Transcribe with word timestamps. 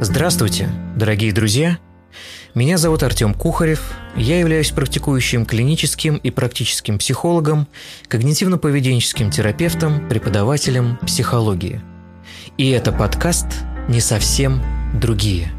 Здравствуйте, 0.00 0.68
дорогие 0.94 1.32
друзья! 1.32 1.78
Меня 2.54 2.78
зовут 2.78 3.02
Артем 3.02 3.34
Кухарев, 3.34 3.94
я 4.14 4.38
являюсь 4.38 4.70
практикующим 4.70 5.44
клиническим 5.44 6.18
и 6.18 6.30
практическим 6.30 6.98
психологом, 6.98 7.66
когнитивно-поведенческим 8.08 9.28
терапевтом, 9.32 10.08
преподавателем 10.08 10.98
психологии. 10.98 11.80
И 12.56 12.70
это 12.70 12.92
подкаст 12.92 13.46
«Не 13.88 14.00
совсем 14.00 14.62
другие. 14.94 15.50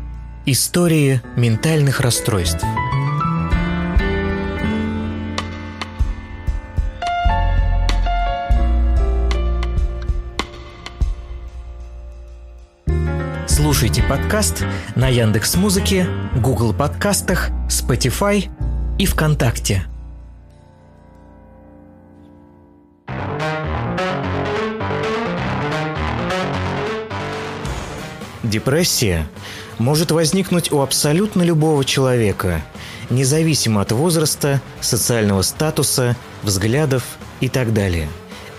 Истории 0.46 1.22
ментальных 1.36 2.00
расстройств». 2.00 2.64
Слушайте 13.80 14.04
подкаст 14.04 14.66
на 14.98 15.08
Яндекс 15.08 15.56
Музыке, 15.56 16.06
Google 16.36 16.74
подкастах, 16.74 17.50
Spotify 17.70 18.50
и 18.98 19.06
ВКонтакте. 19.06 19.86
Депрессия 28.44 29.26
может 29.78 30.12
возникнуть 30.12 30.74
у 30.74 30.82
абсолютно 30.82 31.44
любого 31.44 31.86
человека, 31.86 32.62
независимо 33.10 33.80
от 33.80 33.94
возраста, 33.94 34.62
социального 34.82 35.42
статуса, 35.42 36.18
взглядов 36.44 37.18
и 37.40 37.48
так 37.48 37.72
далее. 37.72 38.10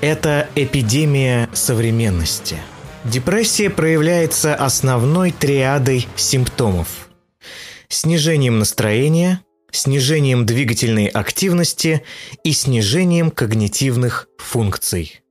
Это 0.01 0.49
эпидемия 0.55 1.51
современности– 1.53 2.57
Депрессия 3.05 3.71
проявляется 3.71 4.55
основной 4.55 5.33
триадой 5.33 6.07
симптомов. 6.17 7.09
Снижением 7.89 8.59
настроения, 8.59 9.41
снижением 9.73 10.45
двигательной 10.45 11.07
активности 11.07 12.03
и 12.45 12.53
снижением 12.53 13.31
когнитивных 13.31 14.29
функций. 14.39 15.23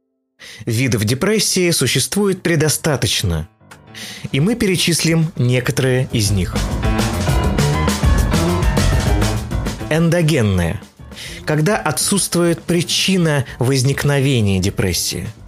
Видов 0.65 1.05
депрессии 1.05 1.69
существует 1.69 2.41
предостаточно, 2.41 3.47
и 4.31 4.39
мы 4.39 4.55
перечислим 4.55 5.31
некоторые 5.35 6.09
из 6.11 6.31
них. 6.31 6.55
Эндогенная– 9.91 10.81
когда 11.45 11.77
отсутствует 11.77 12.61
причина 12.61 13.45
возникновения 13.57 14.59
депрессии– 14.59 15.27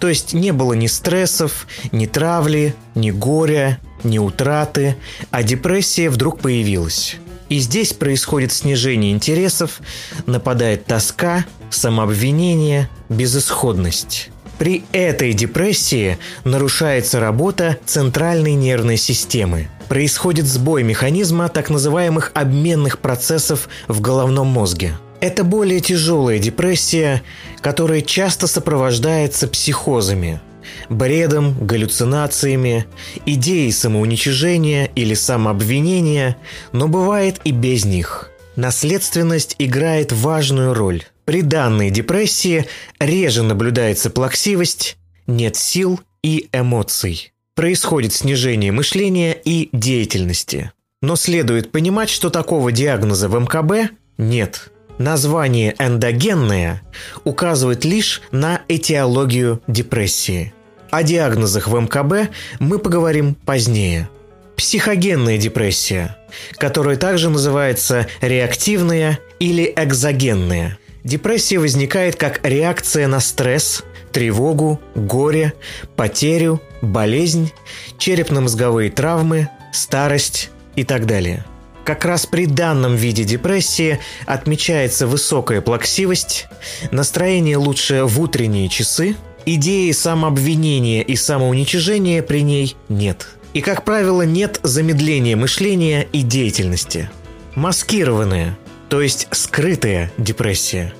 то 0.00 0.08
есть 0.08 0.32
не 0.32 0.52
было 0.52 0.72
ни 0.72 0.86
стрессов, 0.86 1.66
ни 1.92 2.06
травли, 2.06 2.74
ни 2.94 3.10
горя, 3.10 3.78
ни 4.02 4.18
утраты, 4.18 4.96
а 5.30 5.42
депрессия 5.42 6.08
вдруг 6.08 6.40
появилась. 6.40 7.16
И 7.50 7.58
здесь 7.58 7.92
происходит 7.92 8.50
снижение 8.52 9.12
интересов, 9.12 9.80
нападает 10.26 10.86
тоска, 10.86 11.44
самообвинение, 11.68 12.88
безысходность. 13.08 14.30
При 14.58 14.84
этой 14.92 15.32
депрессии 15.32 16.18
нарушается 16.44 17.20
работа 17.20 17.78
центральной 17.84 18.54
нервной 18.54 18.96
системы. 18.96 19.68
Происходит 19.88 20.46
сбой 20.46 20.82
механизма 20.82 21.48
так 21.48 21.70
называемых 21.70 22.30
обменных 22.34 23.00
процессов 23.00 23.68
в 23.88 24.00
головном 24.00 24.46
мозге– 24.46 24.94
это 25.20 25.44
более 25.44 25.80
тяжелая 25.80 26.38
депрессия, 26.38 27.22
которая 27.60 28.00
часто 28.00 28.46
сопровождается 28.46 29.48
психозами, 29.48 30.40
бредом, 30.88 31.54
галлюцинациями, 31.64 32.86
идеей 33.26 33.72
самоуничижения 33.72 34.86
или 34.94 35.14
самообвинения, 35.14 36.36
но 36.72 36.88
бывает 36.88 37.40
и 37.44 37.52
без 37.52 37.84
них. 37.84 38.30
Наследственность 38.56 39.56
играет 39.58 40.12
важную 40.12 40.74
роль. 40.74 41.04
При 41.24 41.42
данной 41.42 41.90
депрессии 41.90 42.66
реже 42.98 43.42
наблюдается 43.42 44.10
плаксивость, 44.10 44.96
нет 45.26 45.56
сил 45.56 46.00
и 46.22 46.48
эмоций. 46.52 47.32
Происходит 47.54 48.12
снижение 48.12 48.72
мышления 48.72 49.32
и 49.32 49.68
деятельности. 49.72 50.72
Но 51.02 51.16
следует 51.16 51.72
понимать, 51.72 52.10
что 52.10 52.30
такого 52.30 52.72
диагноза 52.72 53.28
в 53.28 53.38
МКБ 53.38 53.92
нет– 54.18 54.70
Название 55.00 55.74
«эндогенное» 55.78 56.82
указывает 57.24 57.86
лишь 57.86 58.20
на 58.32 58.60
этиологию 58.68 59.62
депрессии. 59.66 60.52
О 60.90 61.02
диагнозах 61.02 61.68
в 61.68 61.74
МКБ 61.74 62.30
мы 62.58 62.78
поговорим 62.78 63.34
позднее. 63.34 64.10
Психогенная 64.56 65.38
депрессия, 65.38 66.18
которая 66.58 66.96
также 66.96 67.30
называется 67.30 68.08
реактивная 68.20 69.18
или 69.38 69.72
экзогенная. 69.74 70.76
Депрессия 71.02 71.60
возникает 71.60 72.16
как 72.16 72.46
реакция 72.46 73.08
на 73.08 73.20
стресс, 73.20 73.82
тревогу, 74.12 74.82
горе, 74.94 75.54
потерю, 75.96 76.60
болезнь, 76.82 77.52
черепно-мозговые 77.96 78.90
травмы, 78.90 79.48
старость 79.72 80.50
и 80.76 80.84
так 80.84 81.06
далее– 81.06 81.46
как 81.84 82.04
раз 82.04 82.26
при 82.26 82.46
данном 82.46 82.96
виде 82.96 83.24
депрессии 83.24 84.00
отмечается 84.26 85.06
высокая 85.06 85.60
плаксивость, 85.60 86.48
настроение 86.90 87.56
лучше 87.56 88.04
в 88.04 88.20
утренние 88.20 88.68
часы, 88.68 89.16
идеи 89.46 89.90
самообвинения 89.92 91.02
и 91.02 91.16
самоуничижения 91.16 92.22
при 92.22 92.42
ней 92.42 92.76
нет. 92.88 93.28
И, 93.52 93.60
как 93.60 93.84
правило, 93.84 94.22
нет 94.22 94.60
замедления 94.62 95.36
мышления 95.36 96.06
и 96.12 96.22
деятельности. 96.22 97.10
Маскированная, 97.56 98.56
то 98.88 99.00
есть 99.00 99.26
скрытая 99.32 100.12
депрессия, 100.18 100.92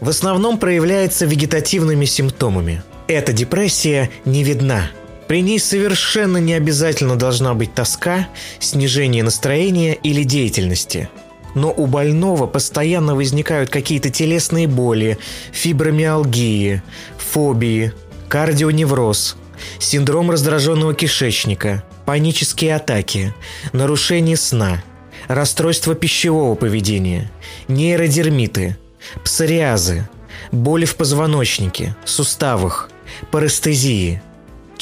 в 0.00 0.08
основном 0.08 0.58
проявляется 0.58 1.26
вегетативными 1.26 2.06
симптомами. 2.06 2.82
Эта 3.06 3.32
депрессия 3.32 4.10
не 4.24 4.42
видна– 4.42 4.90
при 5.32 5.40
ней 5.40 5.58
совершенно 5.58 6.36
не 6.36 6.52
обязательно 6.52 7.16
должна 7.16 7.54
быть 7.54 7.72
тоска, 7.72 8.28
снижение 8.58 9.22
настроения 9.22 9.94
или 9.94 10.24
деятельности. 10.24 11.08
Но 11.54 11.72
у 11.74 11.86
больного 11.86 12.46
постоянно 12.46 13.14
возникают 13.14 13.70
какие-то 13.70 14.10
телесные 14.10 14.66
боли, 14.66 15.16
фибромиалгии, 15.50 16.82
фобии, 17.16 17.94
кардионевроз, 18.28 19.38
синдром 19.78 20.30
раздраженного 20.30 20.92
кишечника, 20.92 21.82
панические 22.04 22.76
атаки, 22.76 23.32
нарушение 23.72 24.36
сна, 24.36 24.82
расстройство 25.28 25.94
пищевого 25.94 26.56
поведения, 26.56 27.30
нейродермиты, 27.68 28.76
псориазы, 29.24 30.06
боли 30.50 30.84
в 30.84 30.96
позвоночнике, 30.96 31.96
суставах, 32.04 32.90
парестезии– 33.30 34.20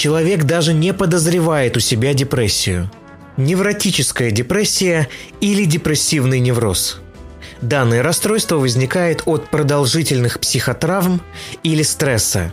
человек 0.00 0.44
даже 0.44 0.72
не 0.72 0.94
подозревает 0.94 1.76
у 1.76 1.80
себя 1.80 2.14
депрессию. 2.14 2.90
Невротическая 3.36 4.30
депрессия 4.30 5.08
или 5.42 5.66
депрессивный 5.66 6.40
невроз. 6.40 7.00
Данное 7.60 8.02
расстройство 8.02 8.56
возникает 8.56 9.24
от 9.26 9.50
продолжительных 9.50 10.40
психотравм 10.40 11.20
или 11.62 11.82
стресса. 11.82 12.50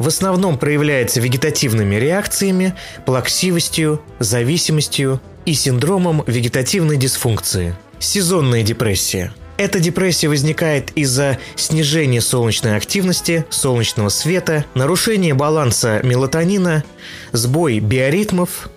В 0.00 0.08
основном 0.08 0.58
проявляется 0.58 1.20
вегетативными 1.20 1.94
реакциями, 1.94 2.74
плаксивостью, 3.06 4.02
зависимостью 4.18 5.20
и 5.44 5.54
синдромом 5.54 6.24
вегетативной 6.26 6.96
дисфункции. 6.96 7.76
Сезонная 8.00 8.64
депрессия– 8.64 9.32
эта 9.60 9.78
депрессия 9.78 10.28
возникает 10.28 10.90
из-за 10.92 11.38
снижения 11.54 12.22
солнечной 12.22 12.78
активности, 12.78 13.44
солнечного 13.50 14.08
света, 14.08 14.64
нарушения 14.72 15.34
баланса 15.34 16.00
мелатонина, 16.02 16.82
сбой 17.32 17.78
биоритмов, 17.80 18.70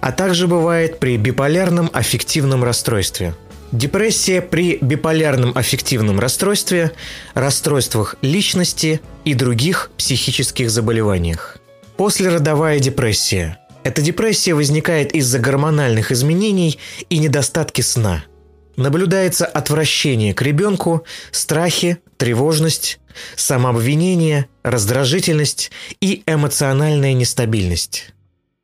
а 0.00 0.10
также 0.10 0.48
бывает 0.48 0.98
при 0.98 1.18
биполярном 1.18 1.90
аффективном 1.92 2.64
расстройстве. 2.64 3.34
Депрессия 3.72 4.40
при 4.40 4.78
биполярном 4.80 5.52
аффективном 5.54 6.18
расстройстве, 6.18 6.92
расстройствах 7.34 8.16
личности 8.22 9.02
и 9.26 9.34
других 9.34 9.90
психических 9.98 10.70
заболеваниях. 10.70 11.58
Послеродовая 11.98 12.78
депрессия. 12.78 13.58
Эта 13.84 14.00
депрессия 14.00 14.54
возникает 14.54 15.14
из-за 15.14 15.38
гормональных 15.38 16.10
изменений 16.10 16.78
и 17.10 17.18
недостатки 17.18 17.82
сна– 17.82 18.24
Наблюдается 18.76 19.44
отвращение 19.44 20.34
к 20.34 20.42
ребенку, 20.42 21.04
страхи, 21.30 21.98
тревожность, 22.16 23.00
самообвинение, 23.36 24.46
раздражительность 24.62 25.70
и 26.00 26.22
эмоциональная 26.26 27.12
нестабильность. 27.12 28.12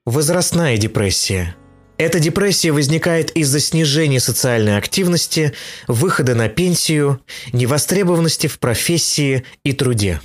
Возрастная 0.06 0.78
депрессия. 0.78 1.55
Эта 1.99 2.20
депрессия 2.20 2.70
возникает 2.70 3.32
из-за 3.32 3.60
снижения 3.60 4.20
социальной 4.20 4.78
активности, 4.78 5.52
выхода 5.88 6.34
на 6.34 6.49
пенсию, 6.49 7.20
невостребованности 7.52 8.46
в 8.46 8.60
профессии 8.60 9.44
и 9.64 9.72
труде. 9.72 10.20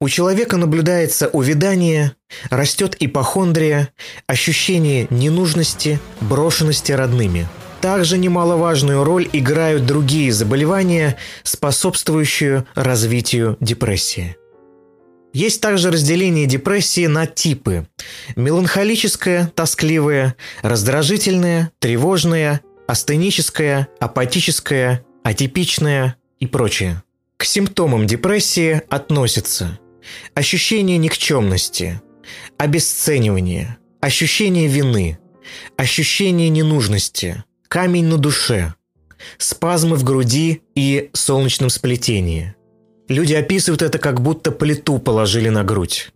У 0.00 0.08
человека 0.10 0.58
наблюдается 0.58 1.28
увядание, 1.28 2.12
растет 2.50 2.94
ипохондрия, 3.00 3.88
ощущение 4.26 5.06
ненужности, 5.08 5.98
брошенности 6.20 6.92
родными. 6.92 7.48
Также 7.84 8.16
немаловажную 8.16 9.04
роль 9.04 9.28
играют 9.34 9.84
другие 9.84 10.32
заболевания, 10.32 11.18
способствующие 11.42 12.64
развитию 12.74 13.58
депрессии. 13.60 14.36
Есть 15.34 15.60
также 15.60 15.90
разделение 15.90 16.46
депрессии 16.46 17.04
на 17.04 17.26
типы. 17.26 17.86
Меланхолическая, 18.36 19.52
тоскливая, 19.54 20.34
раздражительная, 20.62 21.72
тревожная, 21.78 22.62
астеническая, 22.88 23.88
апатическая, 24.00 25.04
атипичная 25.22 26.16
и 26.40 26.46
прочее. 26.46 27.02
К 27.36 27.44
симптомам 27.44 28.06
депрессии 28.06 28.80
относятся 28.88 29.78
ощущение 30.32 30.96
никчемности, 30.96 32.00
обесценивание, 32.56 33.76
ощущение 34.00 34.68
вины, 34.68 35.18
ощущение 35.76 36.48
ненужности, 36.48 37.44
камень 37.74 38.06
на 38.06 38.18
душе, 38.18 38.74
спазмы 39.36 39.96
в 39.96 40.04
груди 40.04 40.62
и 40.76 41.10
солнечном 41.12 41.70
сплетении– 41.70 42.54
Люди 43.08 43.34
описывают 43.34 43.82
это, 43.82 43.98
как 43.98 44.22
будто 44.22 44.50
плиту 44.50 44.98
положили 44.98 45.50
на 45.50 45.62
грудь. 45.62 46.10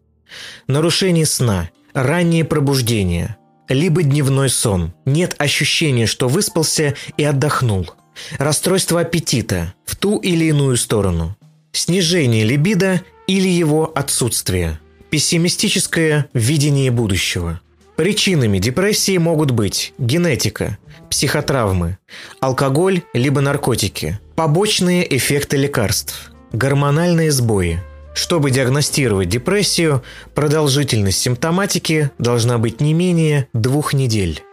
Нарушение 0.69 1.27
сна, 1.27 1.69
раннее 1.93 2.45
пробуждение, 2.45 3.37
либо 3.69 4.03
дневной 4.03 4.49
сон. 4.49 4.95
Нет 5.05 5.35
ощущения, 5.39 6.07
что 6.07 6.29
выспался 6.29 6.95
и 7.19 7.25
отдохнул. 7.25 7.91
Расстройство 8.39 9.01
аппетита 9.01 9.75
в 9.85 9.97
ту 9.97 10.19
или 10.19 10.47
иную 10.47 10.79
сторону. 10.79 11.37
Снижение 11.73 12.45
либидо 12.45 13.03
или 13.27 13.49
его 13.49 13.93
отсутствие. 13.95 14.81
Пессимистическое 15.11 16.27
видение 16.33 16.91
будущего. 16.91 17.61
Причинами 17.99 18.61
депрессии 18.61 19.19
могут 19.19 19.51
быть 19.51 19.93
генетика, 19.99 20.79
психотравмы, 21.11 21.99
алкоголь 22.39 23.03
либо 23.13 23.41
наркотики, 23.41 24.21
побочные 24.37 25.17
эффекты 25.17 25.57
лекарств– 25.57 26.31
Гормональные 26.53 27.33
сбои. 27.33 27.83
Чтобы 28.15 28.53
диагностировать 28.53 29.29
депрессию, 29.29 30.05
продолжительность 30.37 31.19
симптоматики 31.19 32.13
должна 32.19 32.59
быть 32.59 32.81
не 32.81 32.95
менее 32.95 33.49
двух 33.53 33.95
недель. 33.95 34.45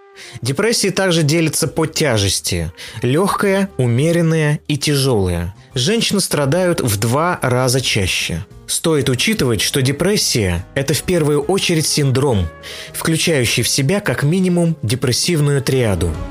Депрессии 0.41 0.89
также 0.89 1.21
делятся 1.21 1.67
по 1.67 1.85
тяжести– 1.85 2.71
легкая, 3.03 3.69
умеренная 3.77 4.59
и 4.67 4.75
тяжелая. 4.75 5.53
Женщины 5.75 6.21
страдают 6.21 6.79
в 6.79 6.97
два 6.97 7.37
раза 7.41 7.81
чаще. 7.81 8.45
Стоит 8.65 9.09
учитывать, 9.09 9.61
что 9.61 9.81
депрессия– 9.81 10.65
это 10.73 10.93
в 10.93 11.03
первую 11.03 11.41
очередь 11.41 11.85
синдром, 11.85 12.47
включающий 12.93 13.61
в 13.61 13.67
себя 13.67 13.99
как 13.99 14.23
минимум 14.23 14.77
депрессивную 14.81 15.61
триаду– 15.61 16.11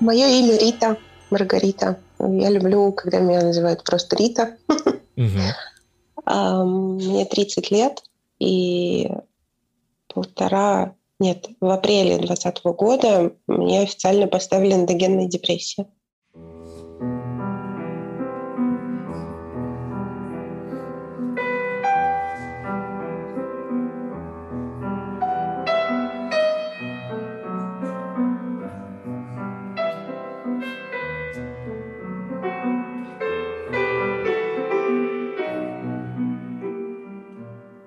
Мое 0.00 0.26
имя 0.26 0.58
Рита, 0.58 0.96
Маргарита. 1.30 1.96
Я 2.18 2.50
люблю, 2.50 2.90
когда 2.92 3.20
меня 3.20 3.40
называют 3.40 3.84
просто 3.84 4.16
Рита. 4.16 4.56
Мне 6.24 7.24
30 7.24 7.70
лет, 7.70 8.02
и 8.38 9.10
полтора, 10.08 10.94
нет, 11.18 11.48
в 11.60 11.68
апреле 11.68 12.18
2020 12.18 12.64
года 12.76 13.32
мне 13.46 13.80
официально 13.82 14.26
поставили 14.26 14.74
эндогенная 14.74 15.26
депрессия. 15.26 15.86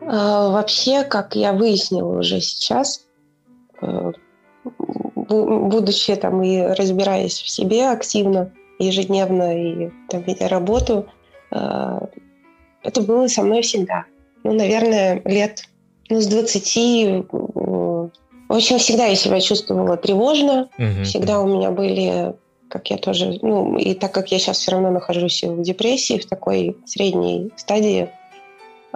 Вообще, 0.08 1.04
как 1.04 1.36
я 1.36 1.54
выяснила 1.54 2.20
уже 2.20 2.40
сейчас, 2.42 3.06
э, 3.82 4.12
будучи 4.64 6.16
там 6.16 6.44
и 6.44 6.62
разбираясь 6.62 7.42
в 7.42 7.50
себе 7.50 7.90
активно, 7.90 8.52
ежедневно 8.80 9.58
и 9.58 9.90
там, 10.10 10.22
ведя 10.24 10.48
работу, 10.48 11.08
э, 11.52 12.00
это 12.84 13.02
было 13.02 13.28
со 13.28 13.42
мной 13.42 13.62
всегда. 13.62 14.06
Ну, 14.44 14.54
наверное, 14.54 15.22
лет 15.26 15.64
ну, 16.10 16.22
с 16.22 16.28
20 16.28 17.26
в 18.48 18.54
общем, 18.54 18.78
всегда 18.78 19.06
я 19.08 19.16
себя 19.16 19.42
чувствовала 19.42 19.98
тревожно, 19.98 20.70
uh 20.78 21.04
всегда 21.04 21.42
у 21.42 21.48
меня 21.48 21.72
были, 21.72 22.36
как 22.70 22.92
я 22.92 22.98
тоже, 22.98 23.40
ну, 23.42 23.76
и 23.78 23.96
так 23.96 24.14
как 24.14 24.32
я 24.32 24.38
сейчас 24.38 24.60
все 24.60 24.72
равно 24.72 24.92
нахожусь 24.92 25.44
в 25.44 25.62
депрессии, 25.64 26.20
в 26.20 26.28
такой 26.28 26.78
средней 26.86 27.52
стадии, 27.56 28.04
а, 28.04 28.25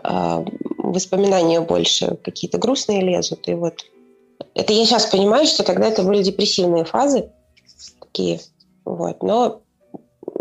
воспоминания 0.03 1.61
больше 1.61 2.17
какие-то 2.23 2.57
грустные 2.57 3.01
лезут. 3.01 3.47
И 3.47 3.53
вот 3.53 3.85
это 4.55 4.73
я 4.73 4.85
сейчас 4.85 5.05
понимаю, 5.05 5.45
что 5.45 5.63
тогда 5.63 5.87
это 5.87 6.03
были 6.03 6.23
депрессивные 6.23 6.85
фазы 6.85 7.29
такие, 7.99 8.39
вот, 8.85 9.21
но 9.23 9.61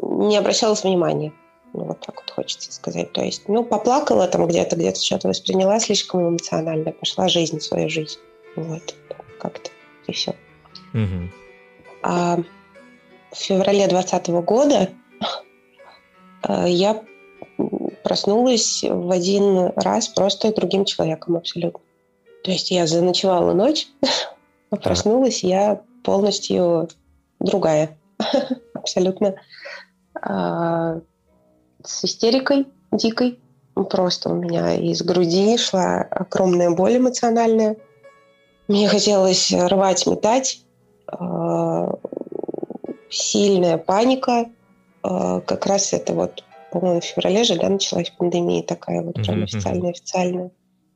не 0.03 0.37
обращалась 0.37 0.85
внимания. 0.85 1.33
Ну, 1.75 1.85
вот 1.85 2.01
так 2.01 2.17
вот 2.17 2.31
хочется 2.31 2.73
сказать. 2.73 3.13
То 3.13 3.23
есть, 3.23 3.47
ну, 3.49 3.63
поплакала 3.63 4.27
там 4.27 4.47
где-то, 4.47 4.77
где-то 4.77 5.01
что-то 5.01 5.29
восприняла 5.29 5.79
слишком 5.81 6.31
эмоционально, 6.31 6.93
пошла 6.93 7.29
жизнь, 7.29 7.61
свою 7.61 7.91
жизнь. 7.91 8.19
Вот, 8.57 8.95
как-то, 9.39 9.71
и 10.07 10.13
все. 10.13 10.35
Угу. 10.95 11.31
А 12.03 12.39
в 13.31 13.37
феврале 13.37 13.87
2020 13.87 14.29
года 14.45 14.89
э, 16.49 16.65
я 16.69 17.03
проснулась 18.09 18.83
в 18.83 19.11
один 19.11 19.73
раз 19.77 20.09
просто 20.09 20.53
другим 20.55 20.87
человеком 20.87 21.37
абсолютно. 21.37 21.81
То 22.43 22.51
есть 22.51 22.71
я 22.71 22.87
заночевала 22.87 23.53
ночь, 23.53 23.87
а 24.71 24.77
проснулась 24.77 25.45
я 25.45 25.83
полностью 26.03 26.89
другая. 27.39 27.99
абсолютно. 28.75 29.35
А, 30.21 31.01
с 31.85 32.05
истерикой 32.05 32.67
дикой. 32.93 33.39
Просто 33.91 34.31
у 34.31 34.35
меня 34.35 34.75
из 34.75 35.03
груди 35.03 35.57
шла 35.57 36.01
огромная 36.01 36.71
боль 36.71 36.97
эмоциональная. 36.97 37.77
Мне 38.67 38.89
хотелось 38.89 39.53
рвать, 39.53 40.07
метать. 40.07 40.63
А, 41.07 41.93
сильная 43.11 43.77
паника. 43.77 44.47
А, 45.03 45.41
как 45.43 45.67
раз 45.67 45.93
это 45.93 46.15
вот 46.15 46.43
по-моему, 46.71 47.01
в 47.01 47.05
феврале 47.05 47.45
же, 47.45 47.57
да, 47.57 47.69
началась 47.69 48.11
пандемия 48.11 48.63
такая 48.63 49.03
вот 49.03 49.15
прям 49.15 49.45
официальная-официальная. 49.45 50.51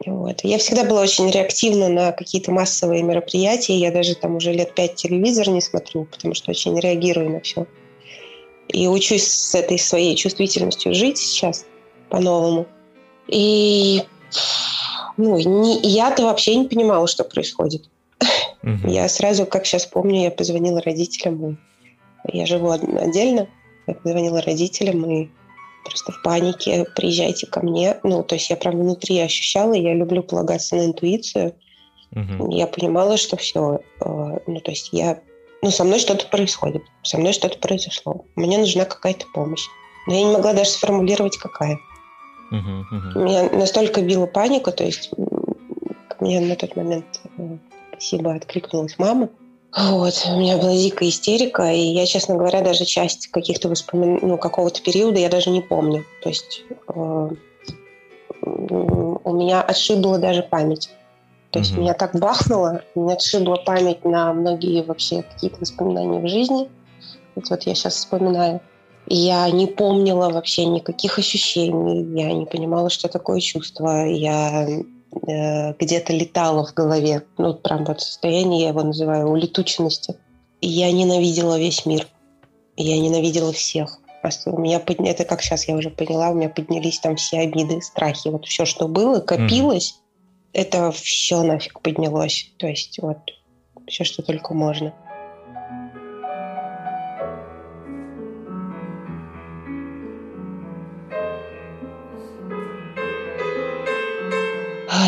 Вот. 0.07 0.41
Я 0.43 0.59
всегда 0.59 0.85
была 0.85 1.03
очень 1.03 1.31
реактивна 1.31 1.89
на 1.89 2.13
какие-то 2.13 2.51
массовые 2.51 3.03
мероприятия. 3.03 3.77
Я 3.77 3.93
даже 3.93 4.15
там 4.15 4.37
уже 4.37 4.53
лет 4.53 4.75
пять 4.75 4.97
телевизор 4.97 5.49
не 5.49 5.61
смотрю, 5.61 6.05
потому 6.07 6.35
что 6.35 6.51
очень 6.51 6.79
реагирую 6.79 7.31
на 7.31 7.41
все. 7.41 7.67
И 8.69 8.89
учусь 8.89 9.27
с 9.27 9.55
этой 9.55 9.79
своей 9.79 10.17
чувствительностью 10.17 10.95
жить 10.95 11.19
сейчас 11.19 11.67
по-новому. 12.09 12.67
И 13.29 14.03
ну, 15.17 15.39
не, 15.39 15.81
я-то 15.83 16.25
вообще 16.25 16.57
не 16.57 16.67
понимала, 16.67 17.07
что 17.07 17.25
происходит. 17.25 17.89
Угу. 18.63 18.89
Я 18.89 19.09
сразу, 19.09 19.47
как 19.47 19.67
сейчас 19.67 19.87
помню, 19.87 20.23
я 20.23 20.31
позвонила 20.31 20.81
родителям. 20.81 21.59
Я 22.33 22.47
живу 22.47 22.71
отдельно. 22.71 23.49
Я 23.87 23.95
позвонила 23.95 24.41
родителям 24.43 25.11
и 25.11 25.29
просто 25.85 26.13
в 26.13 26.23
панике, 26.23 26.87
приезжайте 26.97 27.47
ко 27.47 27.61
мне. 27.61 27.99
Ну, 28.03 28.23
то 28.23 28.35
есть 28.35 28.51
я 28.51 28.57
прям 28.57 28.79
внутри 28.79 29.19
ощущала, 29.19 29.75
я 29.75 29.95
люблю 29.95 30.23
полагаться 30.23 30.77
на 30.77 30.87
интуицию. 30.87 31.55
Угу. 32.13 32.53
Я 32.53 32.67
понимала, 32.67 33.17
что 33.17 33.37
все, 33.37 33.81
э, 34.01 34.39
ну, 34.47 34.61
то 34.61 34.71
есть 34.71 34.91
я, 34.93 35.21
ну, 35.63 35.71
со 35.71 35.85
мной 35.85 35.99
что-то 35.99 36.27
происходит, 36.27 36.83
со 37.03 37.19
мной 37.19 37.33
что-то 37.33 37.59
произошло. 37.59 38.25
Мне 38.37 38.59
нужна 38.59 38.85
какая-то 38.85 39.27
помощь. 39.33 39.67
Но 40.07 40.15
я 40.15 40.25
не 40.25 40.33
могла 40.33 40.53
даже 40.53 40.71
сформулировать, 40.71 41.37
какая. 41.37 41.79
Угу, 42.51 42.59
угу. 42.59 43.21
Меня 43.21 43.51
настолько 43.51 44.03
била 44.03 44.27
паника, 44.27 44.73
то 44.73 44.85
есть 44.85 45.11
мне 46.21 46.41
на 46.41 46.55
тот 46.57 46.77
момент, 46.77 47.21
э, 47.39 47.57
спасибо, 47.93 48.35
откликнулась 48.35 48.99
мама. 48.99 49.29
Вот, 49.75 50.27
у 50.31 50.39
меня 50.39 50.59
была 50.59 50.75
дикая 50.75 51.09
истерика, 51.09 51.73
и 51.73 51.81
я, 51.81 52.05
честно 52.05 52.35
говоря, 52.35 52.61
даже 52.61 52.85
часть 52.85 53.29
каких-то 53.29 53.71
воспоминаний, 53.71 54.21
ну, 54.23 54.37
какого-то 54.37 54.83
периода 54.83 55.19
я 55.19 55.31
даже 55.31 55.49
не 55.49 55.63
помню. 55.63 56.05
То 56.23 56.29
есть 56.29 56.63
э, 56.89 57.29
у 58.43 59.35
меня 59.35 59.63
отшибла 59.63 60.19
даже 60.19 60.43
память. 60.43 60.91
То 61.51 61.59
есть 61.59 61.77
меня 61.77 61.93
так 61.95 62.19
бахнуло, 62.19 62.83
меня 62.95 63.15
отшибла 63.15 63.57
память 63.57 64.05
на 64.05 64.33
многие 64.33 64.83
вообще 64.83 65.23
какие-то 65.23 65.59
воспоминания 65.61 66.21
в 66.21 66.29
жизни. 66.29 66.71
Вот, 67.35 67.49
вот 67.51 67.63
я 67.63 67.75
сейчас 67.75 67.97
вспоминаю. 67.97 68.61
Я 69.07 69.51
не 69.51 69.67
помнила 69.67 70.31
вообще 70.31 70.65
никаких 70.65 71.19
ощущений, 71.19 72.19
я 72.19 72.33
не 72.33 72.47
понимала, 72.47 72.89
что 72.89 73.09
такое 73.09 73.41
чувство. 73.41 74.07
Я 74.07 74.67
где-то 75.13 76.13
летала 76.13 76.67
в 76.67 76.75
голове. 76.75 77.23
Ну, 77.39 77.55
прям 77.55 77.85
вот 77.85 78.01
состояние, 78.01 78.63
я 78.63 78.69
его 78.69 78.83
называю 78.83 79.29
улетученности. 79.29 80.17
И 80.61 80.69
я 80.69 80.91
ненавидела 80.91 81.59
весь 81.59 81.87
мир. 81.87 82.07
Я 82.77 82.99
ненавидела 82.99 83.53
всех. 83.53 83.99
Просто 84.23 84.53
у 84.53 84.59
меня 84.59 84.79
подня... 84.79 85.11
это 85.11 85.25
как 85.25 85.43
сейчас 85.43 85.67
я 85.67 85.75
уже 85.75 85.91
поняла, 85.91 86.31
у 86.31 86.35
меня 86.35 86.49
поднялись 86.49 87.01
там 87.01 87.17
все 87.17 87.41
обиды, 87.41 87.83
страхи, 87.83 88.29
вот 88.29 88.47
все, 88.47 88.65
что 88.65 88.87
было, 88.87 89.19
копилось, 89.19 89.97
mm-hmm. 89.97 90.61
это 90.61 90.93
все 90.93 91.43
нафиг 91.43 91.81
поднялось. 91.81 92.53
То 92.57 92.69
есть 92.69 93.01
вот 93.03 93.19
все, 93.89 94.05
что 94.05 94.23
только 94.23 94.55
можно. 94.55 94.95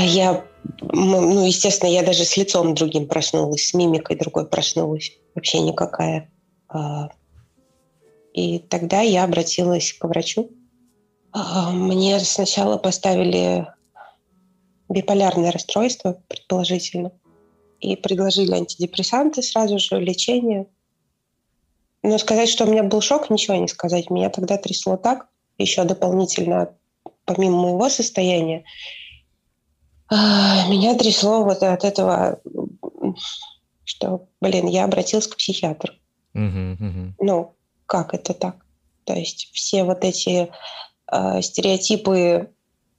Я, 0.01 0.45
ну, 0.81 1.47
естественно, 1.47 1.91
я 1.91 2.03
даже 2.03 2.25
с 2.25 2.37
лицом 2.37 2.75
другим 2.75 3.07
проснулась, 3.07 3.69
с 3.69 3.75
мимикой 3.75 4.17
другой 4.17 4.47
проснулась. 4.49 5.13
Вообще 5.35 5.61
никакая. 5.61 6.31
А, 6.69 7.09
и 8.33 8.59
тогда 8.59 9.01
я 9.01 9.25
обратилась 9.25 9.93
к 9.93 10.05
врачу. 10.05 10.51
А, 11.33 11.71
мне 11.71 12.19
сначала 12.21 12.79
поставили 12.79 13.67
биполярное 14.89 15.51
расстройство, 15.51 16.23
предположительно, 16.29 17.13
и 17.81 17.97
предложили 17.97 18.53
антидепрессанты 18.53 19.43
сразу 19.43 19.79
же, 19.79 20.01
лечение. 20.01 20.67
Но 22.03 22.19
сказать, 22.19 22.49
что 22.49 22.65
у 22.65 22.71
меня 22.71 22.83
был 22.83 23.01
шок, 23.01 23.31
ничего 23.31 23.57
не 23.57 23.69
сказать. 23.69 24.11
Меня 24.11 24.31
тогда 24.31 24.59
трясло 24.59 24.97
так, 24.97 25.29
еще 25.59 25.85
дополнительно, 25.85 26.75
помимо 27.25 27.63
моего 27.63 27.89
состояния, 27.89 28.65
меня 30.69 30.97
трясло 30.97 31.45
вот 31.45 31.63
от 31.63 31.85
этого, 31.85 32.41
что, 33.85 34.29
блин, 34.41 34.67
я 34.67 34.85
обратилась 34.85 35.27
к 35.27 35.37
психиатру. 35.37 35.93
Uh-huh, 36.35 36.77
uh-huh. 36.79 37.13
Ну, 37.21 37.55
как 37.87 38.15
это 38.15 38.35
так? 38.35 38.57
То 39.05 39.15
есть 39.15 39.51
все 39.53 39.85
вот 39.85 40.05
эти 40.05 40.51
э, 41.13 41.43
стереотипы, 41.43 42.51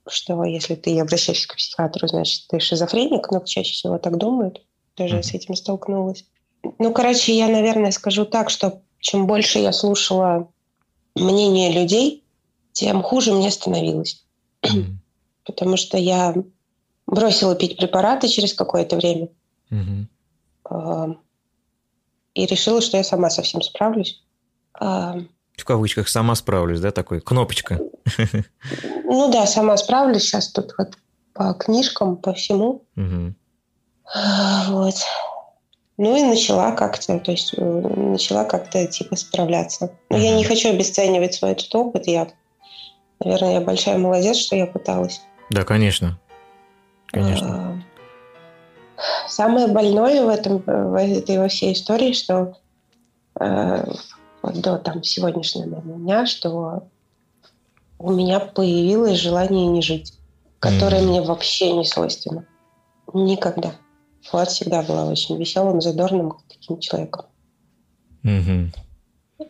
что 0.07 0.43
если 0.43 0.75
ты 0.75 0.99
обращаешься 0.99 1.47
к 1.47 1.55
психиатру, 1.55 2.07
значит, 2.07 2.47
ты 2.47 2.59
шизофреник, 2.59 3.29
но 3.31 3.39
чаще 3.41 3.73
всего 3.73 3.97
так 3.97 4.17
думают. 4.17 4.61
Тоже 4.93 5.17
mm-hmm. 5.17 5.23
с 5.23 5.33
этим 5.33 5.55
столкнулась. 5.55 6.25
Ну, 6.79 6.93
короче, 6.93 7.35
я, 7.35 7.47
наверное, 7.47 7.91
скажу 7.91 8.25
так, 8.25 8.49
что 8.49 8.81
чем 8.99 9.27
больше 9.27 9.59
я 9.59 9.71
слушала 9.71 10.49
мнение 11.15 11.71
людей, 11.71 12.23
тем 12.71 13.01
хуже 13.03 13.33
мне 13.33 13.51
становилось. 13.51 14.23
Mm-hmm. 14.61 14.95
Потому 15.45 15.77
что 15.77 15.97
я 15.97 16.33
бросила 17.07 17.55
пить 17.55 17.77
препараты 17.77 18.27
через 18.27 18.53
какое-то 18.53 18.95
время. 18.95 19.29
И 22.33 22.45
решила, 22.45 22.81
что 22.81 22.97
я 22.97 23.03
сама 23.03 23.29
совсем 23.29 23.61
справлюсь. 23.61 24.21
А, 24.77 25.15
в 25.57 25.63
кавычках 25.63 26.09
«сама 26.09 26.35
справлюсь», 26.35 26.81
да, 26.81 26.91
такой, 26.91 27.21
кнопочка. 27.21 27.79
Ну 29.03 29.31
да, 29.31 29.45
сама 29.45 29.77
справлюсь 29.77 30.23
сейчас 30.23 30.51
тут 30.51 30.73
вот 30.77 30.97
по 31.33 31.53
книжкам, 31.53 32.17
по 32.17 32.33
всему. 32.33 32.83
Угу. 32.97 33.33
Вот. 34.67 34.95
Ну 35.97 36.17
и 36.17 36.23
начала 36.23 36.71
как-то, 36.71 37.19
то 37.19 37.31
есть 37.31 37.53
э, 37.57 37.61
начала 37.61 38.43
как-то 38.43 38.85
типа 38.85 39.15
справляться. 39.15 39.91
Но 40.09 40.17
угу. 40.17 40.25
я 40.25 40.35
не 40.35 40.43
хочу 40.43 40.69
обесценивать 40.69 41.35
свой 41.35 41.51
этот 41.51 41.73
опыт. 41.73 42.07
Я, 42.07 42.27
наверное, 43.23 43.53
я 43.53 43.61
большая 43.61 43.97
молодец, 43.97 44.37
что 44.37 44.55
я 44.55 44.67
пыталась. 44.67 45.21
Да, 45.49 45.63
конечно. 45.63 46.19
Конечно. 47.15 47.81
А, 48.97 49.29
самое 49.29 49.67
больное 49.67 50.25
в 50.25 50.27
этом, 50.27 50.61
в 50.65 50.95
этой 50.99 51.37
во 51.39 51.47
всей 51.47 51.71
истории, 51.71 52.11
что 52.11 52.57
э, 53.39 53.85
вот 54.41 54.59
до 54.59 54.77
там, 54.77 55.01
сегодняшнего 55.01 55.81
дня, 55.81 56.25
что 56.25 56.89
у 57.99 58.11
меня 58.11 58.41
появилось 58.41 59.17
желание 59.17 59.65
не 59.67 59.81
жить, 59.81 60.13
которое 60.59 61.01
mm-hmm. 61.01 61.07
мне 61.07 61.21
вообще 61.21 61.71
не 61.71 61.85
свойственно. 61.85 62.45
Никогда. 63.13 63.71
Влад 64.29 64.49
всегда 64.49 64.81
была 64.81 65.05
очень 65.05 65.37
веселым, 65.37 65.79
задорным 65.79 66.37
таким 66.49 66.79
человеком. 66.79 67.27
Mm-hmm. 68.25 68.75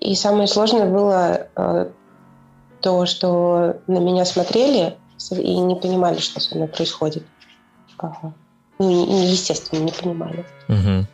И 0.01 0.13
самое 0.13 0.47
сложное 0.47 0.87
было 0.87 1.47
э, 1.55 1.91
то, 2.81 3.05
что 3.07 3.77
на 3.87 3.97
меня 3.97 4.23
смотрели 4.23 4.97
и 5.31 5.57
не 5.57 5.75
понимали, 5.75 6.19
что 6.19 6.39
со 6.39 6.55
мной 6.55 6.67
происходит. 6.67 7.23
Естественно, 8.79 9.79
не 9.79 9.91
понимали. 9.91 10.45
Mm-hmm. 10.67 11.05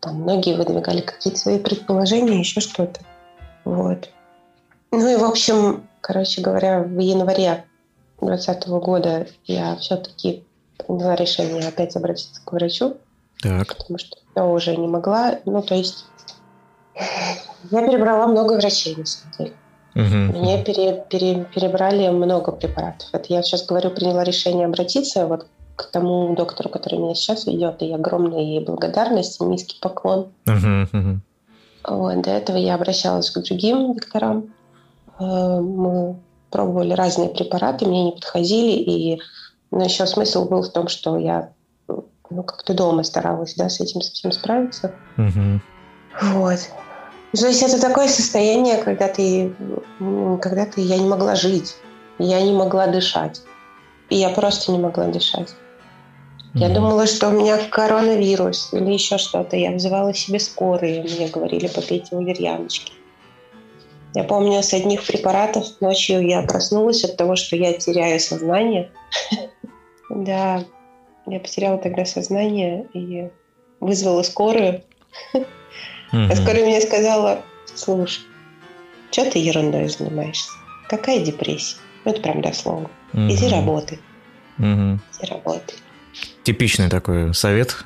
Там 0.00 0.14
многие 0.22 0.56
выдвигали 0.56 1.00
какие-то 1.00 1.38
свои 1.38 1.58
предположения, 1.58 2.38
еще 2.38 2.60
что-то. 2.60 3.00
Вот. 3.64 4.08
Ну 4.92 5.08
и, 5.08 5.16
в 5.16 5.24
общем, 5.24 5.84
короче 6.00 6.40
говоря, 6.40 6.82
в 6.82 6.98
январе 6.98 7.64
2020 8.20 8.68
года 8.68 9.26
я 9.44 9.76
все-таки 9.76 10.44
приняла 10.78 11.16
решение 11.16 11.66
опять 11.66 11.96
обратиться 11.96 12.40
к 12.44 12.52
врачу. 12.52 12.96
Так. 13.42 13.68
Потому 13.76 13.98
что 13.98 14.16
я 14.36 14.46
уже 14.46 14.76
не 14.76 14.86
могла. 14.86 15.38
Ну, 15.44 15.62
то 15.62 15.74
есть 15.74 16.06
я 17.70 17.86
перебрала 17.86 18.26
много 18.26 18.54
врачей, 18.54 18.96
на 18.96 19.06
самом 19.06 19.34
деле. 19.38 19.52
Угу. 19.94 20.38
Мне 20.38 20.64
пере, 20.64 21.04
пере, 21.10 21.44
перебрали 21.52 22.08
много 22.08 22.52
препаратов. 22.52 23.08
Это 23.12 23.32
я 23.32 23.42
сейчас 23.42 23.66
говорю, 23.66 23.90
приняла 23.90 24.22
решение 24.22 24.66
обратиться. 24.66 25.26
Вот 25.26 25.46
к 25.78 25.92
тому 25.92 26.34
доктору, 26.34 26.68
который 26.68 26.98
меня 26.98 27.14
сейчас 27.14 27.46
ведет, 27.46 27.82
и 27.82 27.92
огромная 27.92 28.40
ей 28.40 28.60
благодарность, 28.60 29.40
и 29.40 29.44
низкий 29.44 29.78
поклон. 29.80 30.32
Uh-huh, 30.44 30.90
uh-huh. 30.92 31.18
Вот, 31.84 32.22
до 32.22 32.30
этого 32.30 32.56
я 32.56 32.74
обращалась 32.74 33.30
к 33.30 33.40
другим 33.40 33.94
докторам. 33.94 34.52
Э, 35.20 35.60
мы 35.60 36.16
пробовали 36.50 36.94
разные 36.94 37.28
препараты, 37.28 37.86
мне 37.86 38.06
не 38.06 38.12
подходили, 38.12 38.72
и 38.72 39.20
но 39.70 39.84
еще 39.84 40.06
смысл 40.06 40.48
был 40.48 40.62
в 40.62 40.72
том, 40.72 40.88
что 40.88 41.16
я 41.16 41.50
ну, 41.86 42.42
как-то 42.42 42.74
дома 42.74 43.04
старалась 43.04 43.54
да, 43.54 43.68
с 43.68 43.80
этим 43.80 44.00
совсем 44.00 44.32
справиться. 44.32 44.92
Uh-huh. 45.16 45.60
Вот. 46.22 46.58
То 47.38 47.46
есть 47.46 47.62
это 47.62 47.80
такое 47.80 48.08
состояние, 48.08 48.78
когда 48.78 49.06
ты, 49.06 49.54
когда 50.42 50.66
ты, 50.66 50.80
я 50.80 50.98
не 50.98 51.06
могла 51.06 51.36
жить, 51.36 51.76
я 52.18 52.42
не 52.42 52.52
могла 52.52 52.88
дышать. 52.88 53.42
И 54.08 54.16
я 54.16 54.30
просто 54.30 54.72
не 54.72 54.78
могла 54.78 55.06
дышать. 55.06 55.54
Я 56.54 56.68
думала, 56.70 57.06
что 57.06 57.28
у 57.28 57.32
меня 57.32 57.58
коронавирус 57.70 58.70
или 58.72 58.92
еще 58.92 59.18
что-то. 59.18 59.56
Я 59.56 59.70
вызывала 59.70 60.14
себе 60.14 60.40
скорые. 60.40 61.02
Мне 61.02 61.28
говорили, 61.28 61.68
попейте 61.68 62.16
валерьяночки. 62.16 62.92
Я 64.14 64.24
помню, 64.24 64.62
с 64.62 64.72
одних 64.72 65.06
препаратов 65.06 65.66
ночью 65.80 66.26
я 66.26 66.42
проснулась 66.42 67.04
от 67.04 67.16
того, 67.16 67.36
что 67.36 67.56
я 67.56 67.72
теряю 67.74 68.20
сознание. 68.20 68.90
Да, 70.10 70.64
я 71.26 71.38
потеряла 71.38 71.76
тогда 71.76 72.06
сознание 72.06 72.86
и 72.94 73.28
вызвала 73.78 74.22
скорую. 74.22 74.82
А 75.34 76.34
скорая 76.34 76.64
мне 76.64 76.80
сказала, 76.80 77.42
слушай, 77.74 78.22
что 79.10 79.30
ты 79.30 79.38
ерундой 79.38 79.86
занимаешься? 79.90 80.50
Какая 80.88 81.20
депрессия? 81.20 81.76
Ну, 82.06 82.12
это 82.12 82.22
прям 82.22 82.40
дословно. 82.40 82.88
Иди 83.12 83.48
работай. 83.48 83.98
Иди 84.58 85.30
работай. 85.30 85.76
Типичный 86.48 86.88
такой 86.88 87.34
совет. 87.34 87.76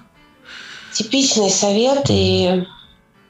Типичный 0.92 1.50
совет. 1.50 2.04
И 2.08 2.62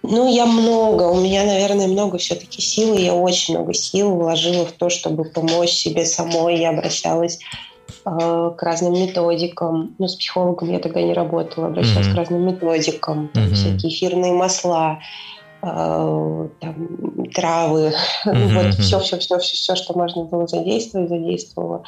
ну, 0.03 0.31
я 0.31 0.45
много, 0.45 1.05
у 1.05 1.23
меня, 1.23 1.47
наверное, 1.47 1.87
много 1.87 2.19
все-таки 2.19 2.61
сил, 2.61 2.99
я 2.99 3.15
очень 3.15 3.55
много 3.55 3.73
сил 3.73 4.15
вложила 4.15 4.67
в 4.67 4.73
то, 4.73 4.91
чтобы 4.91 5.25
помочь 5.25 5.71
себе 5.71 6.05
самой. 6.05 6.59
Я 6.59 6.69
обращалась 6.69 7.39
э, 8.05 8.51
к 8.59 8.63
разным 8.63 8.93
методикам. 8.93 9.95
Ну, 9.99 10.07
с 10.07 10.17
психологом 10.17 10.71
я 10.71 10.81
тогда 10.81 11.01
не 11.01 11.15
работала, 11.15 11.69
обращалась 11.69 12.09
mm-hmm. 12.09 12.13
к 12.13 12.17
разным 12.17 12.47
методикам, 12.47 13.29
там, 13.29 13.45
mm-hmm. 13.45 13.55
всякие 13.55 13.91
эфирные 13.91 14.33
масла, 14.35 14.99
э, 15.63 16.49
там, 16.61 16.89
травы, 17.35 17.95
mm-hmm. 18.27 18.55
вот 18.55 18.75
все, 18.75 19.01
все, 19.01 19.19
все, 19.19 19.39
все, 19.39 19.55
все, 19.55 19.77
что 19.77 19.97
можно 19.97 20.25
было 20.25 20.47
задействовать, 20.47 21.09
задействовала. 21.09 21.85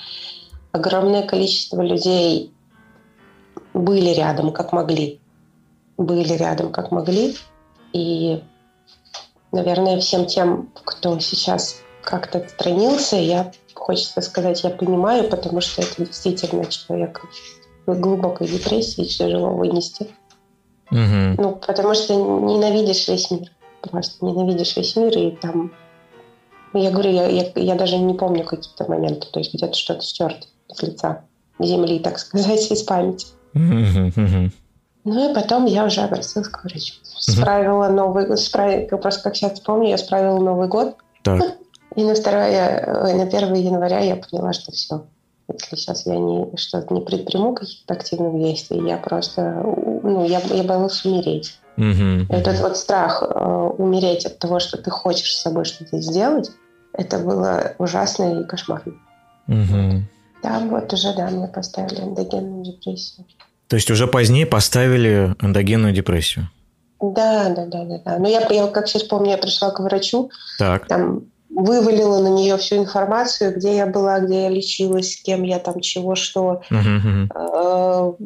Огромное 0.72 1.24
количество 1.24 1.82
людей 1.82 2.53
были 3.74 4.10
рядом, 4.10 4.52
как 4.52 4.72
могли. 4.72 5.20
Были 5.98 6.32
рядом, 6.32 6.72
как 6.72 6.90
могли. 6.90 7.36
И, 7.92 8.42
наверное, 9.52 10.00
всем 10.00 10.26
тем, 10.26 10.70
кто 10.84 11.18
сейчас 11.18 11.76
как-то 12.02 12.38
отстранился, 12.38 13.16
я, 13.16 13.52
хочется 13.74 14.20
сказать, 14.20 14.62
я 14.64 14.70
понимаю, 14.70 15.28
потому 15.28 15.60
что 15.60 15.82
это 15.82 16.04
действительно 16.04 16.64
человек 16.66 17.22
глубокой 17.86 18.48
депрессии 18.48 19.04
тяжело 19.04 19.50
вынести. 19.50 20.08
Угу. 20.90 21.42
Ну, 21.42 21.60
потому 21.66 21.94
что 21.94 22.14
ненавидишь 22.14 23.08
весь 23.08 23.30
мир. 23.30 23.50
Просто 23.82 24.24
ненавидишь 24.24 24.76
весь 24.76 24.96
мир, 24.96 25.16
и 25.18 25.30
там... 25.32 25.72
Я 26.72 26.90
говорю, 26.90 27.12
я, 27.12 27.28
я, 27.28 27.52
я 27.54 27.74
даже 27.76 27.98
не 27.98 28.14
помню 28.14 28.44
какие-то 28.44 28.88
моменты, 28.90 29.28
то 29.30 29.38
есть 29.38 29.54
где-то 29.54 29.74
что-то 29.74 30.02
стерто 30.02 30.46
с 30.72 30.82
лица 30.82 31.24
земли, 31.60 32.00
так 32.00 32.18
сказать, 32.18 32.70
из 32.70 32.82
памяти. 32.82 33.26
Угу, 33.54 34.12
Ну 35.04 35.30
и 35.30 35.34
потом 35.34 35.66
я 35.66 35.84
уже 35.84 36.00
обратилась 36.00 36.48
к 36.48 36.64
врачу. 36.64 36.94
Справила 37.02 37.88
новый... 37.88 38.36
Справила, 38.36 38.96
просто 38.96 39.22
как 39.22 39.36
сейчас 39.36 39.60
помню, 39.60 39.90
я 39.90 39.98
справила 39.98 40.38
Новый 40.38 40.68
год. 40.68 40.96
Так. 41.22 41.42
И 41.94 42.04
на, 42.04 42.14
2, 42.14 42.32
на 42.32 43.22
1 43.22 43.54
января 43.54 44.00
я 44.00 44.16
поняла, 44.16 44.52
что 44.52 44.72
все. 44.72 45.04
Если 45.52 45.76
сейчас 45.76 46.06
я 46.06 46.16
не, 46.16 46.56
что-то 46.56 46.92
не 46.94 47.02
предприму 47.02 47.54
каких-то 47.54 47.94
активных 47.94 48.42
действий, 48.42 48.88
я 48.88 48.96
просто... 48.96 49.62
Ну, 50.02 50.24
я, 50.26 50.40
я 50.40 50.64
боялась 50.64 51.04
умереть. 51.04 51.58
Mm-hmm. 51.76 52.26
Этот 52.30 52.60
вот 52.60 52.76
страх 52.76 53.22
э, 53.22 53.44
умереть 53.78 54.26
от 54.26 54.38
того, 54.38 54.58
что 54.58 54.78
ты 54.78 54.90
хочешь 54.90 55.34
с 55.34 55.42
собой 55.42 55.64
что-то 55.64 56.00
сделать, 56.00 56.50
это 56.92 57.18
было 57.18 57.74
ужасно 57.78 58.40
и 58.40 58.44
кошмарно. 58.44 58.94
Mm-hmm. 59.48 60.00
Там 60.42 60.68
вот 60.70 60.92
уже, 60.92 61.14
да, 61.14 61.28
мне 61.28 61.48
поставили 61.48 62.02
эндогенную 62.02 62.64
депрессию. 62.64 63.26
То 63.68 63.76
есть 63.76 63.90
уже 63.90 64.06
позднее 64.06 64.46
поставили 64.46 65.34
эндогенную 65.40 65.92
депрессию? 65.92 66.50
Да, 67.00 67.48
да, 67.50 67.66
да, 67.66 67.84
да. 67.84 67.98
да. 68.04 68.18
Но 68.18 68.28
я, 68.28 68.46
я 68.50 68.66
как 68.68 68.88
сейчас 68.88 69.02
помню, 69.04 69.32
я 69.32 69.38
пришла 69.38 69.70
к 69.70 69.80
врачу, 69.80 70.30
так. 70.58 70.86
там 70.86 71.24
вывалила 71.54 72.20
на 72.20 72.28
нее 72.28 72.56
всю 72.56 72.76
информацию, 72.76 73.54
где 73.56 73.76
я 73.76 73.86
была, 73.86 74.20
где 74.20 74.44
я 74.44 74.48
лечилась, 74.48 75.12
с 75.12 75.22
кем 75.22 75.42
я 75.42 75.58
там, 75.58 75.80
чего, 75.80 76.14
что. 76.14 76.62
Uh-huh. 76.70 78.16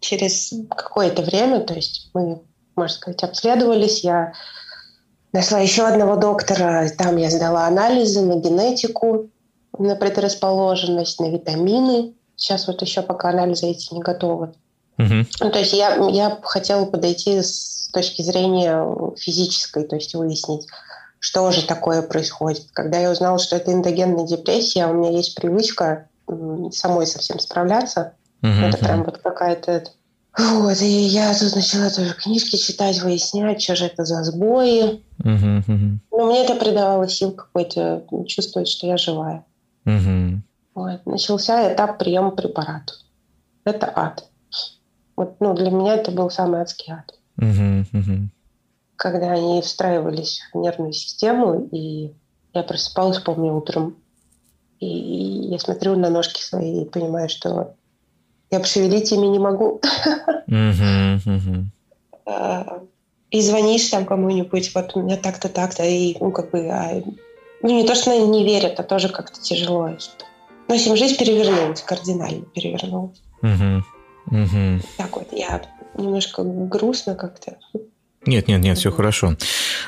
Через 0.00 0.54
какое-то 0.70 1.22
время, 1.22 1.60
то 1.60 1.74
есть 1.74 2.10
мы, 2.14 2.40
можно 2.76 2.94
сказать, 2.94 3.24
обследовались, 3.24 4.04
я 4.04 4.32
нашла 5.32 5.58
еще 5.58 5.82
одного 5.82 6.14
доктора, 6.14 6.88
там 6.96 7.16
я 7.16 7.30
сдала 7.30 7.66
анализы 7.66 8.22
на 8.22 8.36
генетику, 8.36 9.30
на 9.76 9.96
предрасположенность, 9.96 11.20
на 11.20 11.30
витамины. 11.30 12.14
Сейчас 12.38 12.68
вот 12.68 12.80
еще 12.82 13.02
пока 13.02 13.30
анализы 13.30 13.66
эти 13.66 13.92
не 13.92 14.00
готовы. 14.00 14.54
Uh-huh. 14.96 15.26
Ну, 15.40 15.50
то 15.50 15.58
есть 15.58 15.72
я, 15.72 15.96
я 16.08 16.38
хотела 16.40 16.86
подойти 16.86 17.42
с 17.42 17.90
точки 17.92 18.22
зрения 18.22 18.84
физической, 19.16 19.84
то 19.84 19.96
есть 19.96 20.14
выяснить, 20.14 20.68
что 21.18 21.50
же 21.50 21.66
такое 21.66 22.00
происходит. 22.00 22.66
Когда 22.72 22.98
я 22.98 23.10
узнала, 23.10 23.40
что 23.40 23.56
это 23.56 23.72
эндогенная 23.72 24.24
депрессия, 24.24 24.86
у 24.86 24.94
меня 24.94 25.10
есть 25.10 25.34
привычка 25.34 26.06
самой 26.70 27.08
совсем 27.08 27.40
справляться. 27.40 28.12
Uh-huh. 28.40 28.68
Это 28.68 28.78
прям 28.78 29.02
вот 29.02 29.18
какая-то... 29.18 29.84
Вот, 30.38 30.80
и 30.80 30.86
я 30.86 31.34
тут 31.36 31.56
начала 31.56 31.90
тоже 31.90 32.14
книжки 32.14 32.54
читать, 32.54 33.00
выяснять, 33.02 33.60
что 33.60 33.74
же 33.74 33.86
это 33.86 34.04
за 34.04 34.22
сбои. 34.22 35.02
Uh-huh. 35.20 35.98
Но 36.12 36.26
мне 36.26 36.44
это 36.44 36.54
придавало 36.54 37.08
сил 37.08 37.32
какой-то, 37.32 38.04
чувствовать, 38.28 38.68
что 38.68 38.86
я 38.86 38.96
живая. 38.96 39.44
Uh-huh. 39.84 40.38
Вот. 40.78 41.06
Начался 41.06 41.72
этап 41.72 41.98
приема 41.98 42.30
препаратов. 42.30 42.96
Это 43.64 43.92
ад. 43.94 44.28
Вот, 45.16 45.36
ну, 45.40 45.54
для 45.54 45.70
меня 45.70 45.94
это 45.94 46.10
был 46.10 46.30
самый 46.30 46.60
адский 46.60 46.92
ад. 46.92 47.18
Uh-huh. 47.38 47.84
Uh-huh 47.92 48.28
когда 48.98 49.30
они 49.30 49.62
встраивались 49.62 50.42
в 50.52 50.58
нервную 50.58 50.92
систему, 50.92 51.68
и 51.70 52.12
я 52.52 52.62
просыпалась, 52.64 53.20
помню, 53.20 53.54
утром, 53.54 53.96
и 54.80 54.86
я 54.86 55.58
смотрю 55.60 55.96
на 55.96 56.10
ножки 56.10 56.42
свои 56.42 56.82
и 56.82 56.84
понимаю, 56.84 57.28
что 57.28 57.74
я 58.50 58.58
пошевелить 58.58 59.10
ими 59.12 59.26
не 59.26 59.38
могу. 59.38 59.80
А, 62.26 62.82
и 63.30 63.40
звонишь 63.40 63.88
там 63.88 64.04
кому-нибудь, 64.04 64.74
вот 64.74 64.96
у 64.96 65.02
меня 65.02 65.16
так-то, 65.16 65.48
так-то, 65.48 65.84
и, 65.84 66.16
ну, 66.20 66.32
как 66.32 66.50
бы, 66.50 66.68
а, 66.68 67.00
ну, 67.62 67.68
не 67.68 67.86
то, 67.86 67.94
что 67.94 68.10
они 68.10 68.26
не 68.26 68.44
верят, 68.44 68.80
а 68.80 68.82
тоже 68.82 69.08
как-то 69.08 69.40
тяжело. 69.40 69.96
Что... 69.98 70.24
В 70.68 70.72
общем, 70.72 70.96
жизнь 70.96 71.16
перевернулась, 71.16 71.82
кардинально 71.82 72.44
перевернулась. 72.54 73.22
Так 74.98 75.16
вот, 75.16 75.28
я 75.32 75.62
немножко 75.96 76.42
грустно 76.44 77.14
как-то. 77.14 77.56
Нет, 78.26 78.48
нет, 78.48 78.60
нет, 78.60 78.76
все 78.76 78.92
хорошо. 78.92 79.36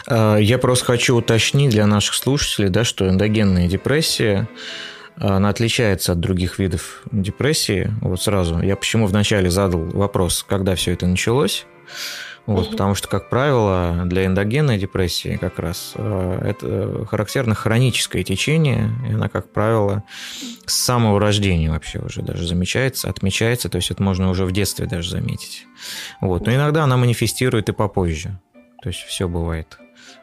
А, 0.07 0.37
я 0.39 0.57
просто 0.57 0.87
хочу 0.87 1.17
уточнить 1.17 1.71
для 1.71 1.87
наших 1.87 2.15
слушателей, 2.15 2.71
да, 2.71 2.85
что 2.85 3.09
эндогенная 3.09 3.69
депрессия 3.69 4.49
она 5.17 5.51
отличается 5.51 6.13
от 6.13 6.21
других 6.21 6.59
видов 6.59 7.03
депрессии. 7.13 7.91
Вот 8.01 8.23
сразу. 8.23 8.61
Я 8.61 8.77
почему 8.77 9.07
вначале 9.07 9.51
задал 9.51 9.81
вопрос, 9.81 10.43
когда 10.49 10.75
все 10.75 10.93
это 10.93 11.07
началось. 11.07 11.67
Вот, 12.47 12.67
угу. 12.67 12.71
Потому 12.73 12.95
что, 12.95 13.09
как 13.09 13.29
правило, 13.29 14.03
для 14.07 14.27
эндогенной 14.27 14.79
депрессии 14.79 15.37
как 15.37 15.59
раз 15.59 15.93
э, 15.95 16.41
это 16.43 17.07
характерно 17.07 17.55
хроническое 17.55 18.25
течение, 18.25 18.91
и 19.09 19.13
она, 19.13 19.29
как 19.29 19.53
правило, 19.53 20.03
с 20.67 20.75
самого 20.75 21.21
рождения 21.21 21.71
вообще 21.71 22.01
уже 22.01 22.23
даже 22.23 22.47
замечается, 22.47 23.09
отмечается, 23.09 23.69
то 23.69 23.77
есть 23.77 23.91
это 23.91 24.03
можно 24.03 24.31
уже 24.31 24.45
в 24.45 24.53
детстве 24.53 24.87
даже 24.87 25.11
заметить. 25.11 25.67
Вот. 26.21 26.47
Но 26.47 26.55
иногда 26.55 26.85
она 26.85 26.97
манифестирует 26.97 27.69
и 27.69 27.73
попозже. 27.73 28.41
То 28.83 28.89
есть 28.89 29.01
все 29.01 29.29
бывает. 29.29 29.79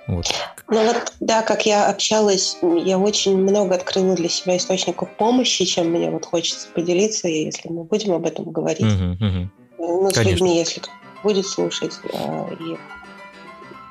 Вот. 0.08 0.26
Ну 0.70 0.86
вот, 0.86 1.14
да, 1.20 1.44
как 1.44 1.66
я 1.66 1.88
общалась, 1.88 2.58
я 2.62 2.98
очень 2.98 3.38
много 3.38 3.76
открыла 3.76 4.16
для 4.16 4.30
себя 4.30 4.58
источников 4.58 5.10
помощи, 5.18 5.66
чем 5.66 5.92
мне 5.92 6.10
вот 6.10 6.26
хочется 6.26 6.68
поделиться, 6.74 7.28
если 7.28 7.70
мы 7.70 7.84
будем 7.84 8.14
об 8.14 8.26
этом 8.26 8.52
говорить. 8.52 8.82
Угу, 8.82 9.26
угу. 9.26 9.50
Ну, 9.80 10.10
с 10.10 10.14
Конечно. 10.14 10.32
людьми, 10.32 10.58
если 10.58 10.82
будет 11.24 11.46
слушать. 11.46 12.00
А, 12.14 12.50
и 12.60 12.78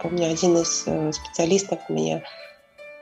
помню, 0.02 0.30
один 0.30 0.56
из 0.56 0.84
э, 0.86 1.12
специалистов 1.12 1.80
мне 1.88 2.22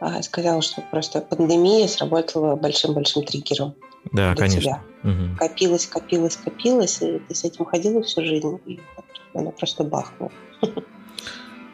а, 0.01 0.23
сказал, 0.23 0.63
что 0.63 0.83
просто 0.83 1.21
пандемия 1.21 1.89
сработала 1.89 2.57
большим-большим 2.57 3.25
триггером. 3.25 3.75
Да, 4.13 4.35
для 4.35 4.37
конечно. 4.37 4.61
Тебя. 4.61 4.83
Угу. 5.03 5.37
Копилось, 5.39 5.87
копилось, 5.87 6.37
копилось, 6.37 7.03
и 7.03 7.19
ты 7.19 7.35
с 7.35 7.45
этим 7.45 7.65
ходила 7.65 8.03
всю 8.03 8.23
жизнь, 8.23 8.61
и 8.67 8.81
она 9.35 9.51
просто 9.51 9.85
бахнула. 9.85 10.33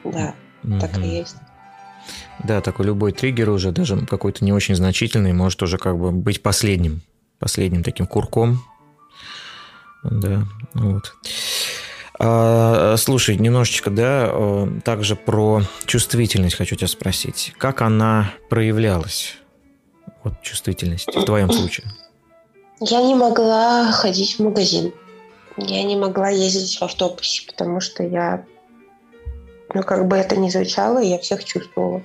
Да, 0.02 0.34
так 0.80 0.96
и 0.96 1.06
есть. 1.06 1.36
Да, 2.42 2.62
такой 2.62 2.86
любой 2.86 3.12
триггер 3.12 3.50
уже, 3.50 3.70
даже 3.70 4.06
какой-то 4.06 4.44
не 4.44 4.52
очень 4.52 4.74
значительный, 4.74 5.34
может 5.34 5.62
уже 5.62 5.76
как 5.76 5.98
бы 5.98 6.10
быть 6.10 6.42
последним, 6.42 7.02
последним 7.38 7.82
таким 7.82 8.06
курком. 8.06 8.62
Да, 10.02 10.44
вот. 10.72 11.14
А, 12.22 12.96
слушай, 12.98 13.36
немножечко, 13.36 13.88
да, 13.88 14.28
э, 14.30 14.66
также 14.84 15.16
про 15.16 15.62
чувствительность 15.86 16.54
хочу 16.54 16.76
тебя 16.76 16.86
спросить. 16.86 17.54
Как 17.56 17.80
она 17.80 18.34
проявлялась, 18.50 19.36
вот 20.22 20.34
чувствительность 20.42 21.08
в 21.16 21.24
твоем 21.24 21.50
случае? 21.50 21.86
Я 22.78 23.00
не 23.00 23.14
могла 23.14 23.90
ходить 23.92 24.38
в 24.38 24.42
магазин. 24.42 24.92
Я 25.56 25.82
не 25.82 25.96
могла 25.96 26.28
ездить 26.28 26.78
в 26.78 26.82
автобусе, 26.82 27.46
потому 27.46 27.80
что 27.80 28.02
я, 28.02 28.44
ну, 29.72 29.82
как 29.82 30.06
бы 30.06 30.16
это 30.16 30.36
ни 30.36 30.50
звучало, 30.50 30.98
я 30.98 31.18
всех 31.18 31.42
чувствовала. 31.44 32.02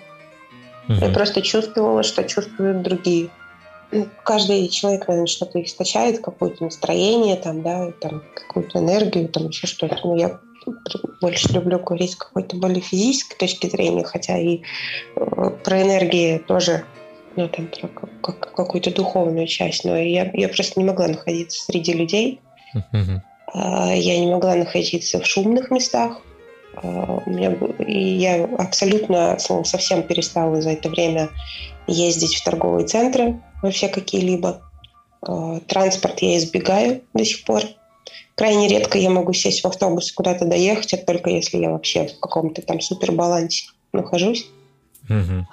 Угу. 0.88 0.93
Я 0.93 1.10
просто 1.10 1.41
чувствовала, 1.41 2.04
что 2.04 2.23
чувствуют 2.23 2.84
другие 2.84 3.30
ну, 3.95 4.08
каждый 4.23 4.67
человек, 4.67 5.08
наверное, 5.08 5.27
что-то 5.27 5.63
источает, 5.63 6.19
какое-то 6.19 6.65
настроение, 6.65 7.36
там, 7.38 7.63
да, 7.63 7.91
там, 8.01 8.23
какую-то 8.36 8.79
энергию, 8.79 9.29
там, 9.29 9.47
еще 9.47 9.67
что-то. 9.67 9.97
Но 10.03 10.17
я 10.17 10.39
больше 11.21 11.53
люблю 11.53 11.79
говорить 11.79 12.12
с 12.12 12.15
какой-то 12.15 12.58
более 12.58 12.81
физической 12.81 13.38
точки 13.38 13.67
зрения, 13.67 14.03
хотя 14.03 14.38
и 14.38 14.62
э, 15.15 15.49
про 15.63 15.81
энергию 15.81 16.43
тоже, 16.43 16.84
ну, 17.36 17.47
там, 17.47 17.67
про 17.67 17.88
как, 18.21 18.53
какую-то 18.53 18.93
духовную 18.93 19.47
часть. 19.47 19.86
Но 19.86 19.97
я, 19.97 20.29
я 20.34 20.49
просто 20.49 20.79
не 20.79 20.86
могла 20.86 21.08
находиться 21.08 21.63
среди 21.63 21.93
людей. 21.93 22.41
Uh-huh. 22.75 23.21
Я 23.53 24.19
не 24.19 24.27
могла 24.27 24.55
находиться 24.55 25.19
в 25.21 25.25
шумных 25.25 25.71
местах. 25.71 26.19
А, 26.75 27.21
и 27.79 28.17
я 28.17 28.43
абсолютно, 28.57 29.38
совсем 29.39 30.03
перестала 30.03 30.61
за 30.61 30.71
это 30.71 30.89
время 30.89 31.29
ездить 31.88 32.35
в 32.35 32.43
торговые 32.43 32.88
центры 32.88 33.41
вообще 33.61 33.88
какие-либо. 33.88 34.61
А, 35.21 35.59
транспорт 35.61 36.19
я 36.19 36.38
избегаю 36.38 37.01
до 37.13 37.25
сих 37.25 37.43
пор. 37.45 37.63
Крайне 38.35 38.67
редко 38.67 38.97
я 38.97 39.09
могу 39.09 39.33
сесть 39.33 39.63
в 39.63 39.67
автобус 39.67 40.11
и 40.11 40.13
куда-то 40.13 40.45
доехать, 40.45 40.93
это 40.93 41.05
только 41.05 41.29
если 41.29 41.57
я 41.57 41.69
вообще 41.69 42.07
в 42.07 42.19
каком-то 42.19 42.61
там 42.61 42.81
супербалансе 42.81 43.67
нахожусь. 43.93 44.45
Угу. 45.09 45.45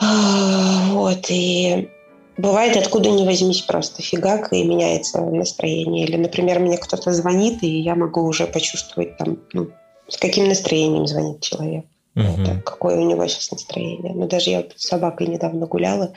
Вот, 0.94 1.26
и 1.28 1.88
бывает 2.36 2.76
откуда 2.76 3.10
ни 3.10 3.24
возьмись 3.24 3.60
просто 3.60 4.02
фигак, 4.02 4.52
и 4.52 4.64
меняется 4.64 5.20
настроение. 5.20 6.06
Или, 6.06 6.16
например, 6.16 6.58
мне 6.58 6.76
кто-то 6.76 7.12
звонит, 7.12 7.62
и 7.62 7.68
я 7.68 7.94
могу 7.94 8.22
уже 8.22 8.46
почувствовать 8.46 9.16
там, 9.16 9.38
ну, 9.52 9.68
с 10.12 10.18
каким 10.18 10.46
настроением 10.46 11.06
звонит 11.06 11.40
человек. 11.40 11.86
Угу. 12.14 12.24
Это, 12.24 12.60
какое 12.62 12.96
у 12.98 13.08
него 13.08 13.26
сейчас 13.26 13.50
настроение. 13.50 14.12
Но 14.12 14.26
даже 14.26 14.50
я 14.50 14.64
с 14.76 14.86
собакой 14.88 15.26
недавно 15.26 15.66
гуляла. 15.66 16.12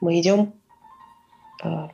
Мы 0.00 0.20
идем, 0.20 0.52
а, 1.60 1.90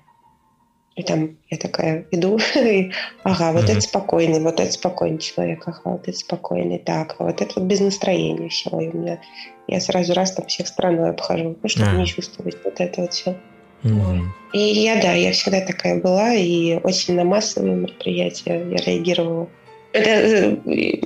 И 0.96 1.02
там 1.02 1.38
я 1.48 1.56
такая 1.56 2.04
иду, 2.10 2.38
и, 2.56 2.92
ага, 3.22 3.52
вот 3.52 3.64
mm-hmm. 3.64 3.72
это 3.72 3.80
спокойный, 3.80 4.40
вот 4.40 4.60
это 4.60 4.70
спокойный 4.70 5.18
человек, 5.18 5.66
ага, 5.66 5.80
вот 5.84 6.08
это 6.08 6.18
спокойный, 6.18 6.78
так, 6.78 7.16
а 7.18 7.24
вот 7.24 7.40
это 7.40 7.52
вот 7.58 7.64
без 7.64 7.80
настроения 7.80 8.50
все. 8.50 8.68
И 8.78 8.88
у 8.88 8.98
меня 8.98 9.20
я 9.66 9.80
сразу 9.80 10.12
раз 10.12 10.32
там 10.32 10.46
всех 10.46 10.68
страной 10.68 11.10
обхожу, 11.10 11.56
ну, 11.62 11.68
чтобы 11.70 11.90
mm-hmm. 11.90 11.96
не 11.96 12.06
чувствовать 12.06 12.56
вот 12.62 12.80
это 12.80 13.00
вот 13.00 13.14
все. 13.14 13.36
Mm-hmm. 13.82 14.24
И 14.52 14.58
я, 14.58 15.00
да, 15.00 15.14
я 15.14 15.32
всегда 15.32 15.62
такая 15.62 16.02
была, 16.02 16.34
и 16.34 16.78
очень 16.82 17.14
на 17.14 17.24
массовые 17.24 17.76
мероприятия 17.76 18.68
я 18.70 18.76
реагировала. 18.76 19.48
Это, 19.92 20.60
э, 20.66 20.96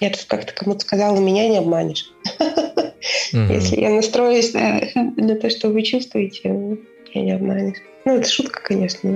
я 0.00 0.10
тут 0.10 0.24
как-то 0.28 0.52
кому-то 0.52 0.80
сказала, 0.80 1.18
меня 1.18 1.48
не 1.48 1.58
обманешь. 1.58 2.12
Если 3.32 3.80
я 3.80 3.90
настроюсь 3.90 4.52
на, 4.52 4.80
на 5.16 5.36
то, 5.36 5.50
что 5.50 5.68
вы 5.68 5.82
чувствуете, 5.82 6.78
я 7.12 7.22
не 7.22 7.32
обманешь. 7.32 7.78
Ну, 8.04 8.16
это 8.16 8.28
шутка, 8.28 8.60
конечно, 8.62 9.10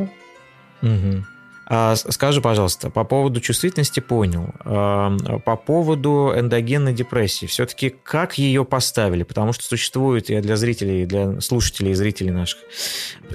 но... 0.83 0.89
Угу. 0.89 1.25
А 1.73 1.95
скажи, 1.95 2.41
пожалуйста, 2.41 2.91
по 2.91 3.05
поводу 3.05 3.41
чувствительности 3.41 4.01
понял. 4.01 4.49
А, 4.65 5.17
по 5.45 5.55
поводу 5.55 6.33
эндогенной 6.37 6.93
депрессии, 6.93 7.47
все-таки 7.47 7.95
как 8.03 8.39
ее 8.39 8.65
поставили? 8.65 9.23
Потому 9.23 9.53
что 9.53 9.63
существует, 9.63 10.31
и 10.31 10.41
для 10.41 10.57
зрителей, 10.57 11.07
для 11.07 11.41
слушателей 11.41 11.93
и 11.93 11.95
зрителей 11.95 12.33
наших, 12.33 12.59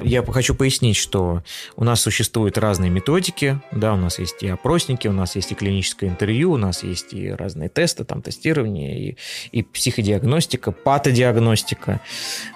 я 0.03 0.21
хочу 0.21 0.53
пояснить, 0.53 0.97
что 0.97 1.43
у 1.77 1.85
нас 1.85 2.01
существуют 2.01 2.57
разные 2.57 2.91
методики, 2.91 3.61
да, 3.71 3.93
у 3.93 3.97
нас 3.97 4.19
есть 4.19 4.43
и 4.43 4.49
опросники, 4.49 5.07
у 5.07 5.13
нас 5.13 5.37
есть 5.37 5.53
и 5.53 5.55
клиническое 5.55 6.09
интервью, 6.09 6.51
у 6.51 6.57
нас 6.57 6.83
есть 6.83 7.13
и 7.13 7.29
разные 7.29 7.69
тесты, 7.69 8.03
там, 8.03 8.21
тестирование, 8.21 8.99
и, 8.99 9.17
и 9.53 9.63
психодиагностика, 9.63 10.73
патодиагностика, 10.73 12.01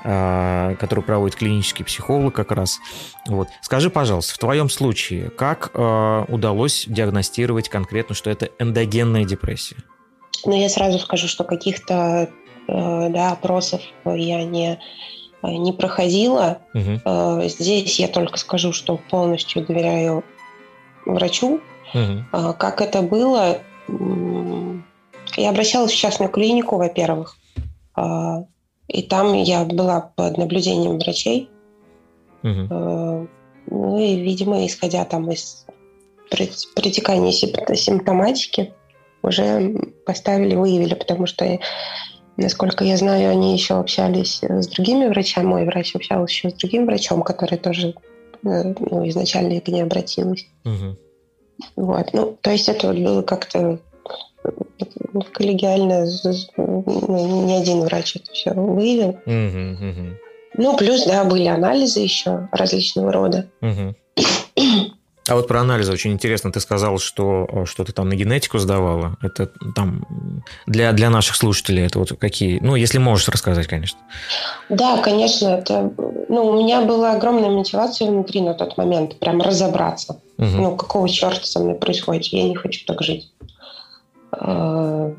а, 0.04 0.76
которую 0.76 1.06
проводит 1.06 1.38
клинический 1.38 1.86
психолог 1.86 2.36
как 2.36 2.52
раз. 2.52 2.80
Вот. 3.28 3.48
Скажи, 3.62 3.90
пожалуйста, 3.90 4.34
в 4.34 4.40
твоем 4.40 4.70
случае, 4.70 5.30
как 5.30 5.69
э, 5.74 6.26
удалось 6.28 6.86
диагностировать 6.88 7.70
конкретно, 7.70 8.16
что 8.16 8.30
это 8.30 8.50
эндогенная 8.60 9.26
депрессия? 9.26 9.78
Ну, 10.46 10.60
я 10.60 10.70
сразу 10.70 11.00
скажу, 11.00 11.28
что 11.28 11.44
каких-то 11.44 12.30
э, 12.68 13.10
да, 13.10 13.32
опросов 13.32 13.82
я 14.06 14.44
не, 14.44 14.80
не 15.44 15.74
проходила. 15.74 16.60
Угу. 16.74 17.02
Э, 17.06 17.42
здесь 17.48 18.00
я 18.00 18.08
только 18.08 18.38
скажу, 18.38 18.72
что 18.72 19.00
полностью 19.10 19.66
доверяю 19.66 20.24
врачу. 21.06 21.62
Угу. 21.94 22.26
Э, 22.34 22.54
как 22.58 22.82
это 22.82 23.02
было? 23.02 23.60
Я 25.36 25.50
обращалась 25.50 25.92
в 25.92 25.98
частную 25.98 26.32
клинику, 26.32 26.78
во-первых. 26.78 27.36
Э, 27.98 28.44
и 28.88 29.04
там 29.04 29.34
я 29.34 29.66
была 29.66 30.12
под 30.16 30.38
наблюдением 30.38 31.00
врачей. 31.00 31.50
Угу. 32.44 33.28
Ну 33.70 34.00
и, 34.00 34.16
видимо, 34.16 34.66
исходя 34.66 35.06
там 35.06 35.32
из 35.32 35.66
протекания 36.76 37.32
симптоматики, 37.32 38.74
уже 39.22 39.76
поставили, 40.06 40.56
выявили, 40.56 40.94
потому 40.94 41.26
что, 41.26 41.60
насколько 42.38 42.84
я 42.84 42.98
знаю, 42.98 43.30
они 43.30 43.54
еще 43.54 43.76
общались 43.76 44.42
с 44.42 44.68
другими 44.68 45.08
врачами. 45.08 45.46
Мой 45.46 45.66
врач 45.66 45.96
общался 45.96 46.32
еще 46.32 46.50
с 46.50 46.54
другим 46.54 46.86
врачом, 46.86 47.22
который 47.22 47.58
тоже 47.58 47.96
э, 48.44 48.74
ну, 48.80 49.08
изначально 49.10 49.60
к 49.60 49.68
ней 49.68 49.84
обратилась. 49.84 50.48
Угу. 50.66 50.98
Вот. 51.76 52.14
Ну, 52.14 52.38
то 52.42 52.52
есть 52.52 52.70
это 52.70 52.88
вот 52.88 52.98
было 52.98 53.22
как-то 53.22 53.80
коллегиально, 55.34 56.06
ну, 56.58 57.46
не 57.46 57.58
один 57.58 57.82
врач 57.82 58.16
это 58.16 58.32
все 58.32 58.54
выявил. 58.54 59.18
Угу, 59.26 59.90
угу. 59.90 60.29
Ну, 60.60 60.76
плюс, 60.76 61.06
да, 61.06 61.24
были 61.24 61.46
анализы 61.46 62.02
еще 62.02 62.50
различного 62.52 63.14
рода. 63.14 63.46
Угу. 63.62 63.96
А 65.30 65.36
вот 65.36 65.48
про 65.48 65.62
анализы 65.62 65.94
очень 65.94 66.12
интересно. 66.12 66.52
Ты 66.52 66.60
сказал, 66.60 66.98
что, 66.98 67.48
что 67.64 67.86
ты 67.86 67.94
там 67.94 68.10
на 68.10 68.16
генетику 68.16 68.58
сдавала. 68.58 69.16
Это 69.22 69.50
там 69.74 70.06
для, 70.66 70.92
для 70.92 71.10
наших 71.10 71.38
слушателей 71.38 71.86
это 71.86 72.00
вот 72.00 72.12
какие... 72.20 72.60
Ну, 72.60 72.76
если 72.76 72.98
можешь 72.98 73.30
рассказать, 73.30 73.68
конечно. 73.68 74.00
Да, 74.68 74.98
конечно. 74.98 75.48
Это, 75.48 75.94
ну, 76.28 76.48
у 76.48 76.58
меня 76.58 76.82
была 76.82 77.14
огромная 77.14 77.52
мотивация 77.52 78.10
внутри 78.10 78.42
на 78.42 78.54
тот 78.54 78.76
момент. 78.76 79.18
Прям 79.20 79.42
разобраться. 79.42 80.20
Угу. 80.40 80.48
Ну, 80.48 80.76
какого 80.76 81.08
черта 81.08 81.46
со 81.46 81.60
мной 81.60 81.76
происходит? 81.76 82.26
Я 82.26 82.44
не 82.44 82.56
хочу 82.56 82.86
так 82.86 83.02
жить. 83.02 83.32
А, 84.32 85.14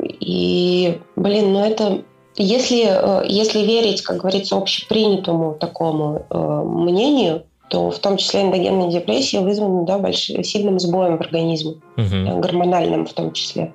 и, 0.00 0.98
блин, 1.14 1.52
ну 1.52 1.62
это 1.62 2.04
если, 2.42 2.84
э, 2.86 3.24
если 3.28 3.60
верить, 3.60 4.02
как 4.02 4.18
говорится, 4.18 4.56
общепринятому 4.56 5.54
такому 5.54 6.26
э, 6.30 6.62
мнению, 6.64 7.44
то 7.68 7.90
в 7.90 7.98
том 7.98 8.16
числе 8.16 8.42
эндогенная 8.42 8.90
депрессия 8.90 9.40
вызвана 9.40 9.84
да, 9.84 9.98
большим, 9.98 10.42
сильным 10.42 10.78
сбоем 10.78 11.18
в 11.18 11.20
организме, 11.20 11.74
угу. 11.96 12.40
гормональным 12.40 13.06
в 13.06 13.12
том 13.12 13.32
числе. 13.32 13.72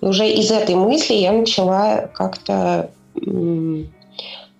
И 0.00 0.06
уже 0.06 0.28
из 0.28 0.50
этой 0.50 0.74
мысли 0.74 1.14
я 1.14 1.32
начала 1.32 2.10
как-то, 2.14 2.90
ну, 3.14 3.86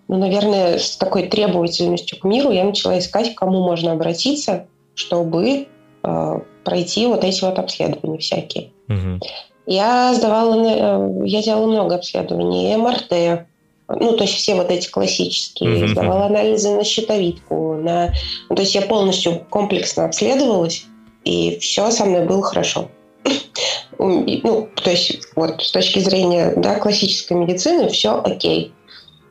наверное, 0.09 0.79
с 0.79 0.97
такой 0.97 1.29
требовательностью 1.29 2.19
к 2.19 2.25
миру 2.25 2.51
я 2.51 2.65
начала 2.65 2.99
искать, 2.99 3.35
к 3.35 3.39
кому 3.39 3.63
можно 3.63 3.93
обратиться, 3.93 4.67
чтобы 4.95 5.67
э, 6.03 6.41
пройти 6.65 7.07
вот 7.07 7.25
эти 7.25 7.43
вот 7.43 7.59
обследования 7.59 8.19
всякие. 8.19 8.71
Угу. 8.89 9.21
Я 9.67 10.15
сдавала, 10.15 10.55
э, 10.55 11.27
я 11.27 11.43
делала 11.43 11.67
много 11.67 11.95
обследований, 11.95 12.77
МРТ, 12.77 13.47
ну, 13.89 14.17
то 14.17 14.25
есть 14.25 14.35
все 14.35 14.55
вот 14.55 14.71
эти 14.71 14.89
классические, 14.89 15.71
mm-hmm. 15.71 15.89
сдавала 15.89 16.27
анализы 16.27 16.71
на 16.71 16.85
щитовидку, 16.85 17.75
на... 17.75 18.13
Ну, 18.49 18.57
то 18.57 18.63
есть 18.63 18.75
я 18.75 18.83
полностью 18.83 19.45
комплексно 19.51 20.07
обследовалась, 20.07 20.85
и 21.25 21.59
все 21.61 21.91
со 21.91 22.05
мной 22.05 22.25
было 22.25 22.43
хорошо. 22.43 22.89
ну, 23.99 24.69
то 24.75 24.91
есть 24.91 25.21
вот 25.37 25.63
с 25.63 25.71
точки 25.71 26.01
зрения 26.01 26.55
да, 26.57 26.77
классической 26.77 27.37
медицины 27.37 27.89
все 27.89 28.21
окей. 28.21 28.73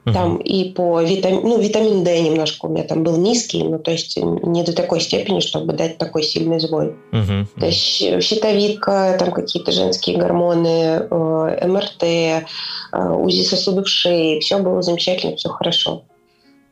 Там 0.06 0.38
и 0.38 0.72
по 0.72 1.02
витамин, 1.02 1.42
ну, 1.44 1.60
витамин 1.60 2.04
D 2.04 2.22
немножко 2.22 2.66
у 2.66 2.70
меня 2.70 2.84
там 2.84 3.04
был 3.04 3.18
низкий, 3.18 3.64
ну, 3.64 3.78
то 3.78 3.92
есть 3.92 4.18
не 4.18 4.64
до 4.64 4.74
такой 4.74 5.00
степени, 5.00 5.42
чтобы 5.42 5.74
дать 5.74 6.00
такой 6.00 6.24
сильный 6.24 6.60
сбой. 6.60 6.96
Uh-huh. 7.12 7.46
То 7.60 7.66
есть 7.68 8.24
щитовидка, 8.24 9.16
там 9.20 9.32
какие-то 9.32 9.72
женские 9.72 10.18
гормоны, 10.18 11.08
э, 11.10 11.68
МРТ, 11.68 12.04
э, 12.04 12.44
УЗИ 12.94 13.44
сосудов 13.44 13.88
шеи, 13.88 14.40
все 14.40 14.58
было 14.58 14.82
замечательно, 14.82 15.36
все 15.36 15.50
хорошо. 15.50 16.04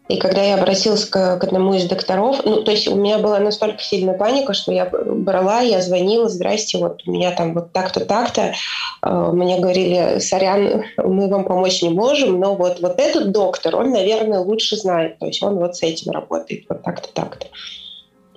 И 0.10 0.18
когда 0.18 0.42
я 0.42 0.56
обратилась 0.56 1.06
к, 1.06 1.38
к 1.38 1.44
одному 1.44 1.76
из 1.76 1.86
докторов, 1.86 2.42
ну, 2.44 2.64
то 2.64 2.72
есть 2.72 2.88
у 2.88 2.96
меня 2.96 3.20
была 3.20 3.40
настолько 3.40 3.80
сильная 3.80 4.18
паника, 4.18 4.56
что 4.56 4.72
я 4.72 4.86
брала, 4.86 5.62
я 5.62 5.84
звонила, 5.84 6.28
здрасте, 6.28 6.80
вот 6.80 7.04
у 7.06 7.12
меня 7.12 7.30
там 7.30 7.54
вот 7.54 7.74
так-то, 7.74 8.04
так-то. 8.04 8.54
А, 9.02 9.32
мне 9.32 9.60
говорили, 9.60 10.18
сорян, 10.18 10.84
мы 10.98 11.30
вам 11.30 11.46
помочь 11.46 11.84
не 11.84 11.90
можем, 11.90 12.40
но 12.40 12.56
вот, 12.56 12.80
вот 12.82 13.00
этот 13.00 13.32
доктор, 13.32 13.76
он, 13.76 13.92
наверное, 13.92 14.40
лучше 14.40 14.78
знает, 14.78 15.20
то 15.20 15.28
есть 15.28 15.44
он 15.44 15.58
вот 15.58 15.76
с 15.76 15.84
этим 15.84 16.12
работает, 16.12 16.66
вот 16.70 16.82
так-то, 16.82 17.10
так-то. 17.14 17.46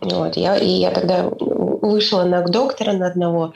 Вот, 0.02 0.36
я, 0.36 0.58
и 0.58 0.68
я 0.68 0.90
тогда 0.90 1.26
вышла 1.30 2.24
на 2.24 2.42
доктора 2.42 2.92
на 2.92 3.06
одного, 3.06 3.54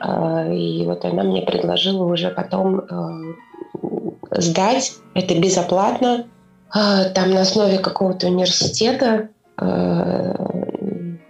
а, 0.00 0.46
и 0.52 0.84
вот 0.84 1.02
она 1.06 1.22
мне 1.22 1.40
предложила 1.40 2.04
уже 2.04 2.28
потом 2.28 2.82
а, 2.90 4.38
сдать, 4.38 4.92
это 5.14 5.34
безоплатно, 5.38 6.26
там 6.74 7.30
на 7.30 7.42
основе 7.42 7.78
какого-то 7.78 8.26
университета. 8.26 9.28
А, 9.56 10.34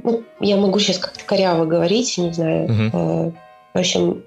ну, 0.02 0.22
я 0.40 0.56
могу 0.56 0.78
сейчас 0.78 0.98
как-то 0.98 1.24
коряво 1.24 1.66
говорить, 1.66 2.16
не 2.16 2.32
знаю. 2.32 2.68
Uh-huh. 2.68 3.32
В 3.74 3.78
общем, 3.78 4.24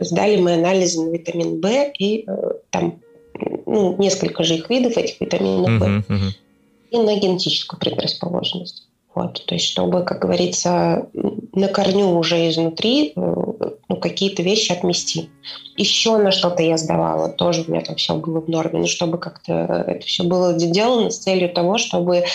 сдали 0.00 0.36
мы 0.36 0.54
анализы 0.54 1.00
на 1.00 1.10
витамин 1.10 1.60
В 1.60 1.92
и 1.98 2.24
э, 2.26 2.52
там 2.70 3.00
ну, 3.66 3.96
несколько 3.98 4.42
же 4.42 4.56
их 4.56 4.68
видов 4.68 4.96
этих 4.96 5.20
витаминов 5.20 5.82
uh-huh, 5.82 6.06
uh-huh. 6.08 6.32
и 6.90 6.98
на 6.98 7.16
генетическую 7.16 7.78
предрасположенность. 7.78 8.87
Вот, 9.18 9.44
то 9.46 9.56
есть, 9.56 9.66
чтобы, 9.66 10.04
как 10.04 10.20
говорится, 10.20 11.08
на 11.52 11.66
корню 11.66 12.16
уже 12.16 12.48
изнутри 12.48 13.14
э, 13.16 13.20
ну, 13.88 13.96
какие-то 13.96 14.44
вещи 14.44 14.70
отмести. 14.70 15.28
Еще 15.76 16.18
на 16.18 16.30
что-то 16.30 16.62
я 16.62 16.76
сдавала, 16.78 17.28
тоже 17.28 17.64
у 17.66 17.70
меня 17.72 17.80
там 17.80 17.96
все 17.96 18.14
было 18.14 18.40
в 18.40 18.46
норме, 18.48 18.78
ну, 18.78 18.86
чтобы 18.86 19.18
как-то 19.18 19.52
это 19.88 20.06
все 20.06 20.22
было 20.22 20.56
сделано 20.56 21.10
с 21.10 21.18
целью 21.18 21.52
того, 21.52 21.78
чтобы 21.78 22.26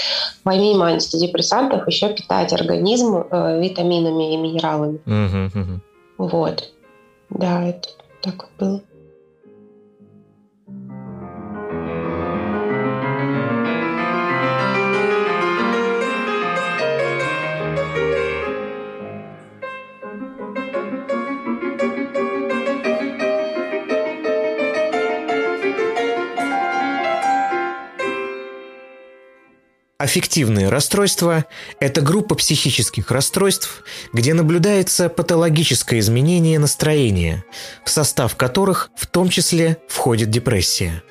помимо 0.43 0.87
антидепрессантов 0.87 1.87
еще 1.87 2.09
питать 2.09 2.51
организм 2.51 3.15
э, 3.15 3.61
витаминами 3.61 4.33
и 4.33 4.37
минералами. 4.37 4.99
Uh-huh, 5.05 5.53
uh-huh. 5.53 5.79
Вот. 6.17 6.69
Да, 7.29 7.63
это 7.63 7.87
так 8.21 8.49
было. 8.59 8.81
Аффективные 30.03 30.67
расстройства– 30.67 31.45
это 31.79 32.01
группа 32.01 32.35
психических 32.35 33.09
расстройств, 33.09 33.85
где 34.11 34.33
наблюдается 34.33 35.07
патологическое 35.07 36.01
изменение 36.01 36.59
настроения, 36.59 37.45
в 37.85 37.89
состав 37.89 38.35
которых 38.35 38.89
в 38.97 39.07
том 39.07 39.29
числе 39.29 39.77
входит 39.87 40.29
депрессия. 40.29 41.01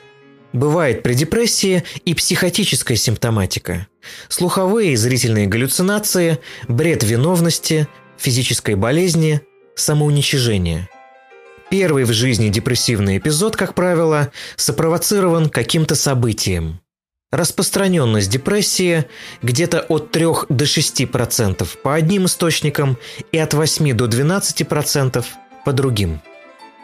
Бывает 0.53 1.03
при 1.03 1.15
депрессии 1.15 1.85
и 2.05 2.13
психотическая 2.13 2.99
симптоматика. 2.99 3.87
Слуховые 4.29 4.93
и 4.93 4.97
зрительные 4.97 5.47
галлюцинации, 5.47 6.41
бред 6.69 7.03
виновности, 7.03 7.89
физической 8.19 8.75
болезни, 8.75 9.41
самоуничижение. 9.75 10.91
Первый 11.71 12.05
в 12.05 12.13
жизни 12.13 12.51
депрессивный 12.51 13.17
эпизод, 13.17 13.57
как 13.57 13.75
правило, 13.75 14.31
сопровоцирован 14.57 15.49
каким-то 15.49 15.95
событием. 15.95 16.82
Распространенность 17.33 18.31
депрессии 18.31 19.07
где-то 19.43 19.81
от 19.89 20.11
3 20.11 20.27
до 20.51 20.65
6% 20.65 21.67
по 21.83 21.95
одним 21.95 22.27
источникам 22.27 22.99
и 23.33 23.39
от 23.39 23.55
8 23.55 23.97
до 23.97 24.05
12% 24.05 25.25
по 25.65 25.73
другим. 25.73 26.21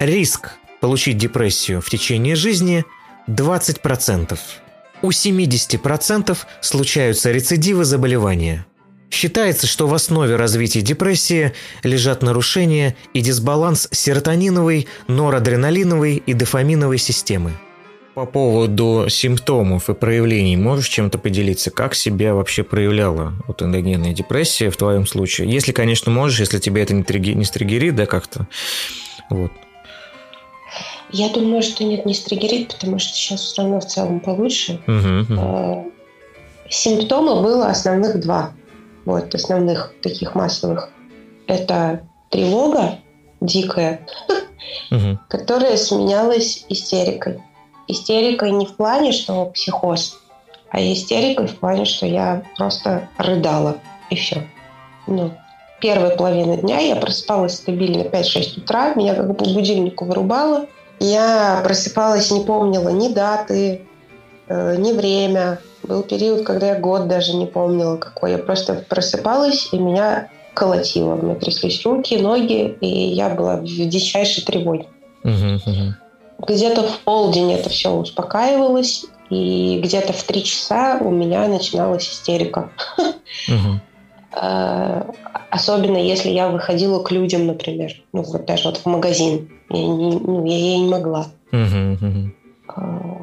Риск 0.00 0.52
получить 0.80 1.18
депрессию 1.18 1.80
в 1.82 1.90
течение 1.90 2.34
жизни– 2.34 2.84
20%. 3.28 4.38
У 5.02 5.11
70% 5.11 6.38
случаются 6.62 7.30
рецидивы 7.30 7.84
заболевания. 7.84 8.66
Считается, 9.11 9.66
что 9.66 9.87
в 9.87 9.94
основе 9.94 10.37
развития 10.37 10.80
депрессии 10.80 11.52
лежат 11.82 12.22
нарушения 12.22 12.96
и 13.12 13.20
дисбаланс 13.20 13.88
серотониновой, 13.90 14.88
норадреналиновой 15.08 16.16
и 16.16 16.32
дофаминовой 16.32 16.98
системы. 16.98 17.52
По 18.18 18.26
поводу 18.26 19.07
симптомов 19.09 19.88
и 19.88 19.94
проявлений 19.94 20.57
можешь 20.57 20.88
чем-то 20.88 21.18
поделиться? 21.18 21.70
Как 21.70 21.94
себя 21.94 22.35
вообще 22.35 22.64
проявляла 22.64 23.35
вот 23.46 23.62
эндогенная 23.62 24.12
депрессия 24.12 24.70
в 24.70 24.76
твоем 24.76 25.07
случае? 25.07 25.48
Если, 25.48 25.70
конечно, 25.70 26.11
можешь, 26.11 26.40
если 26.40 26.59
тебе 26.59 26.83
это 26.83 26.94
не, 26.94 27.04
триги, 27.04 27.31
не 27.31 27.44
стригерит, 27.44 27.94
да, 27.94 28.07
как-то. 28.07 28.48
Вот. 29.31 29.52
Я 31.12 31.28
думаю, 31.28 31.62
что 31.62 31.85
нет, 31.85 32.07
не 32.07 32.14
стригерит, 32.14 32.74
потому 32.74 32.98
что 32.98 33.14
сейчас 33.14 33.40
все 33.40 33.62
равно 33.62 33.78
в 33.78 33.87
целом 33.87 34.18
получше. 34.18 34.81
Угу, 34.88 35.35
угу. 35.40 35.92
Симптомы 36.68 37.40
было 37.40 37.68
основных 37.68 38.18
два. 38.18 38.50
Вот, 39.04 39.33
основных 39.33 39.94
таких 40.02 40.35
массовых. 40.35 40.90
Это 41.46 42.02
тревога 42.31 42.98
дикая, 43.40 44.09
угу. 44.90 45.20
которая 45.28 45.76
сменялась 45.76 46.64
истерикой. 46.68 47.44
Истерикой 47.88 48.53
не 48.53 48.66
в 48.66 48.77
плане, 48.77 49.12
что 49.12 49.46
психоз, 49.46 50.18
а 50.70 50.81
истерикой 50.81 51.46
в 51.46 51.59
плане, 51.59 51.85
что 51.85 52.07
я 52.07 52.42
просто 52.57 53.09
рыдала, 53.16 53.79
и 54.11 54.16
все. 54.16 54.46
Ну, 55.07 55.33
первая 55.81 56.16
половина 56.16 56.57
дня 56.57 56.79
я 56.79 56.96
просыпалась 56.96 57.55
стабильно 57.55 58.03
5-6 58.03 58.61
утра, 58.61 58.94
меня 58.94 59.14
как 59.14 59.27
бы 59.27 59.35
по 59.35 59.44
будильнику 59.44 60.05
вырубало– 60.05 60.66
я 61.01 61.61
просыпалась, 61.62 62.31
не 62.31 62.44
помнила 62.44 62.88
ни 62.88 63.12
даты, 63.12 63.83
э, 64.48 64.77
ни 64.77 64.92
время. 64.92 65.61
Был 65.83 66.03
период, 66.03 66.44
когда 66.44 66.68
я 66.68 66.79
год 66.79 67.09
даже 67.09 67.35
не 67.35 67.46
помнила 67.46 67.96
какой. 67.96 68.33
Я 68.33 68.38
просто 68.38 68.85
просыпалась, 68.88 69.68
и 69.72 69.79
меня 69.79 70.29
колотило. 70.55 71.14
У 71.14 71.22
меня 71.22 71.35
тряслись 71.37 71.85
руки, 71.85 72.16
ноги, 72.16 72.77
и 72.81 72.87
я 72.87 73.31
была 73.31 73.57
в 73.57 73.64
дичайшей 73.64 74.44
тревоге. 74.44 74.87
Где-то 76.38 76.83
в 76.85 77.01
полдень 77.01 77.53
это 77.53 77.68
все 77.68 77.90
успокаивалось, 77.90 79.07
и 79.31 79.81
где-то 79.83 80.12
в 80.12 80.22
три 80.22 80.44
часа 80.44 80.98
у 81.01 81.11
меня 81.11 81.46
начиналась 81.48 82.09
истерика. 82.09 82.70
Э, 84.31 85.11
особенно 85.51 85.96
если 85.96 86.29
я 86.29 86.48
выходила 86.48 87.03
к 87.03 87.11
людям, 87.11 87.46
например, 87.46 87.92
ну 88.12 88.22
вот 88.22 88.44
даже 88.44 88.68
вот 88.68 88.77
в 88.77 88.87
магазин. 88.87 89.51
Я 89.70 89.83
не, 89.83 90.12
ну, 90.12 90.44
я, 90.44 90.57
я 90.57 90.79
не 90.79 90.88
могла. 90.88 91.27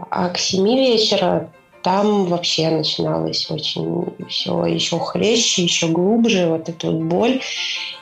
А 0.09 0.29
к 0.29 0.37
семи 0.37 0.75
вечера 0.77 1.51
там 1.83 2.25
вообще 2.25 2.69
начиналось 2.69 3.49
очень 3.51 4.05
все 4.27 4.65
еще 4.65 4.97
хлеще, 4.97 5.63
еще 5.63 5.87
глубже, 5.87 6.47
вот 6.47 6.67
эта 6.67 6.89
вот 6.89 7.03
боль. 7.03 7.41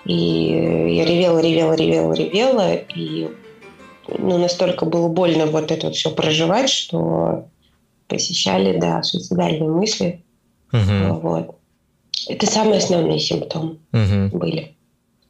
И 0.05 0.15
я 0.15 1.05
ревела, 1.05 1.39
ревела, 1.39 1.73
ревела, 1.73 2.13
ревела. 2.13 2.73
И 2.95 3.29
ну, 4.07 4.37
настолько 4.37 4.85
было 4.85 5.07
больно 5.07 5.45
вот 5.45 5.71
это 5.71 5.87
вот 5.87 5.95
все 5.95 6.11
проживать, 6.11 6.69
что 6.69 7.47
посещали, 8.07 8.79
да, 8.79 9.01
суицидальные 9.03 9.69
мысли. 9.69 10.23
Uh-huh. 10.71 11.19
Вот. 11.19 11.55
Это 12.27 12.45
самые 12.45 12.77
основные 12.77 13.19
симптомы 13.19 13.77
uh-huh. 13.91 14.29
были. 14.29 14.75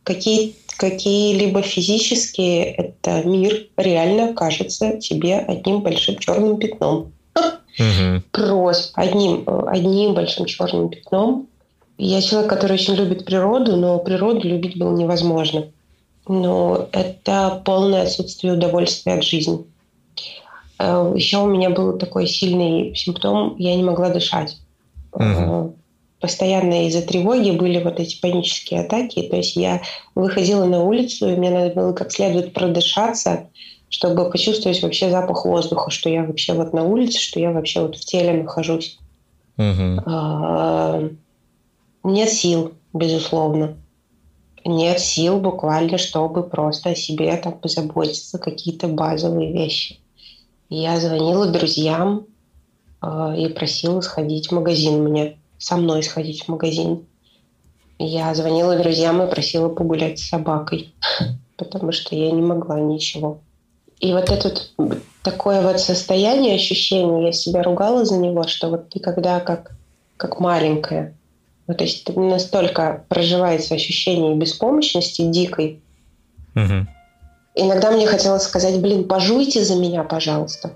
Какие 0.04 0.56
какие-либо 0.78 1.62
физические, 1.62 2.66
это 2.66 3.24
мир 3.24 3.68
реально 3.78 4.34
кажется 4.34 4.98
тебе 4.98 5.38
одним 5.38 5.82
большим 5.82 6.18
черным 6.18 6.58
пятном. 6.58 7.14
Угу. 7.36 8.24
Просто 8.32 8.92
одним, 9.02 9.44
одним 9.68 10.14
большим 10.14 10.46
черным 10.46 10.90
пятном. 10.90 11.48
Я 11.98 12.22
человек, 12.22 12.50
который 12.50 12.74
очень 12.74 12.96
любит 12.96 13.26
природу, 13.26 13.76
но 13.76 14.00
природу 14.00 14.48
любить 14.48 14.78
было 14.78 14.96
невозможно. 14.96 15.68
Но 16.28 16.88
это 16.92 17.62
полное 17.66 18.04
отсутствие 18.04 18.54
удовольствия 18.54 19.14
от 19.14 19.24
жизни. 19.24 19.66
Э, 20.80 21.14
Еще 21.16 21.38
у 21.38 21.48
меня 21.48 21.70
был 21.70 21.98
такой 21.98 22.28
сильный 22.28 22.96
симптом, 22.96 23.56
я 23.58 23.76
не 23.76 23.84
могла 23.84 24.10
дышать. 24.10 24.58
Угу 25.12 25.76
постоянно 26.24 26.88
из-за 26.88 27.02
тревоги 27.02 27.52
были 27.52 27.84
вот 27.84 28.00
эти 28.00 28.22
панические 28.22 28.80
атаки. 28.80 29.24
То 29.24 29.36
есть 29.36 29.58
я 29.58 29.82
выходила 30.16 30.64
на 30.64 30.82
улицу, 30.82 31.30
и 31.30 31.36
мне 31.36 31.50
надо 31.50 31.74
было 31.76 31.92
как 31.92 32.14
следует 32.14 32.54
продышаться, 32.54 33.50
чтобы 33.90 34.32
почувствовать 34.32 34.82
вообще 34.82 35.10
запах 35.10 35.44
воздуха, 35.44 35.92
что 35.92 36.10
я 36.10 36.24
вообще 36.24 36.54
вот 36.54 36.72
на 36.72 36.86
улице, 36.86 37.20
что 37.20 37.42
я 37.42 37.52
вообще 37.52 37.82
вот 37.82 37.98
в 37.98 38.06
теле 38.06 38.42
нахожусь. 38.42 38.98
Угу. 39.58 41.12
нет 42.06 42.30
сил, 42.30 42.72
безусловно. 42.94 43.76
Нет 44.66 45.00
сил 45.00 45.40
буквально, 45.40 45.98
чтобы 45.98 46.44
просто 46.44 46.92
о 46.92 46.96
себе 46.96 47.36
там 47.38 47.60
позаботиться, 47.60 48.38
какие-то 48.38 48.88
базовые 48.88 49.52
вещи. 49.52 50.00
Я 50.70 51.00
звонила 51.00 51.48
друзьям 51.48 52.26
э, 53.02 53.36
и 53.38 53.48
просила 53.50 54.02
сходить 54.02 54.48
в 54.48 54.52
магазин 54.54 55.04
мне 55.04 55.38
со 55.58 55.78
мной 55.78 56.04
сходить 56.04 56.44
в 56.44 56.48
магазин. 56.50 57.06
Я 58.00 58.34
звонила 58.36 58.78
друзьям 58.78 59.22
и 59.22 59.30
просила 59.30 59.70
погулять 59.70 60.20
с 60.20 60.30
собакой, 60.30 60.94
потому 61.58 61.92
что 61.92 62.16
я 62.16 62.32
не 62.32 62.42
могла 62.42 62.80
ничего. 62.80 63.40
И 64.00 64.12
вот 64.12 64.30
это 64.30 64.54
такое 65.24 65.62
вот 65.62 65.80
состояние, 65.80 66.56
ощущение, 66.56 67.28
я 67.28 67.32
себя 67.32 67.64
ругала 67.64 68.04
за 68.04 68.18
него, 68.18 68.44
что 68.48 68.70
вот 68.70 68.90
ты 68.90 69.00
когда 69.00 69.40
как, 69.40 69.72
как 70.18 70.40
маленькая, 70.42 71.16
вот, 71.68 71.78
то 71.78 71.84
есть 71.84 72.14
настолько 72.16 73.06
проживается 73.08 73.76
ощущение 73.76 74.36
беспомощности 74.36 75.22
дикой. 75.22 75.82
Угу. 76.56 76.88
Иногда 77.56 77.92
мне 77.92 78.08
хотелось 78.08 78.44
сказать, 78.44 78.80
блин, 78.82 79.08
пожуйте 79.08 79.64
за 79.64 79.76
меня, 79.76 80.04
пожалуйста. 80.04 80.74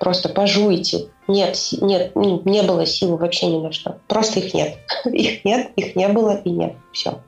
Просто 0.00 0.28
пожуйте. 0.28 1.06
Нет, 1.28 1.58
нет, 1.80 2.12
ну, 2.14 2.42
не 2.44 2.62
было 2.62 2.86
сил 2.86 3.16
вообще 3.16 3.46
ни 3.46 3.60
на 3.60 3.72
что. 3.72 3.98
Просто 4.08 4.40
их 4.40 4.54
нет. 4.54 4.78
Их 5.04 5.44
нет, 5.44 5.70
их 5.76 5.96
не 5.96 6.08
было 6.08 6.36
и 6.36 6.50
нет. 6.50 6.74
Все. 6.92 7.20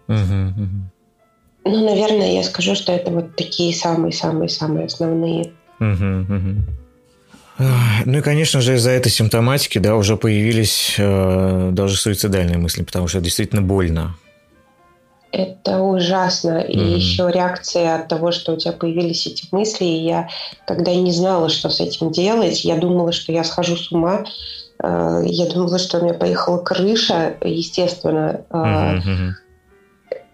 Ну, 1.65 1.85
наверное, 1.85 2.33
я 2.33 2.43
скажу, 2.43 2.75
что 2.75 2.93
это 2.93 3.11
вот 3.11 3.37
такие 3.37 3.75
самые-самые-самые 3.75 4.87
основные. 4.87 5.53
Ну 7.59 8.19
и, 8.19 8.21
конечно 8.21 8.61
же, 8.61 8.75
из-за 8.75 8.91
этой 8.91 9.11
симптоматики, 9.11 9.79
да, 9.79 9.97
уже 9.97 10.17
появились 10.17 10.95
э, 10.97 11.71
даже 11.73 11.97
суицидальные 11.97 12.59
мысли, 12.59 12.85
потому 12.85 13.09
что 13.09 13.21
действительно 13.21 13.63
больно. 13.63 14.15
Это 15.33 15.81
ужасно. 15.83 16.61
И 16.61 16.77
mm-hmm. 16.77 16.97
еще 16.97 17.31
реакция 17.33 17.97
от 17.97 18.09
того, 18.09 18.31
что 18.31 18.53
у 18.53 18.57
тебя 18.57 18.73
появились 18.73 19.27
эти 19.27 19.47
мысли. 19.51 19.85
И 19.85 20.05
я, 20.05 20.29
когда 20.67 20.95
не 20.95 21.13
знала, 21.13 21.49
что 21.49 21.69
с 21.69 21.81
этим 21.81 22.13
делать, 22.13 22.65
я 22.65 22.77
думала, 22.77 23.13
что 23.13 23.33
я 23.33 23.45
схожу 23.45 23.77
с 23.77 23.91
ума. 23.91 24.25
Э, 24.83 25.23
я 25.27 25.47
думала, 25.47 25.79
что 25.79 25.99
у 25.99 26.05
меня 26.05 26.15
поехала 26.15 26.59
крыша, 26.59 27.37
естественно. 27.43 28.43
Mm-hmm. 28.51 29.31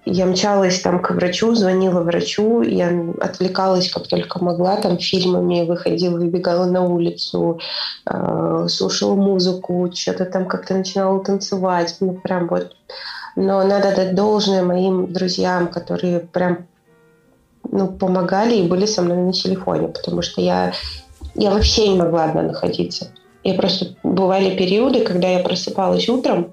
Я 0.06 0.26
мчалась 0.26 0.80
там 0.80 1.00
к 1.00 1.12
врачу, 1.12 1.54
звонила 1.54 2.00
врачу, 2.00 2.62
я 2.62 2.92
отвлекалась 3.20 3.90
как 3.90 4.06
только 4.06 4.44
могла, 4.44 4.76
там 4.76 4.98
фильмами 4.98 5.66
выходила, 5.66 6.18
выбегала 6.18 6.66
на 6.66 6.84
улицу, 6.84 7.58
э, 8.06 8.66
слушала 8.68 9.14
музыку, 9.14 9.90
что-то 9.94 10.26
там 10.26 10.46
как-то 10.46 10.74
начинала 10.74 11.24
танцевать. 11.24 11.96
Ну, 12.00 12.12
прям 12.22 12.48
вот 12.48 12.72
но 13.36 13.64
надо 13.64 13.94
дать 13.94 14.14
должное 14.14 14.62
моим 14.62 15.12
друзьям, 15.12 15.68
которые 15.68 16.20
прям 16.20 16.66
ну, 17.70 17.88
помогали 17.88 18.56
и 18.56 18.68
были 18.68 18.86
со 18.86 19.02
мной 19.02 19.16
на 19.18 19.32
телефоне, 19.32 19.88
потому 19.88 20.22
что 20.22 20.40
я, 20.40 20.72
я 21.34 21.50
вообще 21.50 21.88
не 21.88 21.98
могла 21.98 22.24
одна 22.24 22.42
находиться. 22.42 23.10
Я 23.42 23.54
просто... 23.54 23.88
Бывали 24.02 24.56
периоды, 24.56 25.04
когда 25.04 25.28
я 25.28 25.40
просыпалась 25.40 26.08
утром, 26.08 26.52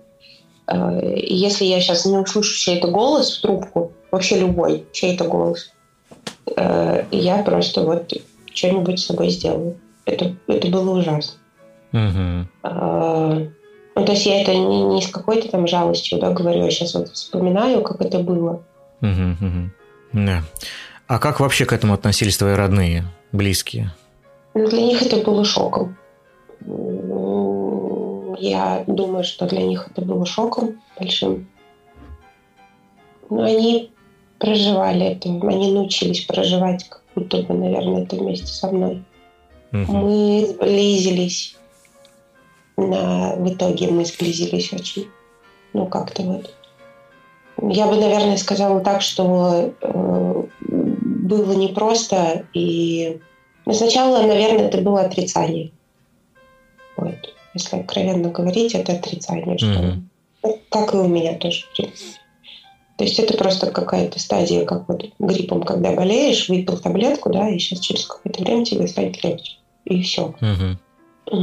и 0.72 1.36
если 1.36 1.66
я 1.66 1.80
сейчас 1.82 2.06
не 2.06 2.18
услышу 2.18 2.56
чей-то 2.56 2.88
голос 2.88 3.38
в 3.38 3.42
трубку, 3.42 3.94
вообще 4.12 4.40
любой 4.40 4.86
чей-то 4.92 5.26
голос, 5.26 5.72
э, 6.56 7.06
я 7.12 7.44
просто 7.44 7.84
вот 7.84 8.14
что-нибудь 8.54 9.00
с 9.00 9.06
собой 9.06 9.30
сделаю. 9.30 9.78
Это, 10.06 10.36
это 10.48 10.68
было 10.68 10.98
ужасно. 11.00 11.40
Угу. 11.94 12.48
А, 12.64 13.48
ну, 13.96 14.06
то 14.06 14.12
есть 14.12 14.26
я 14.26 14.42
это 14.42 14.54
не, 14.56 14.84
не 14.84 15.02
с 15.02 15.08
какой-то 15.08 15.50
там 15.50 15.68
жалостью 15.68 16.20
да, 16.20 16.32
говорю, 16.32 16.64
я 16.64 16.72
сейчас 16.72 16.94
вот 16.94 17.10
вспоминаю, 17.10 17.82
как 17.82 18.02
это 18.02 18.20
было. 18.20 18.64
Угу, 19.02 19.32
угу. 19.42 19.70
Да. 20.14 20.44
А 21.08 21.20
как 21.20 21.40
вообще 21.40 21.66
к 21.66 21.74
этому 21.74 21.94
относились 21.94 22.38
твои 22.38 22.54
родные, 22.54 23.04
близкие? 23.32 23.94
Ну, 24.54 24.68
для 24.70 24.82
них 24.82 25.02
это 25.02 25.18
было 25.18 25.44
шоком. 25.44 25.98
Я 28.42 28.84
думаю, 28.88 29.24
что 29.24 29.46
для 29.46 29.62
них 29.62 29.88
это 29.92 30.02
было 30.02 30.26
шоком 30.26 30.82
большим. 31.00 31.48
Но 33.30 33.44
они 33.44 33.92
проживали 34.40 35.06
это, 35.06 35.30
они 35.30 35.72
научились 35.72 36.26
проживать 36.26 36.90
как 36.90 37.04
будто 37.16 37.44
бы, 37.44 37.54
наверное, 37.54 38.02
это 38.02 38.16
вместе 38.16 38.48
со 38.48 38.72
мной. 38.72 39.04
Угу. 39.72 39.92
Мы 39.92 40.46
сблизились. 40.48 41.56
На, 42.78 43.36
в 43.36 43.54
итоге 43.54 43.92
мы 43.92 44.06
сблизились 44.06 44.74
очень. 44.74 45.08
Ну, 45.74 45.86
как-то 45.86 46.24
вот. 46.24 46.52
Я 47.62 47.86
бы, 47.86 47.96
наверное, 47.98 48.38
сказала 48.38 48.80
так, 48.80 49.04
что 49.04 49.72
э, 49.82 50.44
было 50.62 51.54
непросто. 51.54 52.48
И 52.56 53.22
ну, 53.68 53.74
сначала, 53.74 54.26
наверное, 54.26 54.68
это 54.68 54.80
было 54.80 55.02
отрицание. 55.02 55.72
Если 57.54 57.80
откровенно 57.80 58.30
говорить, 58.30 58.76
это 58.76 58.94
отрицание. 58.94 59.58
Что, 59.58 59.68
mm-hmm. 59.68 60.02
ну, 60.44 60.60
как 60.70 60.94
и 60.94 60.98
у 60.98 61.08
меня 61.08 61.36
тоже, 61.36 61.64
в 61.66 61.76
принципе. 61.76 62.22
То 62.98 63.06
есть 63.06 63.18
это 63.18 63.36
просто 63.36 63.72
какая-то 63.72 64.20
стадия, 64.20 64.64
как 64.64 64.88
вот 64.88 65.04
гриппом, 65.18 65.64
когда 65.64 65.92
болеешь, 65.92 66.50
выпил 66.50 66.78
таблетку, 66.78 67.32
да, 67.32 67.50
и 67.50 67.58
сейчас 67.58 67.80
через 67.80 68.06
какое-то 68.06 68.44
время 68.44 68.64
тебе 68.64 68.88
станет 68.88 69.24
легче. 69.24 69.54
И 69.86 70.04
все. 70.04 70.36
Угу. 70.40 71.38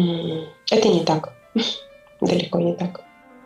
Это 0.70 0.88
не 0.88 1.00
так. 1.00 1.32
Далеко 2.20 2.60
не 2.60 2.74
так. 2.74 3.00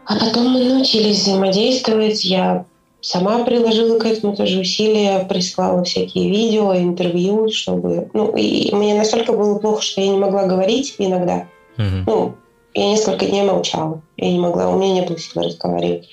А 0.04 0.18
потом 0.18 0.48
мы 0.48 0.64
научились 0.64 1.20
взаимодействовать. 1.20 2.24
Я 2.24 2.66
сама 3.00 3.44
приложила 3.44 3.98
к 3.98 4.04
этому 4.04 4.36
тоже 4.36 4.60
усилия, 4.60 5.24
прислала 5.24 5.82
всякие 5.84 6.28
видео, 6.28 6.76
интервью, 6.76 7.50
чтобы... 7.50 8.10
Ну, 8.12 8.36
и 8.36 8.74
мне 8.74 8.94
настолько 8.94 9.32
было 9.32 9.58
плохо, 9.58 9.80
что 9.80 10.00
я 10.00 10.08
не 10.08 10.18
могла 10.18 10.46
говорить 10.46 10.96
иногда. 10.98 11.46
Угу. 11.78 12.04
Ну, 12.06 12.34
я 12.74 12.90
несколько 12.90 13.26
дней 13.26 13.42
молчала. 13.42 14.02
Я 14.16 14.32
не 14.32 14.38
могла, 14.38 14.68
у 14.68 14.78
меня 14.78 14.94
не 14.94 15.02
было 15.02 15.18
сил 15.18 15.42
разговаривать. 15.42 16.08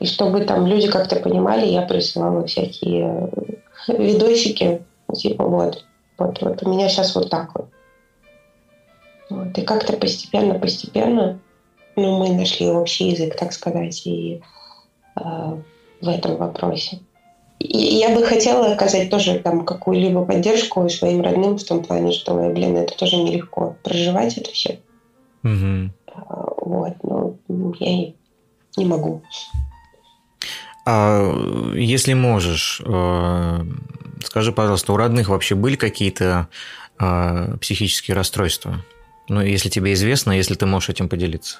И 0.00 0.06
чтобы 0.06 0.44
там 0.44 0.66
люди 0.66 0.88
как-то 0.88 1.16
понимали, 1.16 1.66
я 1.66 1.82
присылала 1.82 2.46
всякие 2.46 3.30
э, 3.88 3.96
видосики, 3.96 4.82
типа 5.14 5.46
вот, 5.46 5.84
вот, 6.18 6.42
вот 6.42 6.62
у 6.62 6.68
меня 6.68 6.88
сейчас 6.88 7.14
вот 7.14 7.30
так 7.30 7.50
вот. 7.54 7.68
вот. 9.30 9.56
И 9.56 9.62
как-то 9.62 9.94
постепенно, 9.94 10.58
постепенно, 10.58 11.40
ну, 11.96 12.18
мы 12.18 12.34
нашли 12.34 12.68
общий 12.68 13.08
язык, 13.08 13.36
так 13.36 13.52
сказать, 13.52 14.06
и 14.06 14.42
э, 15.16 15.22
в 16.02 16.08
этом 16.08 16.36
вопросе. 16.36 17.00
И 17.58 17.78
я 17.78 18.14
бы 18.14 18.22
хотела 18.22 18.72
оказать 18.72 19.10
тоже 19.10 19.40
там 19.40 19.64
какую-либо 19.64 20.24
поддержку 20.24 20.88
своим 20.90 21.22
родным 21.22 21.56
в 21.58 21.64
том 21.64 21.82
плане, 21.82 22.12
что, 22.12 22.34
блин, 22.34 22.76
это 22.76 22.96
тоже 22.96 23.16
нелегко 23.16 23.76
проживать 23.82 24.36
это 24.36 24.52
все. 24.52 24.78
Угу. 25.44 25.90
Вот, 26.66 26.94
но 27.02 27.36
я 27.78 28.12
не 28.76 28.84
могу. 28.84 29.22
А 30.86 31.72
если 31.74 32.14
можешь, 32.14 32.80
э, 32.84 33.58
скажи, 34.24 34.52
пожалуйста, 34.52 34.92
у 34.92 34.96
родных 34.96 35.28
вообще 35.28 35.54
были 35.54 35.76
какие-то 35.76 36.48
э, 36.98 37.56
психические 37.60 38.14
расстройства? 38.14 38.84
Ну, 39.28 39.42
если 39.42 39.68
тебе 39.68 39.92
известно, 39.92 40.32
если 40.32 40.54
ты 40.54 40.64
можешь 40.64 40.88
этим 40.88 41.08
поделиться. 41.08 41.58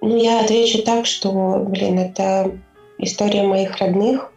Ну, 0.00 0.16
я 0.16 0.44
отвечу 0.44 0.82
так, 0.82 1.06
что, 1.06 1.64
блин, 1.68 1.98
это 1.98 2.52
история 2.98 3.42
моих 3.42 3.76
родных. 3.78 4.30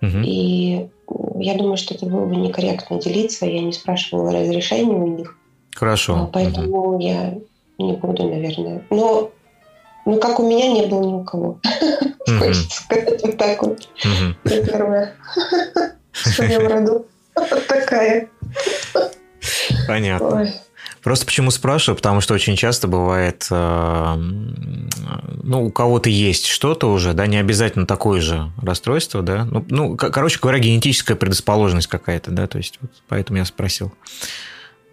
Угу. 0.00 0.18
И 0.24 0.88
я 1.36 1.54
думаю, 1.54 1.76
что 1.76 1.94
это 1.94 2.06
было 2.06 2.26
бы 2.26 2.34
некорректно 2.36 3.00
делиться. 3.00 3.46
Я 3.46 3.60
не 3.60 3.72
спрашивала 3.72 4.32
разрешения 4.32 4.94
у 4.94 5.06
них. 5.06 5.38
Хорошо. 5.74 6.14
А, 6.16 6.26
поэтому 6.26 6.94
угу. 6.94 7.00
я 7.00 7.38
не 7.78 7.92
буду, 7.94 8.28
наверное. 8.28 8.84
Но 8.90 9.32
ну, 10.04 10.18
как 10.18 10.40
у 10.40 10.48
меня 10.48 10.68
не 10.68 10.86
было 10.86 11.02
ни 11.02 11.14
у 11.14 11.24
кого. 11.24 11.60
Хочется 12.38 12.82
сказать 12.82 13.22
вот 13.22 13.36
так 13.36 13.62
вот. 13.62 13.88
Я 14.44 14.64
первая 14.64 15.14
в 16.12 16.28
своем 16.28 16.66
роду. 16.66 17.06
Такая. 17.68 18.28
Понятно. 19.86 20.52
Просто 21.02 21.26
почему 21.26 21.50
спрашиваю, 21.50 21.96
потому 21.96 22.20
что 22.20 22.34
очень 22.34 22.54
часто 22.54 22.86
бывает, 22.86 23.48
э, 23.50 24.14
ну, 24.14 25.64
у 25.64 25.70
кого-то 25.72 26.08
есть 26.08 26.46
что-то 26.46 26.92
уже, 26.92 27.12
да, 27.12 27.26
не 27.26 27.38
обязательно 27.38 27.86
такое 27.86 28.20
же 28.20 28.52
расстройство, 28.62 29.20
да, 29.20 29.44
ну, 29.44 29.64
ну 29.68 29.96
короче 29.96 30.38
говоря, 30.40 30.60
генетическая 30.60 31.16
предрасположенность 31.16 31.88
какая-то, 31.88 32.30
да, 32.30 32.46
то 32.46 32.58
есть 32.58 32.78
вот 32.80 32.92
поэтому 33.08 33.38
я 33.38 33.44
спросил 33.44 33.92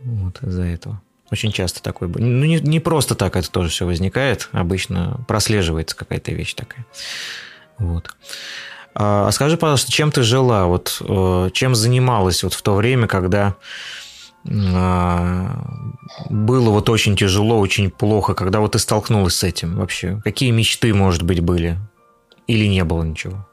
вот 0.02 0.42
из-за 0.42 0.64
этого. 0.64 1.00
Очень 1.32 1.52
часто 1.52 1.84
такое. 1.84 2.10
Ну, 2.10 2.46
не, 2.46 2.60
не 2.60 2.80
просто 2.80 3.16
так 3.16 3.36
это 3.36 3.50
тоже 3.52 3.70
все 3.70 3.86
возникает. 3.86 4.50
Обычно 4.52 5.20
прослеживается 5.28 5.96
какая-то 5.96 6.32
вещь 6.32 6.56
такая. 6.56 6.86
Вот. 7.78 8.10
А, 8.96 9.28
а 9.28 9.32
скажи, 9.32 9.58
пожалуйста, 9.58 9.92
чем 9.92 10.12
ты 10.12 10.24
жила? 10.24 10.66
Вот 10.66 11.02
э, 11.02 11.50
чем 11.54 11.76
занималась 11.76 12.44
вот 12.44 12.54
в 12.54 12.62
то 12.62 12.74
время, 12.74 13.08
когда 13.08 13.56
а, 14.48 15.64
было 16.30 16.72
вот 16.72 16.90
очень 16.90 17.16
тяжело, 17.16 17.60
очень 17.60 17.92
плохо, 17.92 18.34
когда 18.34 18.60
вот 18.60 18.72
ты 18.72 18.80
столкнулась 18.80 19.36
с 19.36 19.44
этим 19.44 19.76
вообще? 19.78 20.20
Какие 20.24 20.52
мечты, 20.52 20.94
может 20.94 21.24
быть, 21.24 21.42
были? 21.42 21.78
Или 22.48 22.66
не 22.66 22.84
было 22.84 23.04
ничего? 23.04 23.46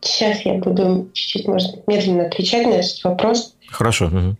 Сейчас 0.00 0.40
я 0.42 0.54
буду 0.54 1.10
чуть-чуть, 1.12 1.46
может, 1.48 1.86
медленно 1.86 2.26
отвечать 2.26 2.66
на 2.66 2.74
этот 2.74 3.02
вопрос. 3.04 3.56
Хорошо. 3.68 4.06
Угу. 4.06 4.36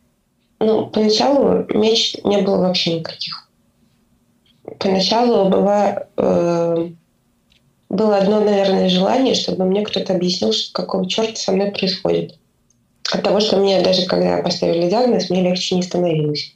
Ну, 0.61 0.87
поначалу 0.87 1.67
мечт 1.69 2.25
не 2.25 2.39
было 2.39 2.59
вообще 2.59 2.99
никаких. 2.99 3.49
Поначалу 4.79 5.49
была, 5.49 6.07
э, 6.17 6.89
было 7.89 8.17
одно, 8.17 8.41
наверное, 8.41 8.89
желание, 8.89 9.35
чтобы 9.35 9.65
мне 9.65 9.85
кто-то 9.85 10.15
объяснил, 10.15 10.53
что 10.53 10.73
какого 10.73 11.09
черта 11.09 11.37
со 11.37 11.53
мной 11.53 11.71
происходит. 11.71 12.39
От 13.11 13.23
того, 13.23 13.41
что 13.41 13.57
мне 13.57 13.81
даже 13.81 14.05
когда 14.07 14.43
поставили 14.43 14.91
диагноз, 14.91 15.31
мне 15.31 15.43
легче 15.43 15.77
не 15.77 15.83
становилось. 15.83 16.55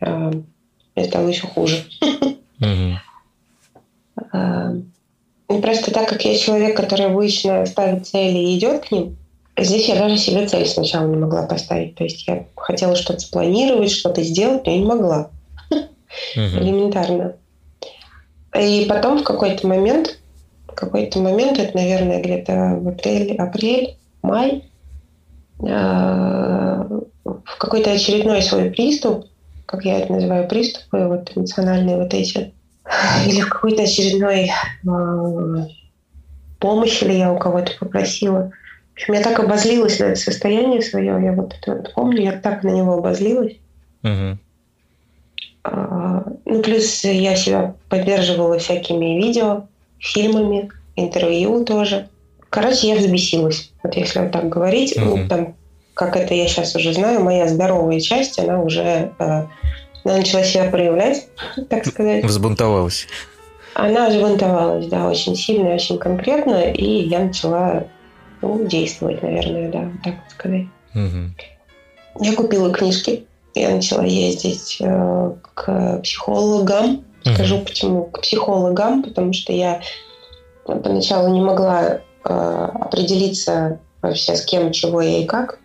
Э, 0.00 0.30
мне 0.94 1.04
стало 1.04 1.28
еще 1.28 1.46
хуже. 1.46 1.84
Э, 4.32 4.80
просто 5.46 5.92
так 5.92 6.08
как 6.08 6.24
я 6.24 6.36
человек, 6.36 6.76
который 6.76 7.06
обычно 7.06 7.64
ставит 7.66 8.06
цели 8.06 8.38
и 8.38 8.58
идет 8.58 8.84
к 8.84 8.92
ним, 8.92 9.16
Здесь 9.58 9.88
я 9.88 9.96
даже 9.96 10.16
себе 10.16 10.46
цель 10.46 10.66
сначала 10.66 11.06
не 11.06 11.16
могла 11.16 11.42
поставить. 11.42 11.96
То 11.96 12.04
есть 12.04 12.26
я 12.28 12.46
хотела 12.54 12.94
что-то 12.94 13.20
спланировать, 13.20 13.90
что-то 13.90 14.22
сделать, 14.22 14.64
но 14.64 14.72
я 14.72 14.78
не 14.78 14.84
могла. 14.84 15.30
Элементарно. 16.34 17.34
И 18.58 18.86
потом 18.88 19.18
в 19.18 19.24
какой-то 19.24 19.66
момент, 19.66 20.18
в 20.68 20.74
какой-то 20.74 21.18
момент, 21.18 21.58
это, 21.58 21.76
наверное, 21.76 22.22
где-то 22.22 22.78
в 22.80 22.88
апреле, 22.88 23.34
апрель, 23.34 23.96
май, 24.22 24.64
а, 25.60 26.86
в 27.24 27.58
какой-то 27.58 27.92
очередной 27.92 28.42
свой 28.42 28.70
приступ, 28.70 29.26
как 29.66 29.84
я 29.84 29.98
это 29.98 30.12
называю, 30.12 30.48
приступы 30.48 31.06
вот 31.06 31.32
эмоциональные 31.34 31.96
вот 31.96 32.14
эти, 32.14 32.54
или 33.26 33.40
в 33.40 33.50
какой-то 33.50 33.82
очередной 33.82 34.50
а, 34.88 35.66
помощи 36.58 37.04
ли 37.04 37.18
я 37.18 37.32
у 37.32 37.38
кого-то 37.38 37.72
попросила– 37.78 38.52
в 38.98 39.00
общем, 39.02 39.14
я 39.14 39.22
так 39.22 39.38
обозлилась 39.38 40.00
на 40.00 40.06
это 40.06 40.20
состояние 40.20 40.82
свое, 40.82 41.18
я 41.22 41.32
вот 41.32 41.54
это 41.60 41.76
вот 41.76 41.94
помню, 41.94 42.22
я 42.22 42.32
так 42.32 42.64
на 42.64 42.70
него 42.70 42.94
обозлилась. 42.94 43.56
Угу. 44.02 44.38
А, 45.62 46.24
ну, 46.44 46.62
плюс 46.62 47.04
я 47.04 47.36
себя 47.36 47.74
поддерживала 47.88 48.58
всякими 48.58 49.16
видео, 49.22 49.66
фильмами, 50.00 50.70
интервью 50.96 51.64
тоже. 51.64 52.08
Короче, 52.50 52.88
я 52.88 52.96
взбесилась. 52.96 53.70
Вот 53.84 53.94
если 53.94 54.18
вот 54.18 54.32
так 54.32 54.48
говорить, 54.48 54.96
угу. 54.96 55.16
ну, 55.16 55.28
там, 55.28 55.54
как 55.94 56.16
это 56.16 56.34
я 56.34 56.48
сейчас 56.48 56.74
уже 56.74 56.92
знаю, 56.92 57.20
моя 57.20 57.46
здоровая 57.46 58.00
часть, 58.00 58.40
она 58.40 58.60
уже 58.60 59.12
э, 59.20 59.44
она 60.04 60.16
начала 60.16 60.42
себя 60.42 60.70
проявлять, 60.70 61.28
так 61.68 61.86
сказать. 61.86 62.24
Взбунтовалась. 62.24 63.06
Она 63.74 64.08
взбунтовалась, 64.08 64.86
да, 64.86 65.08
очень 65.08 65.36
сильно, 65.36 65.74
очень 65.74 65.98
конкретно, 65.98 66.72
и 66.72 67.06
я 67.06 67.20
начала 67.20 67.84
ну, 68.42 68.66
действовать, 68.66 69.22
наверное, 69.22 69.70
да, 69.70 69.90
так 70.04 70.14
сказать. 70.28 70.66
Угу. 70.94 72.24
Я 72.24 72.34
купила 72.34 72.72
книжки 72.72 73.26
я 73.58 73.70
начала 73.70 74.04
ездить 74.04 74.78
э, 74.80 75.32
к 75.54 76.00
психологам. 76.02 77.04
Mm-hmm. 77.24 77.34
Скажу 77.34 77.58
почему 77.60 78.04
к 78.04 78.20
психологам, 78.20 79.02
потому 79.02 79.32
что 79.32 79.52
я 79.52 79.80
поначалу 80.64 81.32
не 81.32 81.40
могла 81.40 81.82
э, 81.84 81.98
определиться 82.24 83.80
вообще 84.02 84.36
с 84.36 84.44
кем, 84.44 84.72
чего 84.72 85.00
я 85.00 85.18
и 85.18 85.24
как. 85.24 85.58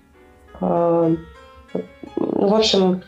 Э, 0.61 1.15
ну, 2.15 2.47
в 2.47 2.55
общем, 2.55 3.03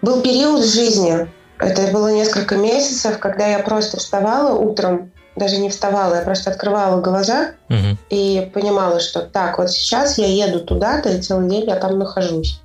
был 0.00 0.22
период 0.22 0.60
в 0.60 0.72
жизни, 0.72 1.28
это 1.58 1.92
было 1.92 2.12
несколько 2.12 2.56
месяцев, 2.56 3.18
когда 3.18 3.46
я 3.46 3.60
просто 3.60 3.98
вставала 3.98 4.58
утром, 4.58 5.11
даже 5.36 5.58
не 5.58 5.70
вставала, 5.70 6.16
я 6.16 6.22
просто 6.22 6.50
открывала 6.50 7.00
глаза 7.00 7.52
угу. 7.68 7.96
и 8.10 8.50
понимала, 8.52 9.00
что 9.00 9.22
так, 9.22 9.58
вот 9.58 9.70
сейчас 9.70 10.18
я 10.18 10.26
еду 10.26 10.60
туда-то, 10.60 11.10
и 11.10 11.22
целый 11.22 11.48
день 11.48 11.64
я 11.66 11.76
там 11.76 11.98
нахожусь. 11.98 12.60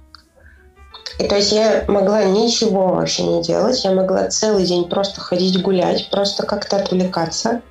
И 1.20 1.28
то 1.28 1.36
есть 1.36 1.51
я 1.51 1.86
могла 1.88 2.24
ничего 2.26 2.89
вообще 2.89 3.24
не 3.24 3.41
делать, 3.41 3.84
я 3.84 3.91
могла 3.91 4.28
целый 4.28 4.65
день 4.65 4.88
просто 4.88 5.20
ходить 5.20 5.61
гулять, 5.61 6.09
просто 6.11 6.45
как-то 6.45 6.78
отвлекаться, 6.78 7.61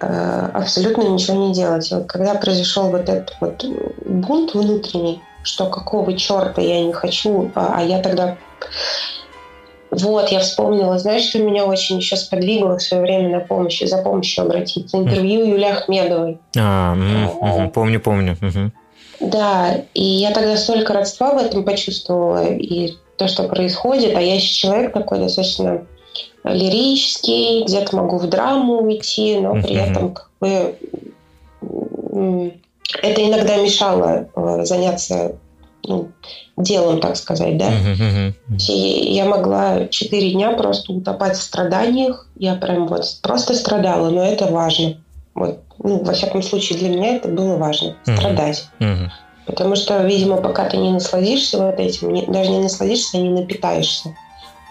э, 0.00 0.50
абсолютно 0.52 1.02
ничего 1.02 1.46
не 1.46 1.54
делать. 1.54 1.90
И 1.90 1.94
вот 1.94 2.06
когда 2.06 2.34
произошел 2.34 2.90
вот 2.90 3.08
этот 3.08 3.34
вот 3.40 3.64
бунт 4.04 4.52
внутренний, 4.52 5.22
что 5.42 5.66
какого 5.70 6.14
черта 6.14 6.60
я 6.60 6.84
не 6.84 6.92
хочу, 6.92 7.50
а, 7.54 7.74
а 7.78 7.82
я 7.82 8.02
тогда 8.02 8.36
вот, 9.90 10.28
я 10.28 10.40
вспомнила. 10.40 10.98
Знаешь, 10.98 11.28
что 11.28 11.38
меня 11.38 11.64
очень 11.64 11.96
еще 11.96 12.16
сподвигло 12.16 12.78
в 12.78 12.82
свое 12.82 13.02
время 13.02 13.38
на 13.38 13.40
помощь, 13.40 13.82
за 13.82 13.98
помощью 13.98 14.44
обратиться? 14.44 14.98
Интервью 14.98 15.46
Юлии 15.46 15.70
Ахмедовой. 15.70 16.38
А, 16.56 16.94
угу, 16.94 17.70
помню, 17.70 18.00
помню. 18.00 18.36
Угу. 18.40 18.70
Да, 19.30 19.76
и 19.94 20.04
я 20.04 20.30
тогда 20.30 20.56
столько 20.56 20.92
родства 20.92 21.32
в 21.32 21.38
этом 21.38 21.64
почувствовала, 21.64 22.46
и 22.52 22.94
то, 23.16 23.26
что 23.26 23.44
происходит, 23.44 24.14
а 24.14 24.20
я 24.20 24.36
еще 24.36 24.54
человек 24.54 24.92
такой 24.92 25.18
достаточно 25.18 25.86
лирический, 26.44 27.64
где-то 27.64 27.96
могу 27.96 28.18
в 28.18 28.28
драму 28.28 28.82
уйти, 28.82 29.38
но 29.38 29.54
при 29.54 29.74
этом 29.74 30.14
как 30.14 30.30
бы 30.40 30.76
это 33.02 33.26
иногда 33.26 33.56
мешало 33.56 34.28
э, 34.34 34.64
заняться 34.64 35.36
ну, 35.84 36.08
делом, 36.62 37.00
так 37.00 37.16
сказать, 37.16 37.56
да. 37.56 37.70
Uh-huh, 37.70 38.32
uh-huh. 38.48 38.58
И 38.68 39.12
я 39.14 39.24
могла 39.24 39.86
четыре 39.86 40.32
дня 40.32 40.52
просто 40.52 40.92
утопать 40.92 41.36
в 41.36 41.42
страданиях. 41.42 42.26
Я 42.36 42.54
прям 42.54 42.86
вот 42.86 43.04
просто 43.22 43.54
страдала, 43.54 44.10
но 44.10 44.22
это 44.22 44.46
важно. 44.46 44.96
Вот, 45.34 45.60
ну, 45.78 46.02
во 46.02 46.12
всяком 46.12 46.42
случае, 46.42 46.78
для 46.78 46.88
меня 46.88 47.16
это 47.16 47.28
было 47.28 47.56
важно 47.56 47.96
uh-huh. 48.04 48.16
страдать. 48.16 48.68
Uh-huh. 48.80 49.08
Потому 49.46 49.76
что, 49.76 50.04
видимо, 50.04 50.36
пока 50.36 50.68
ты 50.68 50.76
не 50.76 50.90
насладишься 50.90 51.58
вот 51.58 51.78
этим, 51.78 52.12
не, 52.12 52.26
даже 52.26 52.50
не 52.50 52.60
насладишься, 52.60 53.18
а 53.18 53.20
не 53.20 53.30
напитаешься. 53.30 54.14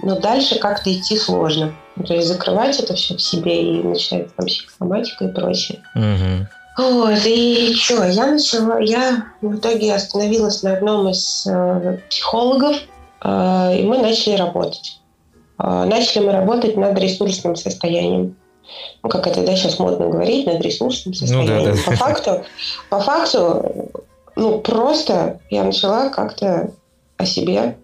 Но 0.04 0.20
дальше 0.20 0.60
как-то 0.60 0.94
идти 0.94 1.18
сложно. 1.18 1.74
То 2.06 2.14
есть 2.14 2.28
закрывать 2.28 2.80
это 2.80 2.94
все 2.94 3.16
в 3.16 3.22
себе 3.22 3.80
и 3.80 3.82
начинается 3.82 4.36
там 4.36 4.46
психосоматика 4.46 5.26
и 5.26 5.34
прочее. 5.34 5.80
Uh-huh. 5.96 6.46
Вот, 6.78 7.26
и 7.26 7.74
что, 7.74 8.06
я 8.06 8.28
начала, 8.28 8.80
я 8.80 9.26
в 9.42 9.56
итоге 9.56 9.96
остановилась 9.96 10.62
на 10.62 10.74
одном 10.74 11.10
из 11.10 11.48
э, 11.48 11.98
психологов, 12.08 12.76
э, 13.24 13.80
и 13.80 13.84
мы 13.84 13.98
начали 13.98 14.36
работать. 14.36 15.00
Э, 15.60 15.86
начали 15.86 16.24
мы 16.24 16.32
работать 16.34 16.78
над 16.78 16.98
ресурсным 17.00 17.56
состоянием. 17.56 18.36
Ну, 19.02 19.10
как 19.10 19.26
это 19.26 19.44
да, 19.44 19.56
сейчас 19.56 19.80
модно 19.80 20.08
говорить, 20.08 20.46
над 20.46 20.62
ресурсным 20.62 21.16
состоянием. 21.16 21.58
Ну, 21.58 21.66
да, 21.66 21.72
да. 21.72 21.78
По 21.84 21.92
факту, 21.94 22.46
по 22.92 23.00
факту, 23.00 23.92
ну, 24.36 24.60
просто 24.60 25.40
я 25.50 25.64
начала 25.64 26.10
как-то 26.10 26.72
о 27.18 27.26
себе 27.26 27.76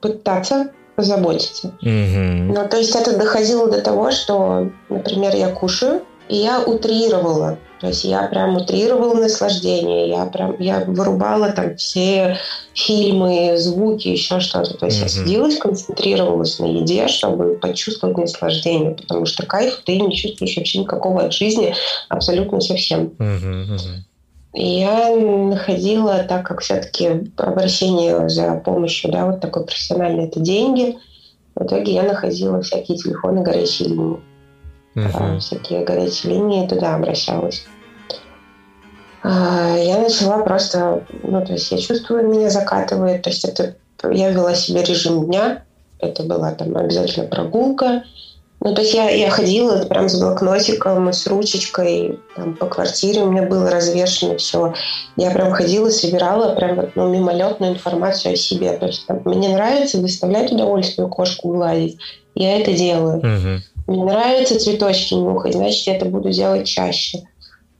пытаться 0.00 0.70
позаботиться. 0.96 1.68
Угу. 1.82 2.52
Ну, 2.52 2.68
то 2.68 2.78
есть 2.78 2.96
это 2.96 3.16
доходило 3.16 3.70
до 3.70 3.80
того, 3.80 4.10
что, 4.10 4.70
например, 4.88 5.36
я 5.36 5.50
кушаю, 5.50 6.02
и 6.28 6.36
я 6.36 6.60
утрировала 6.60 7.58
то 7.80 7.86
есть 7.86 8.04
я 8.04 8.24
прям 8.24 8.56
утрировала 8.56 9.14
наслаждение, 9.14 10.10
я 10.10 10.26
прям 10.26 10.54
я 10.60 10.80
вырубала 10.80 11.50
там 11.50 11.76
все 11.76 12.36
фильмы, 12.74 13.56
звуки, 13.56 14.08
еще 14.08 14.38
что-то. 14.40 14.74
То 14.74 14.86
есть 14.86 14.98
mm-hmm. 14.98 15.04
я 15.04 15.08
садилась, 15.08 15.56
концентрировалась 15.56 16.58
на 16.58 16.66
еде, 16.66 17.08
чтобы 17.08 17.54
почувствовать 17.54 18.18
наслаждение, 18.18 18.90
потому 18.90 19.24
что 19.24 19.46
кайф 19.46 19.80
ты 19.86 19.98
не 19.98 20.14
чувствуешь 20.14 20.56
вообще 20.58 20.80
никакого 20.80 21.22
от 21.22 21.32
жизни 21.32 21.74
абсолютно 22.10 22.60
совсем. 22.60 23.14
Mm-hmm. 23.18 23.78
И 24.52 24.80
я 24.80 25.16
находила, 25.16 26.22
так 26.24 26.46
как 26.46 26.60
все-таки 26.60 27.30
обращение 27.36 28.28
за 28.28 28.56
помощью, 28.56 29.10
да, 29.10 29.24
вот 29.24 29.40
такой 29.40 29.64
профессиональный, 29.64 30.24
это 30.24 30.40
деньги, 30.40 30.98
в 31.54 31.64
итоге 31.64 31.94
я 31.94 32.02
находила 32.02 32.60
всякие 32.60 32.98
телефоны 32.98 33.42
горячие 33.42 33.88
линии 33.88 34.18
uh-huh. 34.94 35.38
всякие 35.38 35.84
горячие 35.84 36.34
линии, 36.34 36.66
туда 36.66 36.94
обращалась. 36.94 37.64
А, 39.22 39.76
я 39.76 39.98
начала 39.98 40.42
просто, 40.42 41.04
ну, 41.22 41.44
то 41.44 41.52
есть 41.52 41.70
я 41.70 41.78
чувствую, 41.78 42.28
меня 42.28 42.50
закатывает, 42.50 43.22
то 43.22 43.30
есть 43.30 43.44
это 43.44 43.76
я 44.10 44.30
вела 44.30 44.54
себе 44.54 44.82
режим 44.82 45.26
дня, 45.26 45.64
это 45.98 46.22
была 46.22 46.52
там 46.52 46.76
обязательно 46.76 47.26
прогулка, 47.26 48.02
ну, 48.62 48.74
то 48.74 48.82
есть 48.82 48.92
я, 48.92 49.08
я 49.08 49.30
ходила 49.30 49.84
прям 49.86 50.08
с 50.10 50.20
блокнотиком, 50.20 51.10
с 51.14 51.26
ручечкой 51.26 52.18
там, 52.36 52.54
по 52.56 52.66
квартире 52.66 53.22
у 53.22 53.30
меня 53.30 53.42
было 53.44 53.70
развешено 53.70 54.36
все. 54.36 54.74
Я 55.16 55.30
прям 55.30 55.52
ходила, 55.52 55.88
собирала 55.88 56.54
прям 56.54 56.90
ну, 56.94 57.08
мимолетную 57.08 57.72
информацию 57.72 58.34
о 58.34 58.36
себе. 58.36 58.72
То 58.76 58.86
есть 58.86 59.06
там, 59.06 59.22
мне 59.24 59.48
нравится 59.48 59.98
доставлять 59.98 60.52
удовольствие 60.52 61.08
кошку 61.08 61.54
гладить. 61.54 61.98
Я 62.34 62.58
это 62.58 62.74
делаю. 62.74 63.18
Угу. 63.18 63.62
Мне 63.90 64.04
нравятся 64.04 64.56
цветочки 64.56 65.14
нюхать, 65.14 65.54
значит, 65.54 65.84
я 65.88 65.96
это 65.96 66.04
буду 66.04 66.30
делать 66.30 66.64
чаще. 66.64 67.22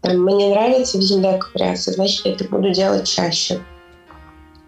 Там, 0.01 0.17
мне 0.25 0.49
нравится 0.49 0.99
в 0.99 1.03
земле 1.03 1.39
ковыряться, 1.39 1.93
значит, 1.93 2.27
я 2.27 2.33
это 2.33 2.47
буду 2.47 2.73
делать 2.73 3.09
чаще. 3.09 3.61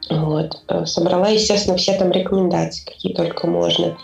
Вот. 0.09 0.63
Э, 0.69 0.87
собрала, 0.87 1.31
естественно, 1.31 1.77
все 1.77 1.99
там 1.99 2.13
рекомендации, 2.13 2.85
какие 2.85 3.13
только 3.13 3.49
можно. 3.49 3.99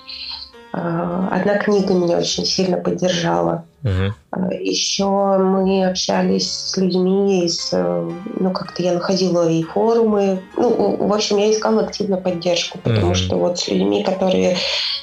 А, 0.72 1.28
одна 1.30 1.58
книга 1.58 1.94
меня 1.94 2.18
очень 2.18 2.44
сильно 2.44 2.76
поддержала. 2.76 3.66
Угу. 3.84 4.50
Еще 4.60 5.04
мы 5.06 5.86
общались 5.86 6.50
с 6.50 6.76
людьми 6.76 7.44
из, 7.44 7.70
э, 7.72 8.10
ну 8.40 8.50
как-то 8.52 8.82
я 8.82 8.94
находила 8.94 9.48
и 9.48 9.62
форумы. 9.62 10.42
Ну, 10.56 10.96
в 10.96 11.12
общем, 11.12 11.38
я 11.38 11.52
искала 11.52 11.82
активно 11.82 12.16
поддержку, 12.16 12.78
потому 12.78 13.08
угу. 13.08 13.14
что 13.14 13.36
вот 13.36 13.60
с 13.60 13.68
людьми, 13.68 14.02
которые 14.02 14.56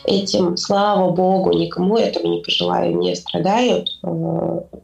этим, 0.04 0.58
слава 0.58 1.12
богу, 1.12 1.54
никому 1.54 1.98
этого 1.98 2.28
не 2.28 2.42
пожелаю, 2.42 2.98
не 2.98 3.16
страдают, 3.16 3.90
э, 4.04 4.08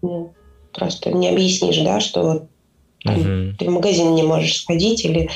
ну, 0.02 0.34
просто 0.74 1.12
не 1.12 1.30
объяснишь, 1.30 1.80
да, 1.80 2.00
что 2.00 2.44
там, 3.04 3.16
угу. 3.16 3.56
Ты 3.58 3.66
в 3.66 3.72
магазин 3.72 4.14
не 4.14 4.24
можешь 4.24 4.62
сходить 4.62 5.04
или 5.06 5.30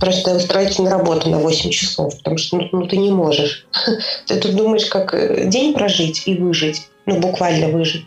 просто 0.00 0.34
устроиться 0.34 0.82
на 0.82 0.90
работу 0.90 1.30
на 1.30 1.38
8 1.38 1.70
часов, 1.70 2.16
потому 2.18 2.38
что 2.38 2.56
ну, 2.56 2.68
ну, 2.72 2.86
ты 2.86 2.96
не 2.96 3.10
можешь. 3.10 3.66
Ты 4.26 4.36
тут 4.36 4.56
думаешь, 4.56 4.86
как 4.86 5.14
э, 5.14 5.46
день 5.48 5.74
прожить 5.74 6.24
и 6.26 6.34
выжить, 6.34 6.88
ну, 7.06 7.20
буквально 7.20 7.68
выжить. 7.68 8.06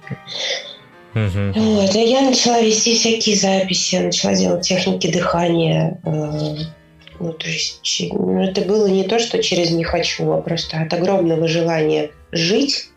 Угу. 1.13 1.53
Вот. 1.55 1.95
И 1.95 2.03
я 2.03 2.21
начала 2.21 2.61
вести 2.61 2.95
всякие 2.95 3.35
записи, 3.35 3.95
начала 3.95 4.33
делать 4.35 4.67
техники 4.67 5.11
дыхания. 5.11 5.99
Э, 6.05 6.55
ну, 7.19 7.33
то 7.33 7.47
есть 7.47 8.03
ну, 8.11 8.41
это 8.41 8.61
было 8.61 8.87
не 8.87 9.03
то, 9.03 9.19
что 9.19 9.41
через 9.41 9.71
«не 9.71 9.83
хочу», 9.83 10.31
а 10.31 10.41
просто 10.41 10.77
от 10.81 10.93
огромного 10.93 11.47
желания 11.47 12.11
жить 12.31 12.89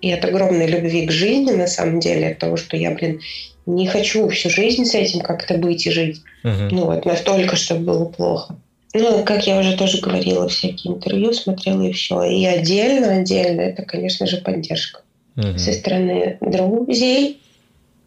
и 0.00 0.10
от 0.10 0.24
огромной 0.24 0.66
любви 0.66 1.06
к 1.06 1.12
жизни, 1.12 1.52
на 1.52 1.66
самом 1.66 2.00
деле, 2.00 2.30
от 2.30 2.38
того, 2.38 2.56
что 2.56 2.76
я, 2.76 2.90
блин, 2.90 3.20
не 3.66 3.86
хочу 3.86 4.28
всю 4.28 4.50
жизнь 4.50 4.84
с 4.84 4.94
этим 4.94 5.20
как-то 5.20 5.58
быть 5.58 5.86
и 5.86 5.90
жить. 5.90 6.22
Uh-huh. 6.42 6.68
Ну 6.70 6.86
вот, 6.86 7.04
настолько, 7.04 7.56
чтобы 7.56 7.84
было 7.84 8.04
плохо. 8.06 8.56
Ну, 8.92 9.22
как 9.24 9.46
я 9.46 9.58
уже 9.58 9.76
тоже 9.76 10.00
говорила, 10.00 10.48
всякие 10.48 10.94
интервью 10.94 11.32
смотрела 11.32 11.82
и 11.82 11.92
все. 11.92 12.24
И 12.24 12.44
отдельно, 12.44 13.18
отдельно, 13.18 13.60
это, 13.60 13.82
конечно 13.82 14.26
же, 14.26 14.38
поддержка. 14.38 15.02
Uh-huh. 15.40 15.58
Со 15.58 15.72
стороны 15.72 16.36
друзей 16.40 17.40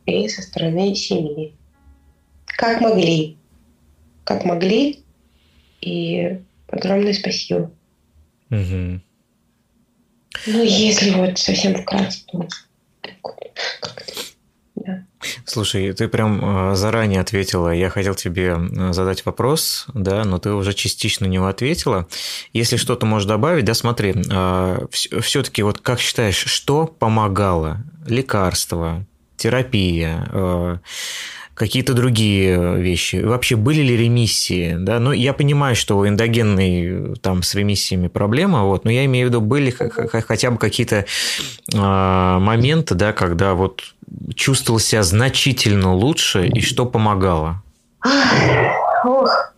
и 0.06 0.28
со 0.28 0.44
стороны 0.44 0.94
семьи. 0.94 1.54
Как 2.46 2.80
могли. 2.80 3.38
Как 4.24 4.46
могли. 4.46 5.00
И 5.82 6.40
огромное 6.68 7.14
спасибо. 7.14 7.72
Угу. 8.52 9.02
Ну, 10.48 10.64
если 10.64 11.10
вот 11.12 11.40
совсем 11.40 11.76
вкратце, 11.76 12.24
то 12.28 12.48
как-то 13.82 15.06
Слушай, 15.46 15.94
ты 15.94 16.08
прям 16.08 16.72
э, 16.72 16.76
заранее 16.76 17.22
ответила. 17.22 17.70
Я 17.70 17.90
хотел 17.90 18.16
тебе 18.16 18.58
э, 18.58 18.94
задать 18.94 19.26
вопрос, 19.26 19.86
да, 19.94 20.24
но 20.24 20.40
ты 20.40 20.52
уже 20.52 20.74
частично 20.74 21.26
него 21.26 21.48
ответила. 21.48 22.08
Если 22.54 22.78
что-то 22.78 23.06
можешь 23.06 23.28
добавить, 23.28 23.66
да, 23.66 23.74
смотри, 23.74 24.14
э, 24.14 24.88
все-таки 24.92 25.64
вот 25.64 25.80
как 25.80 26.00
считаешь, 26.00 26.38
что 26.38 26.88
помогало? 26.88 27.84
Лекарства, 28.06 29.06
терапия, 29.38 30.82
какие-то 31.54 31.94
другие 31.94 32.78
вещи? 32.78 33.18
Вообще 33.18 33.56
были 33.56 33.82
ли 33.82 33.98
ремиссии? 33.98 34.76
Да? 34.78 35.00
Ну, 35.00 35.12
я 35.12 35.34
понимаю, 35.34 35.76
что 35.76 35.98
у 35.98 36.08
эндогенной 36.08 37.16
там 37.22 37.44
с 37.44 37.56
ремиссиями 37.56 38.08
проблема, 38.08 38.64
вот, 38.64 38.86
но 38.86 38.92
я 38.92 39.06
имею 39.06 39.28
в 39.28 39.30
виду, 39.30 39.42
были 39.42 39.72
хотя 39.72 40.52
бы 40.52 40.58
какие-то 40.58 41.06
э, 41.74 41.78
моменты, 41.78 42.96
да, 42.96 43.14
когда 43.14 43.54
вот 43.54 43.82
чувствовал 44.36 44.80
себя 44.80 45.04
значительно 45.04 45.94
лучше 45.94 46.48
и 46.48 46.62
что 46.62 46.86
помогало? 46.86 47.62
Ох, 49.06 49.54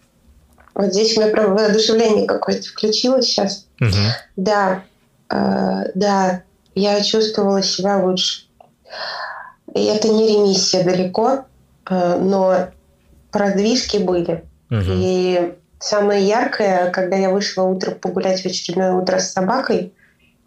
вот 0.73 0.93
здесь 0.93 1.17
у 1.17 1.21
меня 1.21 1.31
прям 1.31 1.55
воодушевление 1.55 2.27
какое-то 2.27 2.67
включилось 2.67 3.25
сейчас. 3.25 3.67
Угу. 3.79 3.89
Да, 4.35 4.83
э, 5.29 5.91
да, 5.95 6.43
я 6.75 7.01
чувствовала 7.03 7.63
себя 7.63 8.03
лучше. 8.03 8.43
И 9.73 9.83
это 9.85 10.09
не 10.09 10.27
ремиссия 10.27 10.83
далеко, 10.83 11.45
но 11.89 12.69
продвижки 13.31 13.97
были. 13.97 14.43
Угу. 14.71 14.81
И 14.87 15.53
самое 15.79 16.25
яркое, 16.25 16.89
когда 16.91 17.15
я 17.15 17.29
вышла 17.29 17.63
утром 17.63 17.95
погулять 17.95 18.41
в 18.41 18.45
очередное 18.45 18.93
утро 18.93 19.19
с 19.19 19.31
собакой, 19.31 19.93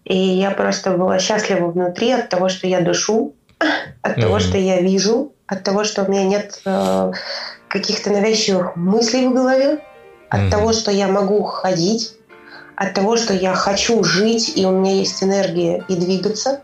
и 0.04 0.16
я 0.16 0.50
просто 0.50 0.92
была 0.92 1.18
счастлива 1.18 1.70
внутри 1.70 2.12
от 2.12 2.28
того, 2.28 2.48
что 2.48 2.66
я 2.66 2.80
дышу, 2.80 3.34
от 4.02 4.12
угу. 4.12 4.20
того, 4.22 4.38
что 4.38 4.56
я 4.58 4.80
вижу, 4.80 5.32
от 5.46 5.62
того, 5.62 5.84
что 5.84 6.04
у 6.04 6.10
меня 6.10 6.24
нет 6.24 6.60
э, 6.64 7.12
каких-то 7.68 8.10
навязчивых 8.10 8.76
мыслей 8.76 9.28
в 9.28 9.34
голове, 9.34 9.80
от 10.30 10.42
угу. 10.42 10.50
того, 10.50 10.72
что 10.72 10.90
я 10.90 11.08
могу 11.08 11.42
ходить, 11.42 12.14
от 12.76 12.94
того, 12.94 13.16
что 13.16 13.34
я 13.34 13.54
хочу 13.54 14.02
жить, 14.04 14.52
и 14.56 14.64
у 14.64 14.70
меня 14.70 14.94
есть 14.94 15.22
энергия 15.22 15.84
и 15.88 15.96
двигаться. 15.96 16.62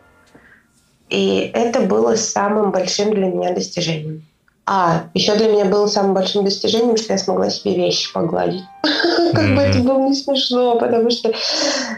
И 1.11 1.51
это 1.53 1.81
было 1.81 2.15
самым 2.15 2.71
большим 2.71 3.13
для 3.13 3.27
меня 3.27 3.53
достижением. 3.53 4.25
А, 4.67 5.11
еще 5.13 5.37
для 5.37 5.49
меня 5.49 5.67
было 5.67 5.87
самым 5.87 6.15
большим 6.15 6.45
достижением, 6.45 6.97
что 6.97 7.13
я 7.13 7.19
смогла 7.19 7.51
себе 7.51 7.75
вещи 7.75 8.11
погладить. 8.13 8.63
Как 9.35 9.55
бы 9.55 9.61
это 9.61 9.79
было 9.81 9.99
не 10.09 10.15
смешно, 10.15 10.79
потому 10.79 11.11
что, 11.11 11.33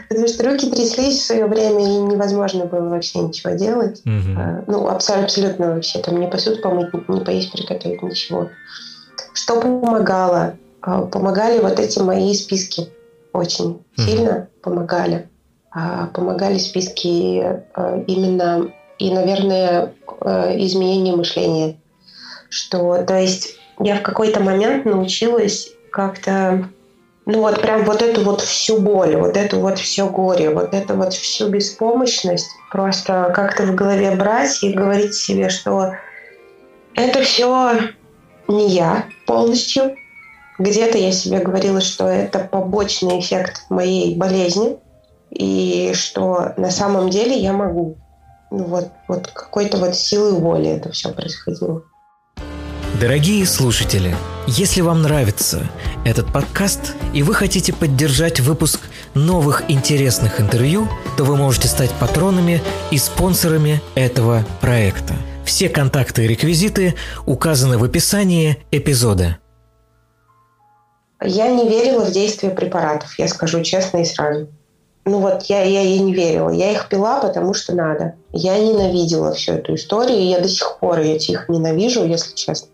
потому 0.09 0.27
что 0.27 0.43
руки 0.43 0.69
тряслись 0.69 1.19
в 1.19 1.25
свое 1.25 1.45
время, 1.45 1.81
и 1.81 1.97
невозможно 1.97 2.65
было 2.65 2.89
вообще 2.89 3.19
ничего 3.19 3.53
делать. 3.53 4.01
А, 4.37 4.63
ну, 4.67 4.87
абсолютно 4.89 5.75
вообще. 5.75 5.99
Там 5.99 6.19
не 6.19 6.27
посуду 6.27 6.61
помыть, 6.61 6.93
не 7.07 7.21
поесть, 7.21 7.53
приготовить, 7.53 8.01
ничего. 8.01 8.49
Что 9.33 9.61
помогало? 9.61 10.57
А, 10.81 11.03
помогали 11.03 11.59
вот 11.59 11.79
эти 11.79 11.99
мои 11.99 12.33
списки 12.33 12.89
очень 13.31 13.81
сильно 13.95 14.49
помогали. 14.61 15.29
А, 15.71 16.07
помогали 16.07 16.57
списки 16.57 17.61
именно 18.07 18.71
и, 18.99 19.13
наверное, 19.13 19.93
изменение 20.57 21.15
мышления. 21.15 21.77
Что, 22.49 23.03
то 23.03 23.17
есть 23.17 23.57
я 23.79 23.97
в 23.97 24.01
какой-то 24.01 24.39
момент 24.39 24.85
научилась 24.85 25.69
как-то, 25.91 26.69
ну 27.25 27.41
вот 27.41 27.61
прям 27.61 27.83
вот 27.83 28.01
эту 28.01 28.21
вот 28.21 28.41
всю 28.41 28.79
боль, 28.79 29.15
вот 29.17 29.37
эту 29.37 29.59
вот 29.59 29.79
все 29.79 30.07
горе, 30.07 30.49
вот 30.49 30.73
эту 30.73 30.95
вот 30.95 31.13
всю 31.13 31.49
беспомощность 31.49 32.49
просто 32.71 33.31
как-то 33.35 33.63
в 33.63 33.75
голове 33.75 34.15
брать 34.15 34.63
и 34.63 34.73
говорить 34.73 35.13
себе, 35.13 35.49
что 35.49 35.93
это 36.95 37.21
все 37.21 37.79
не 38.47 38.69
я 38.69 39.05
полностью, 39.25 39.95
где-то 40.57 40.97
я 40.97 41.11
себе 41.11 41.39
говорила, 41.39 41.81
что 41.81 42.07
это 42.07 42.39
побочный 42.39 43.19
эффект 43.19 43.65
моей 43.69 44.15
болезни, 44.15 44.77
и 45.29 45.91
что 45.93 46.53
на 46.57 46.71
самом 46.71 47.09
деле 47.09 47.37
я 47.37 47.53
могу. 47.53 47.97
Ну 48.49 48.63
вот, 48.63 48.89
вот 49.07 49.27
какой-то 49.27 49.77
вот 49.77 49.95
силой 49.95 50.33
воли 50.33 50.69
это 50.69 50.91
все 50.91 51.11
происходило. 51.11 51.83
Дорогие 52.99 53.45
слушатели, 53.45 54.15
если 54.47 54.81
вам 54.81 55.03
нравится 55.03 55.69
этот 56.03 56.33
подкаст 56.33 56.95
и 57.13 57.21
вы 57.21 57.35
хотите 57.35 57.71
поддержать 57.71 58.39
выпуск 58.39 58.87
новых 59.13 59.69
интересных 59.69 60.41
интервью, 60.41 60.87
то 61.15 61.23
вы 61.23 61.35
можете 61.35 61.67
стать 61.67 61.91
патронами 61.91 62.59
и 62.89 62.97
спонсорами 62.97 63.81
этого 63.93 64.43
проекта. 64.61 65.13
Все 65.45 65.69
контакты 65.69 66.25
и 66.25 66.27
реквизиты 66.27 66.95
указаны 67.27 67.77
в 67.77 67.83
описании 67.83 68.65
эпизода. 68.71 69.37
Я 71.21 71.51
не 71.51 71.69
верила 71.69 72.03
в 72.03 72.11
действие 72.11 72.51
препаратов, 72.51 73.19
я 73.19 73.27
скажу 73.27 73.61
честно 73.61 73.99
и 73.99 74.05
сразу. 74.05 74.47
Ну 75.05 75.19
вот 75.19 75.43
я, 75.43 75.61
я 75.61 75.81
ей 75.81 75.99
не 75.99 76.15
верила. 76.15 76.49
Я 76.49 76.71
их 76.71 76.89
пила, 76.89 77.19
потому 77.19 77.53
что 77.53 77.75
надо. 77.75 78.15
Я 78.31 78.57
ненавидела 78.57 79.35
всю 79.35 79.53
эту 79.53 79.75
историю, 79.75 80.17
и 80.17 80.29
я 80.29 80.39
до 80.39 80.49
сих 80.49 80.79
пор 80.79 80.97
эти 80.97 81.31
их 81.31 81.47
ненавижу, 81.47 82.03
если 82.03 82.33
честно. 82.33 82.69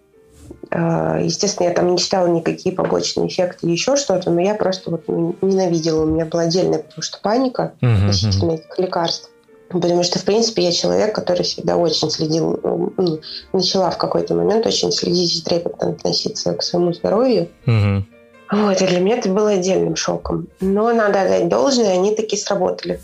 А, 0.75 1.19
естественно, 1.19 1.67
я 1.67 1.73
там 1.73 1.91
не 1.91 1.97
читала 1.99 2.25
никакие 2.25 2.73
побочные 2.73 3.27
эффекты 3.27 3.67
еще 3.67 3.95
что-то, 3.95 4.31
но 4.31 4.41
я 4.41 4.55
просто 4.55 4.89
вот 4.89 5.07
ненавидела. 5.07 6.03
У 6.03 6.07
меня 6.07 6.25
была 6.25 6.43
отдельная 6.43 6.79
потому 6.79 7.03
что 7.03 7.19
паника 7.21 7.73
относительно 7.81 8.53
этих 8.53 8.79
лекарств. 8.79 9.29
Потому 9.69 10.03
что, 10.03 10.19
в 10.19 10.23
принципе, 10.23 10.63
я 10.63 10.71
человек, 10.71 11.15
который 11.15 11.43
всегда 11.43 11.77
очень 11.77 12.09
следил, 12.09 12.59
ну, 12.97 13.19
начала 13.53 13.89
в 13.89 13.97
какой-то 13.97 14.35
момент 14.35 14.65
очень 14.65 14.91
следить 14.91 15.37
и 15.37 15.41
трепетно 15.43 15.89
относиться 15.89 16.53
к 16.53 16.61
своему 16.63 16.93
здоровью. 16.93 17.49
Угу. 17.65 18.05
Вот, 18.51 18.81
и 18.81 18.87
для 18.87 18.99
меня 18.99 19.17
это 19.17 19.29
было 19.29 19.51
отдельным 19.51 19.95
шоком. 19.95 20.47
Но 20.59 20.93
надо 20.93 21.21
отдать 21.21 21.49
должное, 21.49 21.93
они 21.93 22.15
таки 22.15 22.37
сработали. 22.37 22.99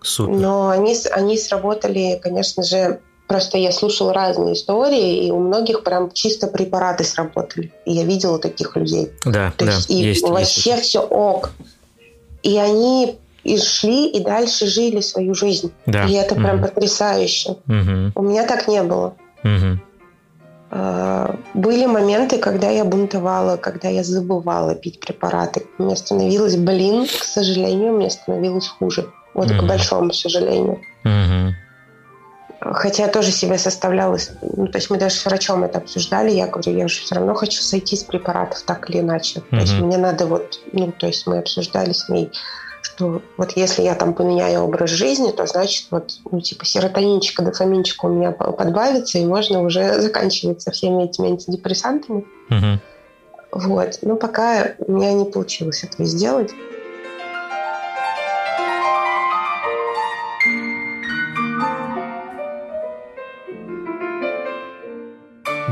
Супер. 0.00 0.34
Но 0.34 0.68
они, 0.68 0.96
они 1.12 1.36
сработали, 1.38 2.18
конечно 2.20 2.62
же, 2.64 3.00
просто 3.30 3.58
я 3.58 3.70
слушала 3.70 4.12
разные 4.12 4.54
истории, 4.54 5.24
и 5.24 5.30
у 5.30 5.38
многих 5.38 5.84
прям 5.84 6.10
чисто 6.10 6.48
препараты 6.48 7.04
сработали. 7.04 7.70
И 7.84 7.92
я 7.92 8.02
видела 8.02 8.40
таких 8.40 8.74
людей. 8.74 9.12
Да, 9.24 9.52
То 9.56 9.66
да, 9.66 9.72
есть, 9.72 9.88
и 9.88 9.94
есть, 9.94 10.28
вообще 10.28 10.70
есть. 10.70 10.82
все 10.82 10.98
ок. 10.98 11.52
И 12.42 12.58
они 12.58 13.18
и 13.44 13.56
шли, 13.56 14.08
и 14.08 14.18
дальше 14.18 14.66
жили 14.66 15.00
свою 15.00 15.34
жизнь. 15.34 15.70
Да. 15.86 16.06
И 16.06 16.14
это 16.14 16.34
прям 16.34 16.56
угу. 16.56 16.66
потрясающе. 16.66 17.50
Угу. 17.68 18.12
У 18.16 18.22
меня 18.22 18.44
так 18.48 18.66
не 18.66 18.82
было. 18.82 19.14
Угу. 19.44 19.78
Были 21.54 21.86
моменты, 21.86 22.38
когда 22.38 22.68
я 22.68 22.84
бунтовала, 22.84 23.56
когда 23.58 23.88
я 23.88 24.02
забывала 24.02 24.74
пить 24.74 24.98
препараты. 24.98 25.66
Мне 25.78 25.94
становилось, 25.94 26.56
блин, 26.56 27.06
к 27.06 27.22
сожалению, 27.22 27.92
мне 27.92 28.10
становилось 28.10 28.66
хуже. 28.66 29.06
Вот 29.34 29.48
mm-hmm. 29.48 29.58
к 29.58 29.68
большому 29.68 30.12
сожалению. 30.12 30.80
Mm-hmm. 31.04 31.50
Хотя 32.60 33.04
я 33.04 33.08
тоже 33.08 33.30
себя 33.32 33.56
составляла, 33.56 34.18
ну, 34.42 34.66
то 34.66 34.76
есть 34.76 34.90
мы 34.90 34.98
даже 34.98 35.14
с 35.14 35.24
врачом 35.24 35.64
это 35.64 35.78
обсуждали, 35.78 36.30
я 36.30 36.46
говорю, 36.46 36.76
я 36.76 36.88
же 36.88 37.00
все 37.00 37.14
равно 37.14 37.34
хочу 37.34 37.62
сойти 37.62 37.96
с 37.96 38.04
препаратов 38.04 38.62
так 38.62 38.90
или 38.90 39.00
иначе. 39.00 39.40
Mm-hmm. 39.40 39.50
То 39.50 39.56
есть 39.56 39.80
мне 39.80 39.96
надо 39.96 40.26
вот, 40.26 40.60
ну, 40.72 40.92
то 40.92 41.06
есть 41.06 41.26
мы 41.26 41.38
обсуждали 41.38 41.92
с 41.92 42.10
ней, 42.10 42.30
что 42.82 43.22
вот 43.38 43.52
если 43.56 43.82
я 43.82 43.94
там 43.94 44.12
поменяю 44.12 44.60
образ 44.60 44.90
жизни, 44.90 45.30
то 45.30 45.46
значит 45.46 45.86
вот, 45.90 46.12
ну, 46.30 46.42
типа 46.42 46.66
серотонинчика, 46.66 47.42
дофаминчика 47.42 48.04
у 48.04 48.10
меня 48.10 48.30
подбавится, 48.32 49.16
и 49.16 49.24
можно 49.24 49.62
уже 49.62 49.94
заканчивать 50.00 50.60
со 50.60 50.70
всеми 50.70 51.04
этими 51.04 51.30
антидепрессантами. 51.30 52.26
Угу. 52.50 52.80
Вот. 53.52 53.98
Но 54.02 54.16
пока 54.16 54.74
у 54.78 54.92
меня 54.92 55.14
не 55.14 55.24
получилось 55.24 55.82
этого 55.82 56.04
сделать. 56.04 56.50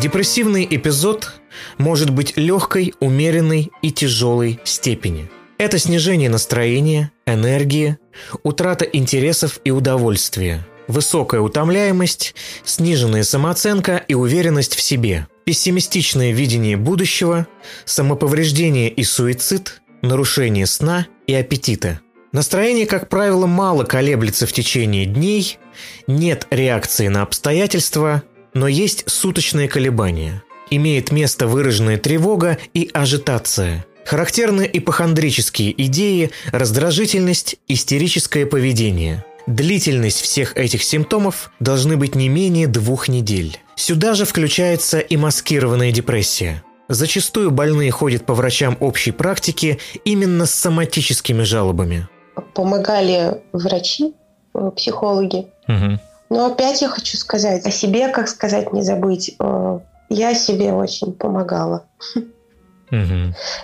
Депрессивный 0.00 0.66
эпизод 0.70 1.32
может 1.76 2.10
быть 2.10 2.36
легкой, 2.36 2.94
умеренной 3.00 3.70
и 3.82 3.90
тяжелой 3.90 4.60
степени– 4.64 5.28
это 5.58 5.78
снижение 5.78 6.30
настроения, 6.30 7.10
энергии, 7.26 7.98
утрата 8.44 8.84
интересов 8.84 9.58
и 9.64 9.72
удовольствия, 9.72 10.64
высокая 10.86 11.40
утомляемость, 11.40 12.36
сниженная 12.64 13.24
самооценка 13.24 13.96
и 14.06 14.14
уверенность 14.14 14.76
в 14.76 14.80
себе, 14.80 15.26
пессимистичное 15.44 16.30
видение 16.30 16.76
будущего, 16.76 17.48
самоповреждение 17.84 18.88
и 18.88 19.02
суицид, 19.02 19.82
нарушение 20.00 20.66
сна 20.66 21.08
и 21.26 21.34
аппетита. 21.34 22.00
Настроение, 22.30 22.86
как 22.86 23.08
правило, 23.08 23.46
мало 23.46 23.82
колеблется 23.82 24.46
в 24.46 24.52
течение 24.52 25.06
дней, 25.06 25.58
нет 26.06 26.46
реакции 26.50 27.08
на 27.08 27.22
обстоятельства, 27.22 28.22
но 28.54 28.68
есть 28.68 29.04
суточные 29.08 29.68
колебания. 29.68 30.42
Имеет 30.70 31.12
место 31.12 31.46
выраженная 31.46 31.98
тревога 31.98 32.58
и 32.74 32.90
ажитация– 32.92 33.84
Характерны 34.08 34.66
ипохондрические 34.72 35.70
идеи, 35.84 36.30
раздражительность, 36.50 37.56
истерическое 37.68 38.46
поведение. 38.46 39.22
Длительность 39.46 40.22
всех 40.22 40.56
этих 40.56 40.82
симптомов 40.82 41.50
должны 41.60 41.98
быть 41.98 42.14
не 42.14 42.30
менее 42.30 42.68
двух 42.68 43.08
недель. 43.08 43.58
Сюда 43.76 44.14
же 44.14 44.24
включается 44.24 44.98
и 44.98 45.18
маскированная 45.18 45.92
депрессия. 45.92 46.62
Зачастую 46.88 47.50
больные 47.50 47.90
ходят 47.90 48.24
по 48.24 48.32
врачам 48.32 48.78
общей 48.80 49.10
практики 49.10 49.78
именно 50.06 50.46
с 50.46 50.54
соматическими 50.54 51.42
жалобами. 51.42 52.08
Помогали 52.54 53.42
врачи, 53.52 54.14
э, 54.54 54.70
психологи. 54.74 55.48
Угу. 55.68 56.00
Но 56.30 56.46
опять 56.46 56.82
я 56.82 56.88
хочу 56.88 57.16
сказать 57.16 57.66
о 57.66 57.70
себе, 57.70 58.08
как 58.08 58.28
сказать, 58.28 58.72
не 58.72 58.82
забыть. 58.82 59.34
Э, 59.40 59.80
я 60.08 60.34
себе 60.34 60.72
очень 60.72 61.12
помогала. 61.12 61.84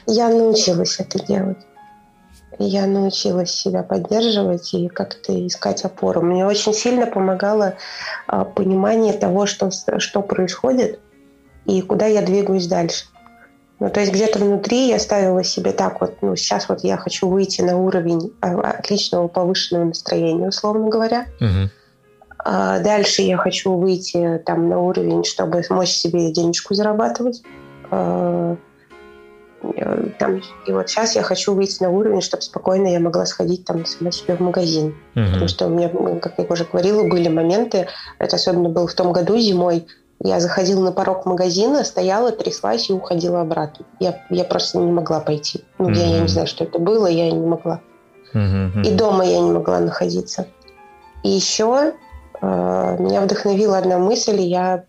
Я 0.06 0.28
научилась 0.28 1.00
это 1.00 1.24
делать. 1.24 1.58
Я 2.58 2.86
научилась 2.86 3.50
себя 3.50 3.82
поддерживать 3.82 4.72
и 4.74 4.88
как-то 4.88 5.46
искать 5.46 5.84
опору. 5.84 6.22
Мне 6.22 6.46
очень 6.46 6.72
сильно 6.72 7.06
помогало 7.06 7.74
а, 8.26 8.44
понимание 8.44 9.12
того, 9.12 9.46
что, 9.46 9.70
что 9.70 10.22
происходит 10.22 11.00
и 11.64 11.80
куда 11.82 12.06
я 12.06 12.22
двигаюсь 12.22 12.66
дальше. 12.66 13.06
Ну, 13.80 13.90
то 13.90 14.00
есть 14.00 14.12
где-то 14.12 14.38
внутри 14.38 14.88
я 14.88 15.00
ставила 15.00 15.42
себе 15.42 15.72
так 15.72 16.00
вот, 16.00 16.22
ну, 16.22 16.36
сейчас 16.36 16.68
вот 16.68 16.84
я 16.84 16.96
хочу 16.96 17.28
выйти 17.28 17.60
на 17.60 17.76
уровень 17.76 18.32
а, 18.40 18.60
отличного 18.60 19.26
повышенного 19.26 19.86
настроения, 19.86 20.48
условно 20.48 20.88
говоря. 20.88 21.26
Угу. 21.40 21.70
А 22.44 22.78
дальше 22.80 23.22
я 23.22 23.38
хочу 23.38 23.74
выйти 23.74 24.40
там 24.44 24.68
на 24.68 24.78
уровень, 24.78 25.24
чтобы 25.24 25.62
смочь 25.62 25.90
себе 25.90 26.30
денежку 26.30 26.74
зарабатывать. 26.74 27.42
А, 27.90 28.56
там, 30.18 30.42
и 30.66 30.72
вот 30.72 30.90
сейчас 30.90 31.16
я 31.16 31.22
хочу 31.22 31.54
выйти 31.54 31.82
на 31.82 31.90
уровень, 31.90 32.20
чтобы 32.20 32.42
спокойно 32.42 32.88
я 32.88 33.00
могла 33.00 33.24
сходить 33.24 33.64
там 33.64 33.86
сама 33.86 34.10
себе 34.10 34.36
в 34.36 34.40
магазин. 34.40 34.94
Угу. 35.16 35.24
Потому 35.24 35.48
что 35.48 35.66
у 35.66 35.70
меня, 35.70 35.88
как 36.20 36.34
я 36.36 36.44
уже 36.44 36.64
говорила, 36.64 37.08
были 37.08 37.28
моменты, 37.28 37.86
это 38.18 38.36
особенно 38.36 38.68
было 38.68 38.86
в 38.86 38.94
том 38.94 39.12
году 39.12 39.38
зимой, 39.38 39.86
я 40.20 40.40
заходила 40.40 40.80
на 40.80 40.92
порог 40.92 41.26
магазина, 41.26 41.84
стояла, 41.84 42.30
тряслась 42.30 42.88
и 42.88 42.92
уходила 42.92 43.40
обратно. 43.40 43.84
Я, 44.00 44.22
я 44.30 44.44
просто 44.44 44.78
не 44.78 44.92
могла 44.92 45.20
пойти. 45.20 45.64
Ну, 45.78 45.90
mm-hmm. 45.90 45.96
я, 45.96 46.06
я 46.06 46.20
не 46.20 46.28
знаю, 46.28 46.46
что 46.46 46.64
это 46.64 46.78
было, 46.78 47.06
я 47.06 47.30
не 47.30 47.46
могла. 47.46 47.80
Mm-hmm. 48.32 48.82
И 48.84 48.94
дома 48.94 49.24
я 49.24 49.40
не 49.40 49.50
могла 49.50 49.80
находиться. 49.80 50.46
И 51.22 51.28
еще 51.28 51.92
э, 51.92 51.92
меня 52.44 53.20
вдохновила 53.20 53.78
одна 53.78 53.98
мысль. 53.98 54.40
Я, 54.40 54.84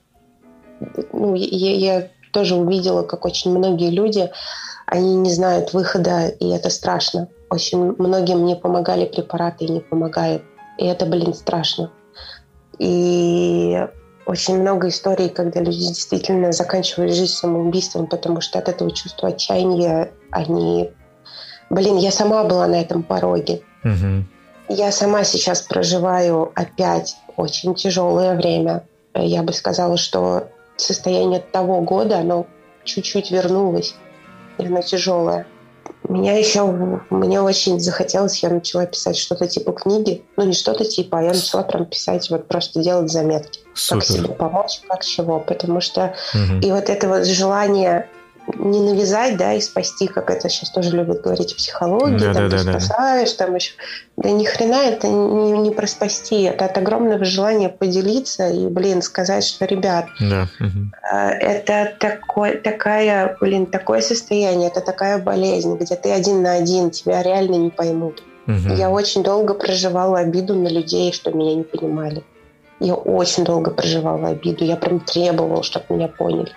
ну, 1.13 1.35
я, 1.35 1.71
я 1.75 2.07
тоже 2.31 2.55
увидела, 2.55 3.03
как 3.03 3.25
очень 3.25 3.57
многие 3.57 3.89
люди, 3.89 4.29
они 4.85 5.15
не 5.15 5.31
знают 5.31 5.73
выхода, 5.73 6.27
и 6.27 6.49
это 6.49 6.69
страшно. 6.69 7.27
Очень 7.49 7.95
многим 7.97 8.45
не 8.45 8.55
помогали 8.55 9.05
препараты 9.05 9.65
и 9.65 9.71
не 9.71 9.79
помогают. 9.79 10.43
И 10.77 10.85
это, 10.85 11.05
блин, 11.05 11.33
страшно. 11.33 11.91
И 12.77 13.87
очень 14.25 14.59
много 14.59 14.89
историй, 14.89 15.29
когда 15.29 15.61
люди 15.61 15.77
действительно 15.77 16.51
заканчивали 16.51 17.13
жизнь 17.13 17.33
самоубийством, 17.33 18.07
потому 18.07 18.41
что 18.41 18.59
от 18.59 18.69
этого 18.69 18.91
чувства 18.91 19.29
отчаяния 19.29 20.11
они... 20.31 20.91
Блин, 21.69 21.97
я 21.97 22.11
сама 22.11 22.43
была 22.43 22.67
на 22.67 22.81
этом 22.81 23.01
пороге. 23.01 23.61
Угу. 23.83 24.25
Я 24.69 24.91
сама 24.91 25.23
сейчас 25.23 25.61
проживаю 25.61 26.51
опять 26.55 27.17
очень 27.37 27.75
тяжелое 27.75 28.35
время. 28.35 28.87
Я 29.13 29.43
бы 29.43 29.53
сказала, 29.53 29.97
что 29.97 30.49
состояние 30.77 31.39
того 31.39 31.81
года, 31.81 32.19
оно 32.19 32.47
чуть-чуть 32.83 33.31
вернулось, 33.31 33.95
и 34.57 34.65
оно 34.65 34.81
тяжелое. 34.81 35.47
Меня 36.07 36.37
еще, 36.37 36.65
мне 37.09 37.41
очень 37.41 37.79
захотелось, 37.79 38.41
я 38.43 38.49
начала 38.49 38.85
писать 38.85 39.17
что-то 39.17 39.47
типа 39.47 39.71
книги. 39.71 40.23
Ну, 40.37 40.45
не 40.45 40.53
что-то 40.53 40.85
типа, 40.85 41.19
а 41.19 41.23
я 41.23 41.29
начала 41.29 41.63
прям 41.63 41.85
писать, 41.85 42.29
вот 42.29 42.47
просто 42.47 42.81
делать 42.81 43.11
заметки. 43.11 43.61
Супер. 43.73 44.01
Как 44.01 44.09
себе 44.09 44.27
помочь, 44.29 44.81
как 44.87 45.03
чего. 45.03 45.39
Потому 45.39 45.81
что 45.81 46.15
угу. 46.33 46.59
и 46.61 46.71
вот 46.71 46.89
это 46.89 47.07
вот 47.07 47.25
желание 47.25 48.07
не 48.53 48.79
навязать, 48.79 49.37
да, 49.37 49.53
и 49.53 49.61
спасти, 49.61 50.07
как 50.07 50.29
это 50.29 50.49
сейчас 50.49 50.69
тоже 50.69 50.95
любят 50.95 51.21
говорить 51.21 51.53
в 51.53 51.57
психологии, 51.57 52.19
да, 52.19 52.33
там 52.33 52.49
да, 52.49 52.57
ты 52.57 52.63
да, 52.65 52.79
спасаешь, 52.79 53.33
да. 53.33 53.45
там 53.45 53.55
еще. 53.55 53.73
Да 54.17 54.29
ни 54.29 54.45
хрена 54.45 54.83
это 54.83 55.07
не, 55.07 55.51
не 55.51 55.71
про 55.71 55.87
спасти, 55.87 56.43
это 56.43 56.65
от 56.65 56.77
огромного 56.77 57.25
желания 57.25 57.69
поделиться 57.69 58.47
и, 58.49 58.67
блин, 58.67 59.01
сказать, 59.01 59.43
что, 59.45 59.65
ребят, 59.65 60.05
да. 60.19 60.47
угу. 60.59 60.91
это 61.11 61.93
такой, 61.99 62.57
такая, 62.57 63.37
блин, 63.39 63.65
такое 63.65 64.01
состояние, 64.01 64.69
это 64.69 64.81
такая 64.81 65.17
болезнь, 65.17 65.75
где 65.77 65.95
ты 65.95 66.11
один 66.11 66.41
на 66.43 66.53
один, 66.53 66.91
тебя 66.91 67.23
реально 67.23 67.55
не 67.55 67.69
поймут. 67.69 68.23
Угу. 68.47 68.75
Я 68.75 68.91
очень 68.91 69.23
долго 69.23 69.55
проживала 69.55 70.19
обиду 70.19 70.53
на 70.53 70.67
людей, 70.67 71.11
что 71.11 71.31
меня 71.31 71.55
не 71.55 71.63
понимали. 71.63 72.23
Я 72.79 72.93
очень 72.93 73.43
долго 73.43 73.71
проживала 73.71 74.27
обиду, 74.27 74.65
я 74.65 74.75
прям 74.75 74.99
требовала, 74.99 75.63
чтобы 75.63 75.85
меня 75.89 76.07
поняли 76.09 76.51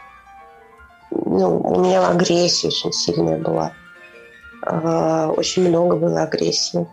ну, 1.10 1.60
у 1.60 1.80
меня 1.80 2.08
агрессия 2.08 2.68
очень 2.68 2.92
сильная 2.92 3.38
была. 3.38 3.72
А, 4.62 5.28
очень 5.28 5.68
много 5.68 5.96
было 5.96 6.22
агрессии. 6.22 6.86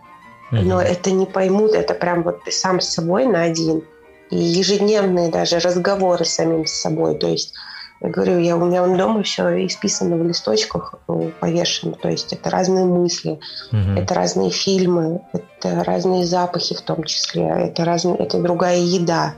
Но 0.50 0.80
это 0.80 1.10
не 1.10 1.26
поймут, 1.26 1.74
это 1.74 1.94
прям 1.94 2.22
вот 2.22 2.44
ты 2.44 2.52
сам 2.52 2.80
с 2.80 2.88
собой 2.88 3.26
на 3.26 3.42
один. 3.42 3.82
И 4.30 4.36
ежедневные 4.36 5.28
даже 5.28 5.58
разговоры 5.58 6.24
с 6.24 6.34
самим 6.34 6.66
собой. 6.66 7.16
То 7.18 7.28
есть, 7.28 7.52
я 8.00 8.10
говорю, 8.10 8.38
я, 8.38 8.56
у 8.56 8.64
меня 8.64 8.82
он 8.82 8.96
дома 8.96 9.22
все 9.22 9.66
исписано 9.66 10.16
в 10.16 10.26
листочках, 10.26 10.94
ну, 11.08 11.32
повешено. 11.40 11.92
То 11.92 12.08
есть 12.08 12.32
это 12.32 12.50
разные 12.50 12.84
мысли, 12.84 13.40
mm 13.72 14.00
это 14.00 14.14
разные 14.14 14.50
фильмы, 14.50 15.22
это 15.32 15.82
разные 15.84 16.24
запахи 16.24 16.74
в 16.74 16.82
том 16.82 17.04
числе, 17.04 17.48
это, 17.48 17.84
разные, 17.84 18.16
это 18.16 18.40
другая 18.40 18.78
еда. 18.78 19.34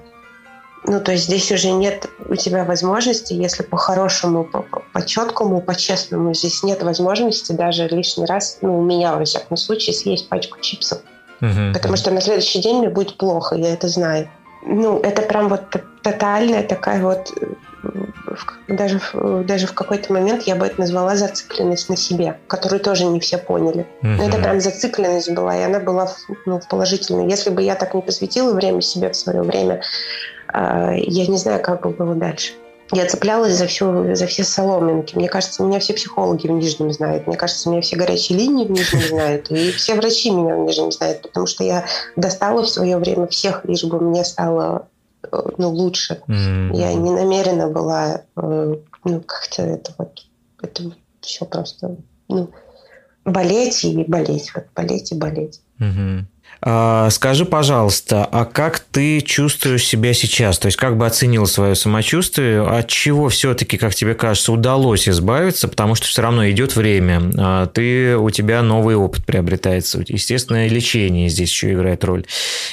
Ну, 0.85 1.01
то 1.01 1.13
есть 1.13 1.25
здесь 1.25 1.51
уже 1.53 1.71
нет 1.71 2.09
у 2.29 2.35
тебя 2.37 2.65
возможности, 2.65 3.33
если 3.33 3.63
по-хорошему, 3.63 4.49
по-четкому, 4.93 5.61
по-честному, 5.61 6.35
здесь 6.35 6.63
нет 6.63 6.83
возможности 6.83 7.53
даже 7.53 7.89
лишний 7.89 8.27
раз, 8.27 8.59
ну, 8.63 8.79
у 8.79 8.83
меня, 8.83 9.17
во 9.17 9.25
всяком 9.25 9.57
случае, 9.57 9.95
съесть 9.95 10.29
пачку 10.29 10.59
чипсов. 10.61 11.01
Угу. 11.41 11.73
Потому 11.75 11.97
что 11.97 12.11
на 12.11 12.21
следующий 12.21 12.61
день 12.61 12.79
мне 12.79 12.89
будет 12.89 13.17
плохо, 13.17 13.55
я 13.55 13.73
это 13.73 13.89
знаю. 13.89 14.31
Ну, 14.65 14.99
это 15.01 15.23
прям 15.23 15.49
вот 15.49 15.63
тотальная 16.03 16.63
такая 16.63 17.03
вот 17.03 17.33
даже, 18.69 19.01
даже 19.45 19.67
в 19.67 19.73
какой-то 19.73 20.13
момент 20.13 20.43
я 20.43 20.57
бы 20.57 20.67
это 20.67 20.81
назвала 20.81 21.17
зацикленность 21.17 21.89
на 21.89 21.97
себе, 21.97 22.39
которую 22.47 22.81
тоже 22.81 23.05
не 23.05 23.21
все 23.21 23.39
поняли. 23.39 23.87
Mm-hmm. 24.03 24.29
это 24.29 24.39
прям 24.39 24.61
зацикленность 24.61 25.31
была, 25.31 25.57
и 25.57 25.63
она 25.63 25.81
была 25.81 26.13
ну, 26.47 26.61
положительной. 26.69 27.29
Если 27.29 27.51
бы 27.51 27.63
я 27.63 27.75
так 27.75 27.95
не 27.95 28.03
посвятила 28.03 28.53
время 28.53 28.81
себе 28.81 29.11
в 29.11 29.17
свое 29.17 29.43
время, 29.43 29.83
я 30.53 31.27
не 31.27 31.37
знаю, 31.37 31.63
как 31.63 31.83
бы 31.83 31.91
было 31.91 32.15
дальше. 32.15 32.53
Я 32.93 33.07
цеплялась 33.07 33.55
за, 33.55 33.67
всю, 33.67 34.15
за 34.15 34.27
все 34.27 34.45
соломинки. 34.45 35.15
Мне 35.15 35.29
кажется, 35.29 35.63
меня 35.63 35.79
все 35.79 35.93
психологи 35.93 36.47
в 36.47 36.51
Нижнем 36.51 36.91
знают. 36.91 37.27
Мне 37.27 37.37
кажется, 37.37 37.69
меня 37.69 37.83
все 37.83 37.97
горячие 37.97 38.39
линии 38.39 38.65
в 38.65 38.71
Нижнем 38.71 39.01
знают. 39.09 39.51
И 39.51 39.73
все 39.73 39.95
врачи 39.95 40.31
меня 40.31 40.57
в 40.57 40.61
Нижнем 40.61 40.91
знают. 40.91 41.23
Потому 41.23 41.47
что 41.47 41.65
я 41.65 41.85
достала 42.17 42.63
в 42.63 42.69
свое 42.69 42.97
время 42.97 43.27
всех, 43.27 43.65
лишь 43.65 43.85
бы 43.85 44.01
мне 44.01 44.25
стало 44.25 44.89
э, 45.23 45.43
ну, 45.59 45.71
лучше. 45.71 46.23
Mm-hmm. 46.29 46.77
Я 46.77 46.95
не 46.95 47.11
намерена 47.11 47.69
была 47.69 48.23
э, 48.37 48.75
ну, 49.05 49.21
как-то 49.21 49.63
это 49.63 49.93
вот... 49.99 50.25
Это 50.63 50.83
все 51.21 51.45
просто... 51.45 51.97
Ну, 52.29 52.51
болеть 53.25 53.85
и 53.85 54.03
болеть. 54.05 54.53
Вот 54.55 54.65
болеть 54.75 55.13
и 55.13 55.15
болеть. 55.15 55.61
Mm-hmm. 55.79 56.23
А, 56.61 57.09
скажи, 57.11 57.45
пожалуйста, 57.45 58.25
а 58.25 58.45
как 58.45 58.81
ты 58.81 59.21
чувствуешь 59.21 59.85
себя 59.85 60.13
сейчас? 60.13 60.59
То 60.59 60.67
есть, 60.67 60.77
как 60.77 60.97
бы 60.97 61.07
оценил 61.07 61.47
свое 61.47 61.77
самочувствие? 61.77 62.67
От 62.67 62.89
чего 62.89 63.29
все-таки, 63.29 63.77
как 63.77 63.95
тебе 63.95 64.15
кажется, 64.15 64.53
удалось 64.53 65.09
избавиться? 65.09 65.69
Потому 65.69 65.95
что 65.95 66.07
все 66.07 66.23
равно 66.23 66.49
идет 66.51 66.75
время, 66.75 67.23
а 67.37 67.67
ты, 67.67 68.17
у 68.17 68.31
тебя 68.31 68.63
новый 68.63 68.97
опыт 68.97 69.25
приобретается. 69.25 70.03
Естественно, 70.09 70.67
лечение 70.67 71.29
здесь 71.29 71.51
еще 71.51 71.73
играет 71.75 72.03
роль. 72.03 72.27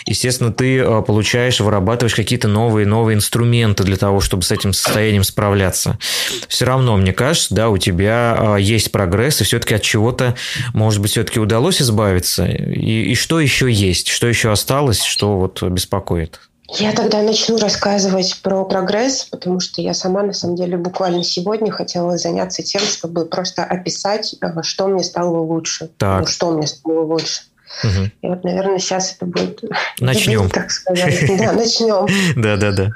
Естественно, 0.07 0.51
ты 0.51 0.79
а, 0.79 1.01
получаешь, 1.01 1.59
вырабатываешь 1.59 2.15
какие-то 2.15 2.47
новые, 2.47 2.87
новые 2.87 3.15
инструменты 3.15 3.83
для 3.83 3.97
того, 3.97 4.19
чтобы 4.19 4.43
с 4.43 4.51
этим 4.51 4.73
состоянием 4.73 5.23
справляться. 5.23 5.99
Все 6.47 6.65
равно, 6.65 6.97
мне 6.97 7.13
кажется, 7.13 7.53
да, 7.53 7.69
у 7.69 7.77
тебя 7.77 8.55
есть 8.57 8.91
прогресс, 8.91 9.41
и 9.41 9.43
все-таки 9.43 9.75
от 9.75 9.83
чего-то, 9.83 10.35
может 10.73 11.01
быть, 11.01 11.11
все-таки 11.11 11.39
удалось 11.39 11.81
избавиться. 11.81 12.45
И, 12.45 13.11
и 13.11 13.15
что 13.15 13.39
еще 13.39 13.64
есть? 13.71 14.07
Что 14.07 14.27
еще 14.27 14.51
осталось, 14.51 15.01
что 15.01 15.37
вот 15.37 15.61
беспокоит? 15.63 16.39
Я 16.67 16.93
тогда 16.93 17.21
начну 17.21 17.57
рассказывать 17.57 18.41
про 18.41 18.65
прогресс, 18.65 19.25
потому 19.25 19.59
что 19.59 19.81
я 19.81 19.93
сама, 19.93 20.23
на 20.23 20.33
самом 20.33 20.55
деле, 20.55 20.77
буквально 20.77 21.23
сегодня 21.23 21.71
хотела 21.71 22.17
заняться 22.17 22.63
тем, 22.63 22.81
чтобы 22.81 23.25
просто 23.25 23.63
описать, 23.63 24.35
э, 24.41 24.63
что 24.63 24.87
мне 24.87 25.03
стало 25.03 25.37
лучше. 25.37 25.89
Так. 25.97 26.21
Ну, 26.21 26.27
что 26.27 26.51
мне 26.51 26.65
стало 26.65 27.01
лучше. 27.01 27.43
Угу. 27.83 28.05
И 28.21 28.27
вот, 28.27 28.43
наверное, 28.43 28.79
сейчас 28.79 29.13
это 29.13 29.25
будет... 29.25 29.61
Начнем. 29.99 30.49
Так 30.53 30.71
сказать. 30.71 31.37
Да, 31.37 31.51
начнем. 31.53 32.07
Да-да-да. 32.41 32.89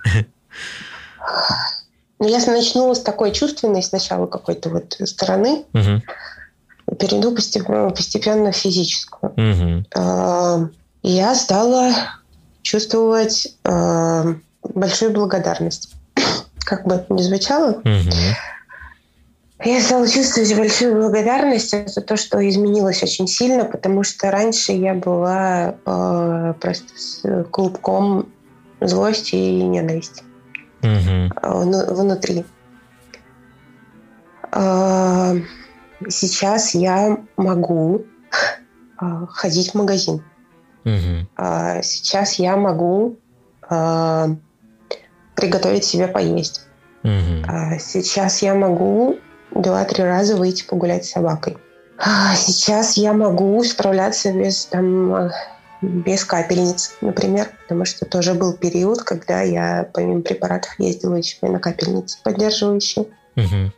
Ну, 2.18 2.28
я 2.28 2.40
начну 2.48 2.94
с 2.94 3.02
такой 3.02 3.32
чувственной 3.32 3.84
сначала 3.84 4.26
какой-то 4.26 4.70
вот 4.70 4.98
стороны. 5.06 5.64
Угу 5.74 6.02
перейду 7.00 7.34
постепенно, 7.34 8.52
в 8.52 8.56
физическую. 8.56 9.34
Угу. 9.34 10.70
Я 11.02 11.34
стала 11.36 11.92
чувствовать 12.62 13.56
а, 13.64 14.36
большую 14.64 15.12
благодарность. 15.12 15.96
Как 16.60 16.86
бы 16.86 16.96
это 16.96 17.12
ни 17.14 17.22
звучало, 17.22 17.72
угу. 17.72 18.14
я 19.64 19.82
стала 19.82 20.08
чувствовать 20.08 20.56
большую 20.56 20.96
благодарность 20.96 21.74
за 21.90 22.02
то, 22.02 22.18
что 22.18 22.48
изменилось 22.48 23.02
очень 23.02 23.28
сильно, 23.28 23.66
потому 23.66 24.04
что 24.04 24.30
раньше 24.30 24.74
я 24.74 24.94
была 24.94 25.76
э, 25.86 26.54
просто 26.60 26.94
с 26.96 27.44
клубком 27.46 28.30
злости 28.82 29.36
и 29.36 29.64
ненависти 29.64 30.24
угу. 30.84 31.34
внутри. 31.94 32.46
А, 36.02 36.10
сейчас 36.10 36.74
я 36.76 37.18
могу 37.38 38.06
а, 38.98 39.26
ходить 39.28 39.72
в 39.72 39.76
магазин. 39.76 40.24
Угу. 40.86 41.28
Сейчас 41.84 42.40
я 42.40 42.56
могу 42.56 43.18
приготовить 45.36 45.84
себе 45.84 46.08
поесть. 46.08 46.66
Угу. 47.04 47.78
Сейчас 47.80 48.42
я 48.42 48.56
могу 48.56 49.20
два-три 49.52 50.04
раза 50.04 50.36
выйти 50.36 50.64
погулять 50.64 51.06
с 51.06 51.12
собакой. 51.12 51.58
Сейчас 52.36 52.98
я 52.98 53.14
могу 53.14 53.64
справляться 53.64 54.34
без 54.34 54.66
там 54.66 55.30
без 55.82 56.26
капельниц, 56.26 56.98
например, 57.02 57.50
потому 57.64 57.86
что 57.86 58.06
тоже 58.06 58.34
был 58.34 58.54
период, 58.54 59.04
когда 59.04 59.42
я 59.42 59.90
помимо 59.94 60.22
препаратов 60.22 60.72
ездила 60.78 61.16
еще 61.16 61.38
и 61.42 61.46
на 61.48 61.60
капельницы 61.60 62.20
поддерживающие. 62.24 63.06
Угу. 63.36 63.72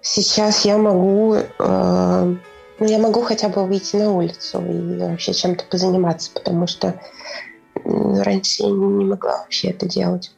Сейчас 0.00 0.64
я 0.64 0.78
могу, 0.78 1.34
э, 1.34 2.34
ну, 2.78 2.86
я 2.86 2.98
могу 2.98 3.22
хотя 3.22 3.48
бы 3.48 3.64
выйти 3.64 3.96
на 3.96 4.12
улицу 4.12 4.60
и 4.60 4.98
вообще 4.98 5.32
чем-то 5.32 5.64
позаниматься, 5.64 6.30
потому 6.32 6.66
что 6.66 6.94
раньше 7.84 8.62
я 8.62 8.68
не 8.68 9.04
могла 9.04 9.38
вообще 9.38 9.68
это 9.68 9.86
делать. 9.86 10.32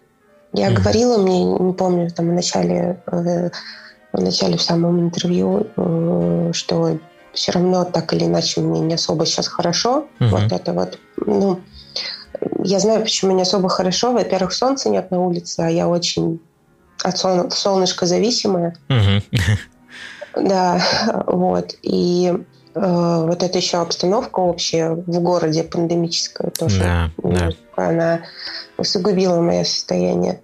Я 0.52 0.70
mm 0.70 0.74
говорила, 0.74 1.18
мне 1.18 1.44
не 1.44 1.72
помню, 1.72 2.10
там 2.10 2.30
в 2.30 2.32
начале, 2.32 3.02
э, 3.06 3.50
в 4.12 4.20
начале 4.20 4.56
в 4.56 4.62
самом 4.62 5.00
интервью, 5.00 5.66
э, 5.76 6.50
что 6.52 6.98
все 7.32 7.52
равно 7.52 7.84
так 7.84 8.12
или 8.12 8.24
иначе 8.24 8.60
мне 8.60 8.80
не 8.80 8.94
особо 8.94 9.26
сейчас 9.26 9.46
хорошо. 9.46 10.06
mm 10.18 10.28
Вот 10.28 10.52
это 10.52 10.72
вот, 10.72 10.98
ну, 11.16 11.60
я 12.64 12.78
знаю, 12.78 13.02
почему 13.02 13.32
не 13.32 13.42
особо 13.42 13.68
хорошо. 13.68 14.12
Во-первых, 14.12 14.52
солнца 14.52 14.88
нет 14.88 15.10
на 15.10 15.20
улице, 15.20 15.60
а 15.60 15.68
я 15.68 15.88
очень 15.88 16.40
от 17.02 17.18
сол- 17.18 17.50
солнышка 17.50 18.06
зависимая. 18.06 18.76
Да, 20.36 20.80
вот. 21.26 21.74
И 21.82 22.32
э, 22.74 23.24
вот 23.26 23.42
эта 23.42 23.58
еще 23.58 23.78
обстановка 23.78 24.40
общая 24.40 24.90
в 24.92 25.20
городе 25.20 25.64
пандемическая 25.64 26.50
тоже. 26.50 26.80
Да, 26.80 27.10
да. 27.18 27.50
Она 27.76 28.20
усугубила 28.78 29.40
мое 29.40 29.64
состояние. 29.64 30.40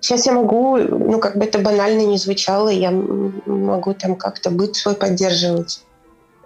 Сейчас 0.00 0.24
я 0.24 0.32
могу, 0.32 0.78
ну, 0.78 1.18
как 1.18 1.36
бы 1.36 1.44
это 1.44 1.58
банально 1.58 2.06
не 2.06 2.16
звучало, 2.16 2.70
я 2.70 2.90
могу 2.90 3.92
там 3.92 4.16
как-то 4.16 4.50
быт 4.50 4.74
свой 4.74 4.94
поддерживать. 4.94 5.82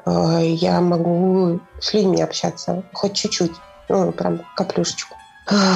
Э, 0.04 0.40
я 0.42 0.80
могу 0.80 1.60
с 1.80 1.94
людьми 1.94 2.20
общаться, 2.20 2.82
хоть 2.92 3.14
чуть-чуть, 3.14 3.52
ну, 3.88 4.10
прям 4.10 4.42
каплюшечку. 4.56 5.16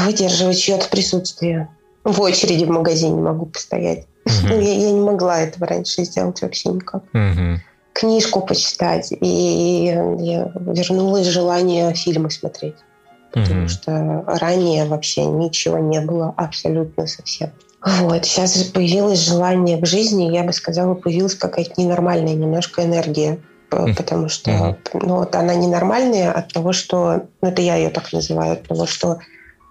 Выдерживать 0.04 0.58
чье-то 0.58 0.88
присутствие 0.88 1.68
в 2.12 2.20
очереди 2.20 2.64
в 2.64 2.70
магазине 2.70 3.20
могу 3.20 3.46
постоять. 3.46 4.06
Угу. 4.24 4.48
Ну, 4.48 4.61
я, 4.61 4.74
я 4.74 4.90
не 4.90 5.00
могла 5.00 5.40
этого 5.40 5.66
раньше 5.66 6.04
сделать 6.04 6.40
вообще 6.42 6.70
никак. 6.70 7.02
Угу. 7.14 7.61
Книжку 7.92 8.40
почитать. 8.42 9.12
И 9.20 9.84
я 10.18 10.52
вернулось 10.54 11.26
желание 11.26 11.94
фильмы 11.94 12.30
смотреть. 12.30 12.76
Потому 13.32 13.62
угу. 13.62 13.68
что 13.68 14.24
ранее 14.26 14.86
вообще 14.86 15.24
ничего 15.24 15.78
не 15.78 16.00
было 16.00 16.32
абсолютно 16.36 17.06
совсем. 17.06 17.50
Вот. 17.84 18.24
Сейчас 18.24 18.56
появилось 18.64 19.20
желание 19.20 19.78
к 19.78 19.86
жизни, 19.86 20.34
я 20.34 20.42
бы 20.42 20.52
сказала, 20.52 20.94
появилась 20.94 21.34
какая-то 21.34 21.80
ненормальная 21.80 22.34
немножко 22.34 22.84
энергия. 22.84 23.38
Потому 23.70 24.28
что 24.30 24.78
ну, 24.94 25.16
вот 25.16 25.34
она 25.34 25.54
ненормальная 25.54 26.32
от 26.32 26.52
того, 26.52 26.72
что... 26.72 27.24
Ну, 27.42 27.48
это 27.48 27.61
я 27.61 27.76
ее 27.76 27.90
так 27.90 28.12
называю. 28.14 28.54
От 28.54 28.66
того, 28.66 28.86
что 28.86 29.18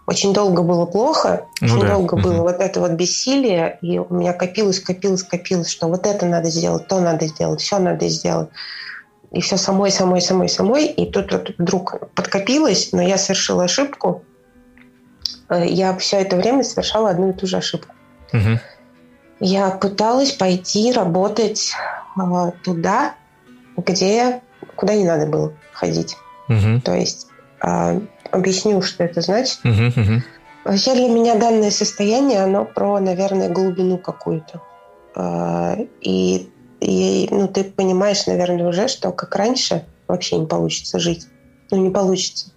очень 0.08 0.34
долго 0.34 0.64
было 0.64 0.86
плохо, 0.86 1.48
ну, 1.60 1.68
очень 1.68 1.82
да. 1.82 1.94
долго 1.96 2.14
угу. 2.14 2.24
было 2.24 2.42
вот 2.42 2.62
это 2.62 2.80
вот 2.80 2.92
бессилие, 2.92 3.78
и 3.82 4.00
у 4.00 4.12
меня 4.14 4.32
копилось, 4.32 4.80
копилось, 4.80 5.24
копилось, 5.24 5.70
что 5.70 5.90
вот 5.90 6.08
это 6.08 6.26
надо 6.26 6.50
сделать, 6.50 6.88
то 6.88 7.02
надо 7.02 7.28
сделать, 7.28 7.60
все 7.60 7.78
надо 7.78 8.08
сделать. 8.08 8.50
И 9.32 9.42
все 9.42 9.58
самой, 9.58 9.92
самой, 9.92 10.22
самой, 10.22 10.48
самой. 10.48 10.86
И 10.86 11.12
тут 11.12 11.34
вот 11.34 11.52
вдруг 11.58 12.10
подкопилось, 12.16 12.94
но 12.94 13.02
я 13.02 13.18
совершила 13.18 13.66
ошибку. 13.66 14.24
Э, 15.50 15.68
я 15.68 15.96
все 15.98 16.22
это 16.22 16.38
время 16.38 16.64
совершала 16.64 17.10
одну 17.10 17.32
и 17.32 17.34
ту 17.34 17.46
же 17.46 17.58
ошибку. 17.58 17.94
Угу. 18.32 18.60
Я 19.42 19.72
пыталась 19.72 20.32
пойти 20.32 20.94
работать 20.94 21.74
э, 22.18 22.52
туда, 22.64 23.16
где 23.76 24.42
куда 24.78 24.96
не 24.96 25.04
надо 25.04 25.26
было 25.26 25.52
ходить. 25.74 26.16
Угу. 26.48 26.82
То 26.86 26.96
есть 26.96 27.28
э, 27.62 28.00
объясню, 28.38 28.82
что 28.82 29.04
это 29.04 29.22
значит. 29.22 29.60
Uh-huh, 29.64 29.94
uh-huh. 29.94 30.22
Вообще 30.66 30.96
для 30.96 31.08
меня 31.08 31.36
данное 31.36 31.72
состояние, 31.72 32.44
оно 32.44 32.66
про, 32.66 33.00
наверное, 33.00 33.50
глубину 33.50 33.98
какую-то. 33.98 34.62
А, 35.16 35.78
и, 36.02 36.50
и 36.82 37.28
ну, 37.32 37.48
ты 37.48 37.64
понимаешь, 37.64 38.28
наверное, 38.28 38.68
уже, 38.68 38.88
что 38.88 39.12
как 39.12 39.36
раньше 39.36 39.86
вообще 40.08 40.38
не 40.38 40.46
получится 40.46 41.00
жить. 41.00 41.28
Ну, 41.72 41.78
не 41.78 41.90
получится. 41.90 42.52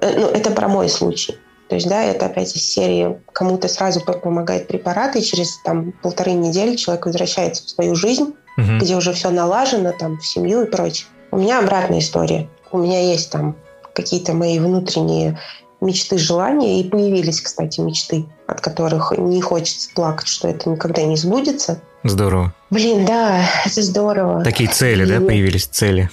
Э, 0.00 0.18
ну, 0.18 0.26
это 0.28 0.50
про 0.50 0.68
мой 0.68 0.88
случай. 0.88 1.36
То 1.68 1.76
есть, 1.76 1.88
да, 1.88 2.02
это 2.02 2.26
опять 2.26 2.56
из 2.56 2.64
серии 2.66 3.20
кому-то 3.32 3.68
сразу 3.68 4.00
помогает 4.00 4.66
препарат, 4.66 5.14
и 5.16 5.22
через 5.22 5.56
там 5.62 5.92
полторы 6.02 6.32
недели 6.32 6.74
человек 6.74 7.06
возвращается 7.06 7.64
в 7.64 7.70
свою 7.70 7.94
жизнь, 7.94 8.34
угу. 8.56 8.78
где 8.80 8.96
уже 8.96 9.12
все 9.12 9.30
налажено, 9.30 9.92
там, 9.92 10.18
в 10.18 10.26
семью 10.26 10.62
и 10.62 10.70
прочее. 10.70 11.06
У 11.30 11.36
меня 11.36 11.60
обратная 11.60 12.00
история. 12.00 12.48
У 12.72 12.78
меня 12.78 13.00
есть 13.00 13.30
там 13.30 13.56
какие-то 14.00 14.32
мои 14.32 14.58
внутренние 14.58 15.38
мечты, 15.80 16.18
желания. 16.18 16.80
И 16.80 16.88
появились, 16.88 17.40
кстати, 17.40 17.80
мечты, 17.80 18.26
от 18.46 18.60
которых 18.60 19.12
не 19.16 19.40
хочется 19.40 19.90
плакать, 19.94 20.28
что 20.28 20.48
это 20.48 20.68
никогда 20.68 21.02
не 21.02 21.16
сбудется. 21.16 21.80
Здорово. 22.04 22.54
Блин, 22.70 23.04
да, 23.04 23.44
это 23.66 23.82
здорово. 23.82 24.42
Такие 24.42 24.70
цели, 24.70 25.04
и... 25.04 25.06
да, 25.06 25.20
появились 25.20 25.66
цели? 25.66 26.10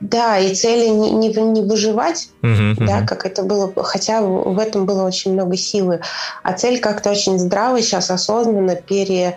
Да, 0.00 0.38
и 0.38 0.52
цели 0.54 0.88
не, 0.88 1.12
не, 1.12 1.28
не 1.28 1.62
выживать, 1.62 2.30
uh-huh, 2.42 2.74
да, 2.84 3.00
uh-huh. 3.00 3.06
как 3.06 3.24
это 3.24 3.44
было, 3.44 3.72
хотя 3.84 4.20
в 4.20 4.58
этом 4.58 4.84
было 4.84 5.04
очень 5.04 5.32
много 5.32 5.56
силы, 5.56 6.00
а 6.42 6.54
цель 6.54 6.80
как-то 6.80 7.10
очень 7.10 7.38
здраво 7.38 7.80
сейчас, 7.80 8.10
осознанно 8.10 8.74
пере... 8.74 9.36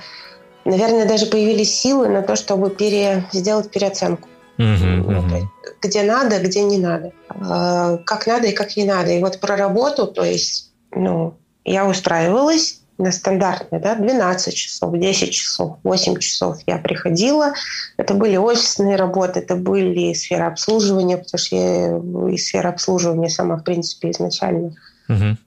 Наверное, 0.64 1.08
даже 1.08 1.28
появились 1.28 1.80
силы 1.80 2.08
на 2.08 2.24
то, 2.24 2.36
чтобы 2.36 2.72
пере... 2.72 3.28
сделать 3.32 3.70
переоценку. 3.70 4.28
Uh-huh, 4.58 5.06
uh-huh. 5.06 5.42
Где 5.82 6.04
надо, 6.04 6.40
где 6.40 6.64
не 6.64 6.78
надо. 6.78 7.12
А, 7.30 7.98
как 7.98 8.26
надо 8.28 8.48
и 8.48 8.54
как 8.54 8.78
не 8.78 8.86
надо. 8.86 9.12
И 9.12 9.20
вот 9.20 9.40
про 9.40 9.58
работу, 9.58 10.08
то 10.08 10.24
есть, 10.24 10.72
ну, 10.92 11.36
я 11.66 11.86
устраивалась 11.86 12.82
на 12.98 13.12
стандартные, 13.12 13.82
да, 13.82 13.96
12 13.96 14.56
часов, 14.56 14.98
10 14.98 15.34
часов, 15.34 15.78
8 15.84 16.18
часов 16.20 16.60
я 16.66 16.78
приходила. 16.78 17.54
Это 17.98 18.14
были 18.14 18.38
офисные 18.38 18.96
работы, 18.96 19.42
это 19.42 19.56
были 19.56 20.14
сферы 20.14 20.46
обслуживания, 20.46 21.18
потому 21.18 21.38
что 21.38 21.56
я 21.56 21.98
из 22.34 22.48
сферы 22.48 22.70
обслуживания 22.70 23.30
сама, 23.30 23.58
в 23.58 23.64
принципе, 23.64 24.12
изначально. 24.12 24.76
Угу. 25.10 25.38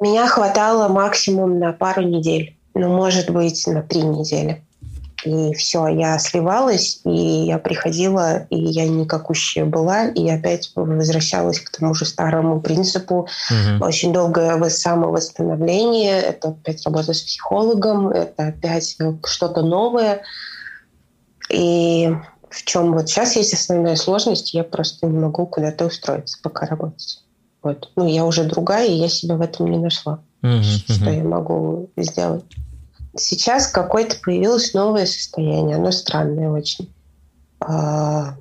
Меня 0.00 0.26
хватало 0.26 0.88
максимум 0.88 1.58
на 1.58 1.72
пару 1.72 2.02
недель, 2.02 2.56
ну, 2.74 2.88
может 2.88 3.30
быть, 3.30 3.66
на 3.66 3.82
три 3.82 4.02
недели 4.02 4.62
и 5.26 5.54
все, 5.54 5.88
я 5.88 6.18
сливалась, 6.18 7.00
и 7.04 7.10
я 7.10 7.58
приходила, 7.58 8.46
и 8.48 8.56
я 8.56 8.86
никакущая 8.86 9.64
была, 9.64 10.06
и 10.06 10.28
опять 10.30 10.70
возвращалась 10.76 11.60
к 11.60 11.70
тому 11.70 11.94
же 11.94 12.04
старому 12.04 12.60
принципу. 12.60 13.28
Угу. 13.50 13.84
Очень 13.84 14.12
долгое 14.12 14.56
самовосстановление, 14.68 16.20
это 16.20 16.48
опять 16.48 16.84
работа 16.86 17.12
с 17.12 17.22
психологом, 17.22 18.08
это 18.08 18.48
опять 18.48 18.96
что-то 19.24 19.62
новое. 19.62 20.22
И 21.50 22.14
в 22.48 22.64
чем 22.64 22.92
вот 22.92 23.08
сейчас 23.08 23.34
есть 23.34 23.52
основная 23.52 23.96
сложность, 23.96 24.54
я 24.54 24.62
просто 24.62 25.06
не 25.06 25.18
могу 25.18 25.46
куда-то 25.46 25.86
устроиться, 25.86 26.38
пока 26.40 26.66
работать. 26.66 27.24
Вот. 27.62 27.90
Ну, 27.96 28.06
я 28.06 28.24
уже 28.24 28.44
другая, 28.44 28.86
и 28.86 28.94
я 28.94 29.08
себя 29.08 29.34
в 29.34 29.40
этом 29.40 29.70
не 29.70 29.78
нашла. 29.78 30.20
Угу, 30.42 30.62
что 30.62 31.10
угу. 31.10 31.10
я 31.10 31.24
могу 31.24 31.90
сделать 31.96 32.44
сейчас 33.16 33.68
какое-то 33.68 34.16
появилось 34.22 34.74
новое 34.74 35.06
состояние, 35.06 35.76
оно 35.76 35.90
странное 35.92 36.50
очень. 36.50 36.92
А, 37.60 38.34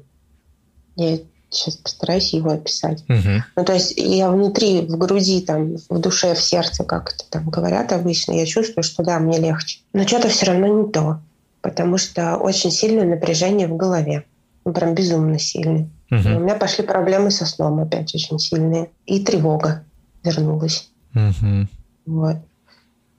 я 0.95 1.19
сейчас 1.49 1.78
постараюсь 1.78 2.34
его 2.34 2.51
описать. 2.51 3.03
Угу. 3.09 3.43
Ну, 3.55 3.65
то 3.65 3.73
есть 3.73 3.93
я 3.97 4.30
внутри, 4.30 4.82
в 4.82 4.97
груди, 4.97 5.41
там, 5.41 5.78
в 5.89 5.99
душе, 5.99 6.36
в 6.36 6.41
сердце, 6.41 6.84
как 6.84 7.13
это 7.13 7.23
там 7.30 7.49
говорят 7.49 7.91
обычно, 7.91 8.34
я 8.34 8.45
чувствую, 8.45 8.84
что 8.84 9.03
да, 9.03 9.19
мне 9.19 9.39
легче. 9.39 9.80
Но 9.93 10.05
что-то 10.05 10.30
все 10.30 10.47
равно 10.47 10.67
не 10.84 10.91
то, 10.91 11.19
потому 11.61 11.97
что 11.97 12.38
очень 12.38 12.71
сильное 12.71 13.05
напряжение 13.05 13.67
в 13.67 13.78
голове. 13.78 14.26
Ну, 14.65 14.73
прям 14.73 14.95
безумно 14.95 15.39
сильное. 15.39 15.89
Угу. 16.11 16.36
у 16.36 16.39
меня 16.39 16.55
пошли 16.55 16.84
проблемы 16.84 17.32
со 17.32 17.45
сном 17.45 17.80
опять 17.80 18.13
очень 18.13 18.39
сильные. 18.39 18.89
И 19.05 19.23
тревога 19.23 19.84
вернулась. 20.23 20.89
Угу. 21.13 21.67
Вот. 22.05 22.38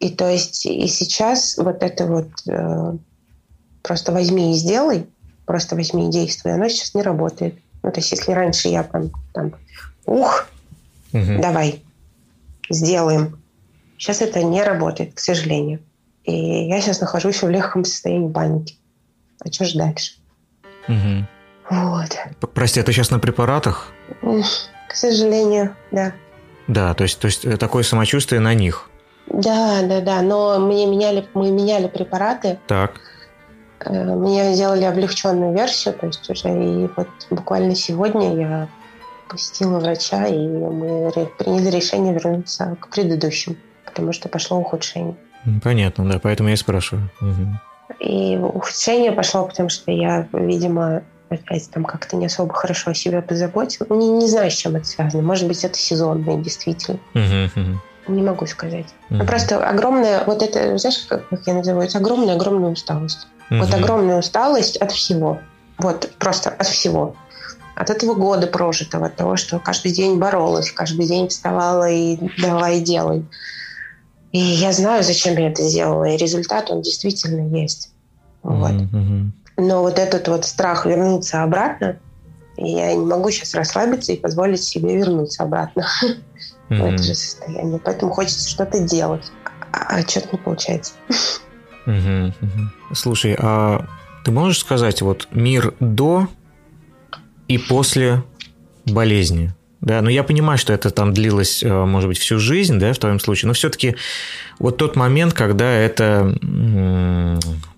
И 0.01 0.11
то 0.11 0.29
есть 0.29 0.67
и 0.67 0.87
сейчас 0.89 1.57
вот 1.57 1.83
это 1.83 2.07
вот 2.07 2.29
э, 2.49 2.97
просто 3.83 4.13
возьми 4.13 4.53
и 4.53 4.57
сделай, 4.57 5.07
просто 5.47 5.75
возьми 5.75 6.09
и 6.09 6.11
действуй, 6.11 6.53
оно 6.53 6.69
сейчас 6.69 6.95
не 6.95 7.03
работает. 7.03 7.55
Ну, 7.83 7.91
то 7.91 8.01
есть 8.01 8.11
если 8.11 8.33
раньше 8.33 8.69
я 8.69 8.83
там, 8.83 9.11
там 9.33 9.55
ух, 10.05 10.49
угу. 11.13 11.41
давай, 11.41 11.83
сделаем. 12.69 13.39
Сейчас 13.97 14.21
это 14.21 14.43
не 14.43 14.63
работает, 14.63 15.15
к 15.15 15.21
сожалению. 15.21 15.81
И 16.25 16.67
я 16.67 16.81
сейчас 16.81 17.01
нахожусь 17.01 17.43
в 17.43 17.49
легком 17.49 17.85
состоянии 17.85 18.31
паники. 18.31 18.77
а 19.45 19.51
что 19.51 19.65
же 19.65 19.79
дальше? 19.79 20.15
Угу. 20.89 21.27
Вот. 21.71 22.17
Прости, 22.53 22.81
это 22.81 22.93
сейчас 22.93 23.11
на 23.11 23.19
препаратах? 23.19 23.93
К 24.21 24.95
сожалению, 24.95 25.75
да. 25.91 26.13
Да, 26.69 26.95
то 26.95 27.05
есть, 27.05 27.19
то 27.21 27.27
есть 27.27 27.45
э, 27.45 27.57
такое 27.57 27.85
самочувствие 27.85 28.41
на 28.41 28.55
них. 28.55 28.91
Да, 29.27 29.83
да, 29.83 30.01
да. 30.01 30.23
Но 30.23 30.59
мне 30.59 30.87
меняли, 30.87 31.27
мы 31.35 31.51
меняли 31.51 31.89
препараты. 31.89 32.59
Так. 32.67 33.01
Э, 33.81 34.15
мне 34.15 34.55
сделали 34.55 34.85
облегченную 34.85 35.55
версию, 35.55 35.95
то 35.95 36.07
есть 36.07 36.29
уже 36.31 36.49
и 36.49 36.89
вот 36.97 37.09
буквально 37.31 37.75
сегодня 37.75 38.37
я 38.37 38.69
посетила 39.29 39.79
врача, 39.79 40.27
и 40.27 40.39
мы 40.39 41.11
приняли 41.39 41.71
решение 41.71 42.15
вернуться 42.15 42.77
к 42.81 42.89
предыдущим, 42.89 43.57
потому 43.85 44.13
что 44.13 44.29
пошло 44.29 44.59
ухудшение. 44.59 45.17
Понятно, 45.63 46.09
да, 46.09 46.19
поэтому 46.19 46.49
я 46.49 46.55
и 46.55 46.59
спрашиваю. 46.59 47.11
Угу. 47.21 48.01
И 48.01 48.37
ухудшение 48.37 49.13
пошло, 49.13 49.45
потому 49.45 49.69
что 49.69 49.91
я, 49.91 50.29
видимо, 50.33 51.03
опять 51.29 51.71
там 51.71 51.85
как-то 51.85 52.17
не 52.17 52.27
особо 52.27 52.53
хорошо 52.53 52.91
о 52.91 52.95
себе 52.95 53.23
позаботила. 53.23 53.87
Не, 53.91 54.09
не 54.09 54.29
знаю, 54.29 54.51
с 54.51 54.55
чем 54.55 54.77
это 54.77 54.87
связано. 54.87 55.23
Может 55.23 55.47
быть, 55.49 55.65
это 55.65 55.77
сезонное, 55.77 56.37
действительно. 56.37 56.99
Угу, 57.15 57.61
угу. 57.61 57.81
Не 58.09 58.23
могу 58.23 58.47
сказать. 58.47 58.87
Угу. 59.11 59.25
Просто 59.27 59.69
огромная, 59.69 60.25
вот 60.25 60.43
это, 60.43 60.79
знаешь, 60.79 61.07
как, 61.09 61.29
как 61.29 61.47
я 61.47 61.55
называю, 61.55 61.89
это 61.89 61.99
огромная-огромная 61.99 62.71
усталость. 62.71 63.27
Угу. 63.51 63.61
Вот 63.61 63.75
огромная 63.75 64.19
усталость 64.19 64.77
от 64.77 64.93
всего. 64.93 65.39
Вот 65.79 66.11
просто 66.19 66.51
от 66.51 66.67
всего. 66.67 67.17
От 67.75 67.91
этого 67.91 68.15
года 68.15 68.47
прожитого, 68.47 69.07
от 69.07 69.17
того, 69.17 69.37
что 69.37 69.59
каждый 69.59 69.93
день 69.93 70.19
боролась, 70.19 70.71
каждый 70.71 71.07
день 71.07 71.29
вставала 71.29 71.91
и 71.91 72.19
давай 72.39 72.81
делай. 72.81 73.27
И 74.33 74.39
я 74.39 74.73
знаю, 74.73 75.03
зачем 75.03 75.37
я 75.37 75.51
это 75.51 75.63
сделала, 75.63 76.05
и 76.05 76.17
результат, 76.17 76.71
он 76.71 76.83
действительно 76.83 77.57
есть. 77.57 77.91
Вот. 78.43 78.71
Mm-hmm. 78.71 79.31
Но 79.59 79.83
вот 79.83 79.99
этот 79.99 80.29
вот 80.29 80.45
страх 80.45 80.87
вернуться 80.87 81.43
обратно, 81.43 81.99
я 82.57 82.95
не 82.95 83.05
могу 83.05 83.31
сейчас 83.31 83.55
расслабиться 83.55 84.13
и 84.13 84.17
позволить 84.17 84.63
себе 84.63 84.97
вернуться 84.97 85.43
обратно 85.43 85.87
mm-hmm. 86.69 86.81
в 86.81 86.95
это 86.95 87.03
же 87.03 87.15
состояние. 87.15 87.81
Поэтому 87.85 88.13
хочется 88.13 88.49
что-то 88.49 88.81
делать, 88.81 89.31
а, 89.73 89.97
а 89.97 90.09
что-то 90.09 90.29
не 90.33 90.39
получается. 90.39 90.93
Mm-hmm. 91.87 92.33
Слушай, 92.95 93.37
а 93.39 93.87
ты 94.25 94.33
можешь 94.33 94.59
сказать 94.59 95.03
вот 95.03 95.29
мир 95.31 95.75
до 95.81 96.29
и 97.49 97.59
после 97.59 98.25
болезни? 98.85 99.55
Да, 99.81 100.03
но 100.03 100.11
я 100.11 100.25
понимаю, 100.25 100.59
что 100.59 100.73
это 100.73 100.91
там 100.91 101.13
длилось, 101.13 101.63
э, 101.63 101.85
может 101.85 102.09
быть, 102.09 102.19
всю 102.19 102.39
жизнь, 102.39 102.79
да, 102.79 102.93
в 102.93 102.99
твоем 102.99 103.21
случае, 103.21 103.49
но 103.49 103.55
все-таки 103.55 103.95
вот 104.59 104.79
тот 104.79 104.97
момент, 104.97 105.33
когда 105.33 105.71
это, 105.71 106.37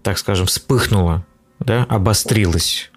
так 0.03 0.17
скажем, 0.17 0.47
вспыхнуло, 0.47 1.27
да, 1.59 1.85
обострилось, 1.89 2.91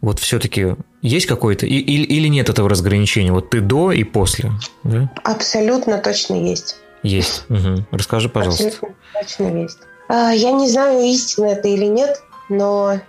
вот 0.00 0.18
все-таки 0.18 0.74
есть 1.02 1.26
какое-то 1.26 1.66
или, 1.66 2.04
или 2.04 2.28
нет 2.28 2.48
этого 2.48 2.68
разграничения? 2.68 3.32
Вот 3.32 3.50
ты 3.50 3.60
до 3.60 3.92
и 3.92 4.04
после, 4.04 4.52
да? 4.84 5.10
Абсолютно 5.24 5.98
точно 5.98 6.34
есть. 6.34 6.76
Есть. 7.02 7.44
Угу. 7.48 7.86
Расскажи, 7.92 8.28
пожалуйста. 8.28 8.66
Абсолютно 8.66 8.94
точно 9.14 9.62
есть. 9.62 9.78
А, 10.08 10.32
я 10.32 10.52
не 10.52 10.68
знаю, 10.68 11.02
истинно 11.02 11.46
это 11.46 11.68
или 11.68 11.86
нет, 11.86 12.20
но 12.48 13.00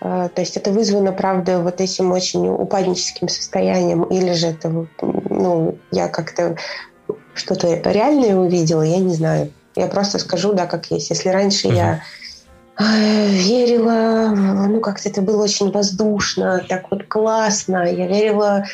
а, 0.00 0.28
то 0.28 0.40
есть 0.42 0.56
это 0.56 0.70
вызвано, 0.70 1.12
правда, 1.12 1.60
вот 1.60 1.80
этим 1.80 2.12
очень 2.12 2.48
упадническим 2.48 3.28
состоянием, 3.28 4.04
или 4.04 4.32
же 4.32 4.48
это, 4.48 4.86
ну, 5.00 5.78
я 5.90 6.08
как-то 6.08 6.56
что-то 7.34 7.80
реальное 7.90 8.36
увидела, 8.36 8.82
я 8.82 8.98
не 8.98 9.14
знаю. 9.14 9.52
Я 9.76 9.86
просто 9.86 10.18
скажу, 10.18 10.52
да, 10.52 10.66
как 10.66 10.90
есть. 10.90 11.10
Если 11.10 11.30
раньше 11.30 11.68
uh-huh. 11.68 11.74
я 11.74 12.02
верила, 12.78 14.28
ну, 14.34 14.80
как-то 14.80 15.08
это 15.08 15.22
было 15.22 15.44
очень 15.44 15.70
воздушно, 15.70 16.64
так 16.68 16.90
вот 16.90 17.04
классно, 17.04 17.84
я 17.84 18.06
верила 18.06 18.64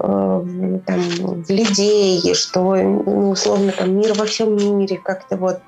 э, 0.00 0.78
там, 0.86 1.00
в 1.44 1.50
людей, 1.50 2.34
что, 2.34 2.74
ну, 2.74 3.30
условно, 3.30 3.72
там, 3.72 3.96
мир 3.96 4.14
во 4.14 4.24
всем 4.24 4.78
мире 4.78 5.00
как-то 5.02 5.36
вот 5.36 5.60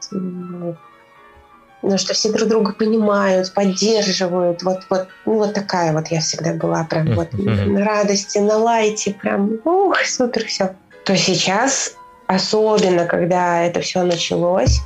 ну, 1.83 1.97
что 1.97 2.15
все 2.15 2.33
друг 2.33 2.49
друга 2.49 2.73
понимают, 2.73 3.53
поддерживают. 3.55 4.63
Вот, 4.63 4.81
вот, 4.91 5.09
ну, 5.27 5.35
вот 5.35 5.55
такая 5.55 5.93
вот 5.93 6.09
я 6.09 6.21
всегда 6.21 6.55
была 6.55 6.85
прям 6.85 7.15
вот 7.15 7.33
на 7.33 7.85
радости, 7.85 8.39
на 8.39 8.57
лайте, 8.57 9.15
прям, 9.15 9.59
ух, 9.65 9.97
супер 10.05 10.45
все. 10.45 10.75
То 11.05 11.17
сейчас, 11.17 11.95
особенно 12.27 13.07
когда 13.07 13.63
это 13.63 13.81
все 13.81 14.03
началось, 14.03 14.81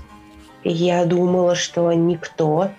я 0.64 1.04
думала, 1.04 1.54
что 1.54 1.92
никто, 1.92 2.70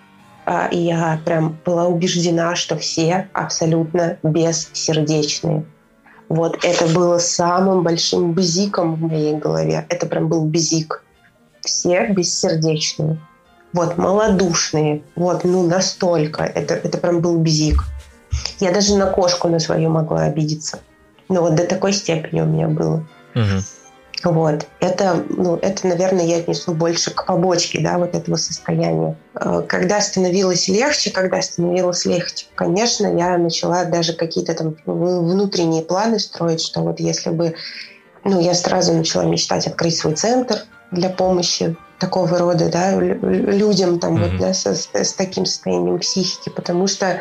я 0.46 1.20
прям 1.26 1.58
была 1.66 1.88
убеждена, 1.88 2.56
что 2.56 2.78
все 2.78 3.30
абсолютно 3.34 4.18
бессердечные. 4.24 5.66
Вот 6.30 6.64
это 6.64 6.88
было 6.88 7.18
самым 7.18 7.84
большим 7.84 8.34
бзиком 8.34 8.96
в 8.96 9.02
моей 9.02 9.36
голове. 9.36 9.86
Это 9.90 10.06
прям 10.06 10.28
был 10.28 10.46
бзик. 10.46 11.04
Все 11.62 12.08
бессердечные 12.08 13.20
вот, 13.74 13.98
малодушные, 13.98 15.02
вот, 15.16 15.44
ну, 15.44 15.68
настолько. 15.68 16.44
Это, 16.44 16.76
это 16.76 16.98
прям 16.98 17.22
был 17.22 17.40
бзик. 17.40 17.84
Я 18.60 18.72
даже 18.72 18.96
на 18.96 19.08
кошку 19.08 19.50
на 19.50 19.60
свою 19.60 19.90
могла 19.90 20.24
обидеться. 20.24 20.80
Ну, 21.28 21.42
вот 21.42 21.56
до 21.56 21.66
такой 21.66 21.94
степени 21.94 22.42
у 22.42 22.46
меня 22.46 22.68
было. 22.68 23.06
Угу. 23.36 23.64
Вот. 24.24 24.68
Это, 24.80 25.24
ну, 25.30 25.58
это, 25.62 25.88
наверное, 25.88 26.26
я 26.26 26.38
отнесу 26.38 26.74
больше 26.74 27.12
к 27.12 27.26
побочке, 27.26 27.82
да, 27.82 27.98
вот 27.98 28.16
этого 28.16 28.38
состояния. 28.38 29.18
Э, 29.36 29.64
когда 29.68 30.00
становилось 30.00 30.68
легче, 30.70 31.12
когда 31.12 31.42
становилось 31.42 32.06
легче, 32.06 32.46
конечно, 32.56 33.08
я 33.08 33.38
начала 33.38 33.84
даже 33.84 34.14
какие-то 34.14 34.54
там 34.54 34.76
внутренние 34.86 35.84
планы 35.84 36.20
строить, 36.20 36.62
что 36.62 36.82
вот 36.82 37.00
если 37.00 37.32
бы 37.32 37.56
ну, 38.24 38.40
я 38.40 38.54
сразу 38.54 38.94
начала 38.94 39.24
мечтать 39.26 39.68
открыть 39.68 39.98
свой 39.98 40.16
центр 40.16 40.60
для 40.92 41.10
помощи 41.10 41.76
такого 42.00 42.38
рода 42.38 42.70
да, 42.70 42.98
людям 43.00 44.00
там, 44.00 44.18
mm-hmm. 44.18 44.32
вот, 44.32 44.40
да, 44.40 44.54
с, 44.54 44.66
с 44.66 45.14
таким 45.14 45.46
состоянием 45.46 46.00
психики, 46.00 46.50
потому 46.50 46.88
что 46.88 47.20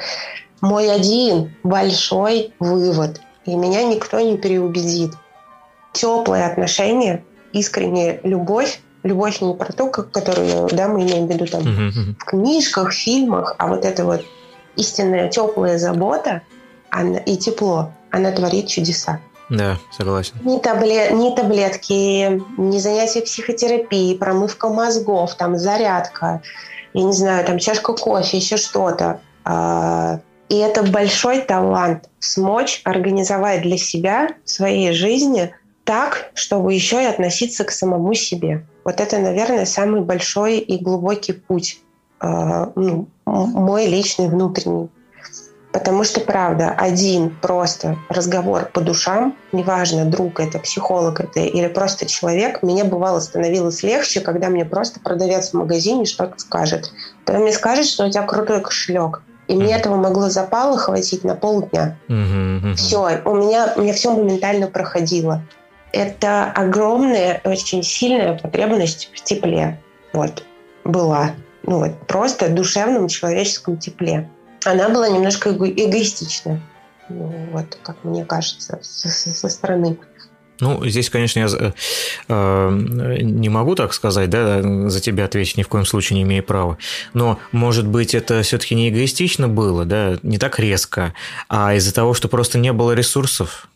мой 0.60 0.90
один 0.90 1.54
большой 1.62 2.52
вывод, 2.60 3.20
и 3.44 3.54
меня 3.54 3.82
никто 3.82 4.20
не 4.20 4.36
переубедит. 4.36 5.12
Теплые 5.92 6.46
отношения, 6.46 7.24
искренняя 7.52 8.20
любовь, 8.22 8.80
любовь 9.02 9.40
не 9.40 9.54
про 9.54 9.72
то, 9.72 9.88
которую 9.88 10.68
да, 10.72 10.88
мы 10.88 11.02
имеем 11.02 11.26
в 11.26 11.30
виду 11.30 11.46
там 11.46 11.62
mm-hmm. 11.62 12.14
в 12.18 12.24
книжках, 12.24 12.92
фильмах, 12.92 13.54
а 13.58 13.68
вот 13.68 13.84
эта 13.84 14.04
вот 14.04 14.24
истинная 14.76 15.28
теплая 15.28 15.78
забота 15.78 16.42
она, 16.90 17.18
и 17.18 17.36
тепло, 17.36 17.92
она 18.10 18.32
творит 18.32 18.68
чудеса. 18.68 19.20
Да, 19.48 19.76
согласен. 19.90 20.34
Ни, 20.44 20.58
таблет, 20.58 21.12
ни 21.12 21.34
таблетки, 21.34 22.40
ни 22.56 22.78
занятия 22.78 23.20
психотерапии, 23.20 24.16
промывка 24.16 24.68
мозгов, 24.68 25.34
там 25.34 25.58
зарядка, 25.58 26.42
я 26.94 27.02
не 27.02 27.12
знаю, 27.12 27.44
там 27.44 27.58
чашка 27.58 27.92
кофе, 27.92 28.38
еще 28.38 28.56
что-то. 28.56 29.20
А, 29.44 30.20
и 30.48 30.56
это 30.56 30.82
большой 30.82 31.40
талант 31.40 32.08
смочь 32.18 32.80
организовать 32.84 33.62
для 33.62 33.76
себя 33.76 34.28
в 34.44 34.50
своей 34.50 34.92
жизни 34.92 35.54
так, 35.84 36.30
чтобы 36.34 36.74
еще 36.74 37.02
и 37.02 37.06
относиться 37.06 37.64
к 37.64 37.70
самому 37.70 38.14
себе. 38.14 38.64
Вот 38.84 39.00
это, 39.00 39.18
наверное, 39.18 39.66
самый 39.66 40.00
большой 40.00 40.58
и 40.58 40.82
глубокий 40.82 41.32
путь, 41.32 41.80
а, 42.20 42.72
ну, 42.74 43.08
мой 43.26 43.86
личный 43.86 44.28
внутренний. 44.28 44.88
Потому 45.72 46.04
что, 46.04 46.20
правда, 46.20 46.70
один 46.76 47.30
просто 47.40 47.96
разговор 48.10 48.66
по 48.66 48.82
душам, 48.82 49.34
неважно, 49.52 50.04
друг 50.04 50.38
это, 50.38 50.58
психолог 50.58 51.20
это 51.20 51.40
или 51.40 51.66
просто 51.68 52.04
человек, 52.04 52.62
мне 52.62 52.84
бывало 52.84 53.20
становилось 53.20 53.82
легче, 53.82 54.20
когда 54.20 54.50
мне 54.50 54.66
просто 54.66 55.00
продавец 55.00 55.50
в 55.50 55.54
магазине 55.54 56.04
что-то 56.04 56.38
скажет. 56.38 56.92
Когда 57.24 57.40
мне 57.40 57.52
скажет, 57.52 57.86
что 57.86 58.04
у 58.04 58.10
тебя 58.10 58.22
крутой 58.22 58.60
кошелек. 58.60 59.22
И 59.48 59.56
мне 59.56 59.74
этого 59.74 59.96
могло 59.96 60.28
запала 60.28 60.76
хватить 60.76 61.24
на 61.24 61.34
полдня. 61.34 61.96
Все, 62.76 63.22
у 63.24 63.34
меня, 63.34 63.72
у 63.76 63.80
меня 63.80 63.94
все 63.94 64.10
моментально 64.14 64.66
проходило. 64.66 65.42
Это 65.92 66.50
огромная, 66.50 67.40
очень 67.44 67.82
сильная 67.82 68.38
потребность 68.38 69.10
в 69.14 69.22
тепле. 69.22 69.80
Вот, 70.12 70.42
была. 70.84 71.32
Ну 71.64 71.78
вот, 71.78 72.06
просто 72.06 72.48
душевном 72.48 73.08
человеческом 73.08 73.76
тепле 73.76 74.28
она 74.64 74.88
была 74.88 75.08
немножко 75.08 75.50
эго- 75.50 75.70
эгоистична. 75.70 76.60
Ну, 77.08 77.32
вот, 77.52 77.78
как 77.82 77.96
мне 78.04 78.24
кажется, 78.24 78.78
со, 78.82 79.08
со 79.08 79.48
стороны. 79.48 79.98
Ну, 80.60 80.86
здесь, 80.86 81.10
конечно, 81.10 81.40
я 81.40 81.46
э, 81.46 81.72
э, 82.28 83.18
не 83.20 83.48
могу 83.48 83.74
так 83.74 83.92
сказать, 83.92 84.30
да, 84.30 84.62
за 84.88 85.00
тебя 85.00 85.24
ответить 85.24 85.56
ни 85.56 85.64
в 85.64 85.68
коем 85.68 85.84
случае 85.84 86.18
не 86.18 86.22
имею 86.22 86.44
права. 86.44 86.78
Но, 87.14 87.40
может 87.50 87.86
быть, 87.86 88.14
это 88.14 88.42
все-таки 88.42 88.76
не 88.76 88.88
эгоистично 88.88 89.48
было, 89.48 89.84
да, 89.84 90.18
не 90.22 90.38
так 90.38 90.60
резко, 90.60 91.14
а 91.48 91.74
из-за 91.74 91.92
того, 91.92 92.14
что 92.14 92.28
просто 92.28 92.58
не 92.58 92.72
было 92.72 92.92
ресурсов. 92.92 93.68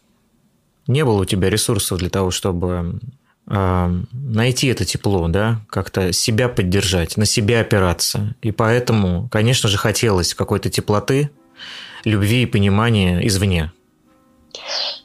Не 0.86 1.04
было 1.04 1.22
у 1.22 1.24
тебя 1.24 1.50
ресурсов 1.50 1.98
для 1.98 2.10
того, 2.10 2.30
чтобы 2.30 3.00
э, 3.48 4.02
найти 4.12 4.68
это 4.68 4.84
тепло, 4.84 5.28
да, 5.28 5.60
как-то 5.68 6.12
себя 6.12 6.48
поддержать, 6.48 7.16
на 7.16 7.26
себя 7.26 7.60
опираться. 7.60 8.34
И 8.42 8.52
поэтому, 8.52 9.28
конечно 9.30 9.68
же, 9.68 9.78
хотелось 9.78 10.34
какой-то 10.34 10.70
теплоты, 10.70 11.30
любви 12.04 12.42
и 12.42 12.46
понимания 12.46 13.26
извне. 13.26 13.72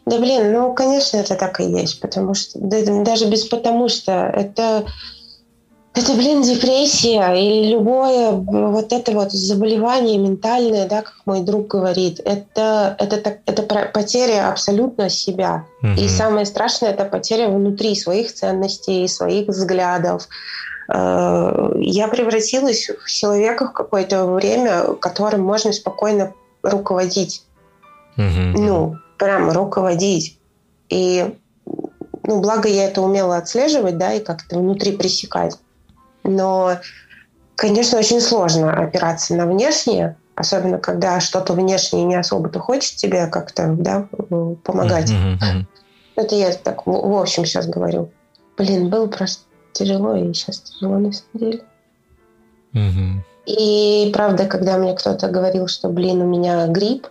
Да 0.05 0.17
блин, 0.19 0.53
ну, 0.53 0.73
конечно, 0.73 1.17
это 1.17 1.35
так 1.35 1.59
и 1.59 1.65
есть, 1.65 1.99
потому 1.99 2.33
что, 2.33 2.59
даже 2.59 3.27
без 3.27 3.45
потому 3.45 3.89
что, 3.89 4.11
это 4.33 4.85
это, 5.93 6.13
блин, 6.13 6.41
депрессия 6.41 7.33
или 7.33 7.71
любое 7.71 8.31
вот 8.31 8.93
это 8.93 9.11
вот 9.11 9.33
заболевание 9.33 10.17
ментальное, 10.17 10.87
да, 10.87 11.01
как 11.01 11.15
мой 11.25 11.41
друг 11.41 11.67
говорит, 11.67 12.21
это, 12.23 12.95
это, 12.97 13.39
это 13.45 13.63
потеря 13.93 14.49
абсолютно 14.49 15.09
себя. 15.09 15.65
Угу. 15.83 15.99
И 15.99 16.07
самое 16.07 16.45
страшное– 16.45 16.89
это 16.91 17.03
потеря 17.03 17.49
внутри 17.49 17.93
своих 17.95 18.33
ценностей, 18.33 19.05
своих 19.09 19.49
взглядов. 19.49 20.29
Э, 20.87 21.73
я 21.79 22.07
превратилась 22.07 22.89
в 22.89 23.09
человека 23.09 23.67
в 23.67 23.73
какое-то 23.73 24.27
время, 24.27 24.93
которым 24.93 25.41
можно 25.41 25.73
спокойно 25.73 26.33
руководить. 26.63 27.43
Угу. 28.15 28.61
Ну, 28.61 28.95
прямо 29.17 29.53
руководить. 29.53 30.39
И, 30.87 31.35
ну, 32.23 32.39
благо 32.39 32.69
я 32.69 32.85
это 32.85 33.01
умела 33.01 33.35
отслеживать, 33.35 33.97
да, 33.97 34.13
и 34.13 34.21
как-то 34.21 34.57
внутри 34.57 34.93
пресекать. 34.93 35.57
Но, 36.23 36.77
конечно, 37.55 37.97
очень 37.99 38.21
сложно 38.21 38.73
опираться 38.73 39.35
на 39.35 39.45
внешнее, 39.45 40.17
особенно 40.35 40.77
когда 40.77 41.19
что-то 41.19 41.53
внешнее 41.53 42.03
не 42.03 42.15
особо-то 42.15 42.59
хочет 42.59 42.95
тебе 42.95 43.27
как-то 43.27 43.75
да, 43.77 44.07
помогать. 44.63 45.11
Mm-hmm. 45.11 45.65
Это 46.15 46.35
я 46.35 46.51
так 46.53 46.85
в, 46.85 46.91
в 46.91 47.19
общем 47.19 47.45
сейчас 47.45 47.67
говорю. 47.67 48.11
Блин, 48.57 48.89
было 48.89 49.07
просто 49.07 49.43
тяжело, 49.73 50.15
и 50.15 50.33
сейчас 50.33 50.59
тяжело 50.59 50.99
на 50.99 51.11
самом 51.11 51.33
деле. 51.33 51.63
Mm-hmm. 52.73 53.11
И 53.47 54.11
правда, 54.13 54.45
когда 54.45 54.77
мне 54.77 54.93
кто-то 54.93 55.27
говорил, 55.29 55.67
что, 55.67 55.89
блин, 55.89 56.21
у 56.21 56.27
меня 56.27 56.67
грипп, 56.67 57.07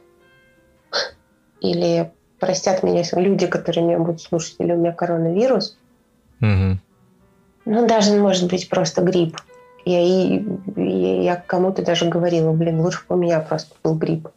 или 1.60 2.12
простят 2.38 2.82
меня 2.82 3.02
люди, 3.12 3.46
которые 3.46 3.84
меня 3.84 3.98
будут 3.98 4.22
слушать, 4.22 4.56
или 4.58 4.72
у 4.72 4.76
меня 4.76 4.92
коронавирус, 4.92 5.76
mm-hmm. 6.40 6.76
Ну, 7.64 7.86
даже, 7.86 8.16
может 8.16 8.48
быть, 8.48 8.68
просто 8.68 9.02
грипп. 9.02 9.38
Я, 9.84 10.00
и, 10.00 10.42
я 10.76 11.36
кому-то 11.36 11.82
даже 11.82 12.06
говорила, 12.06 12.52
блин, 12.52 12.80
лучше 12.80 13.00
бы 13.08 13.16
у 13.16 13.18
меня 13.18 13.40
просто 13.40 13.74
был 13.82 13.94
грипп. 13.94 14.28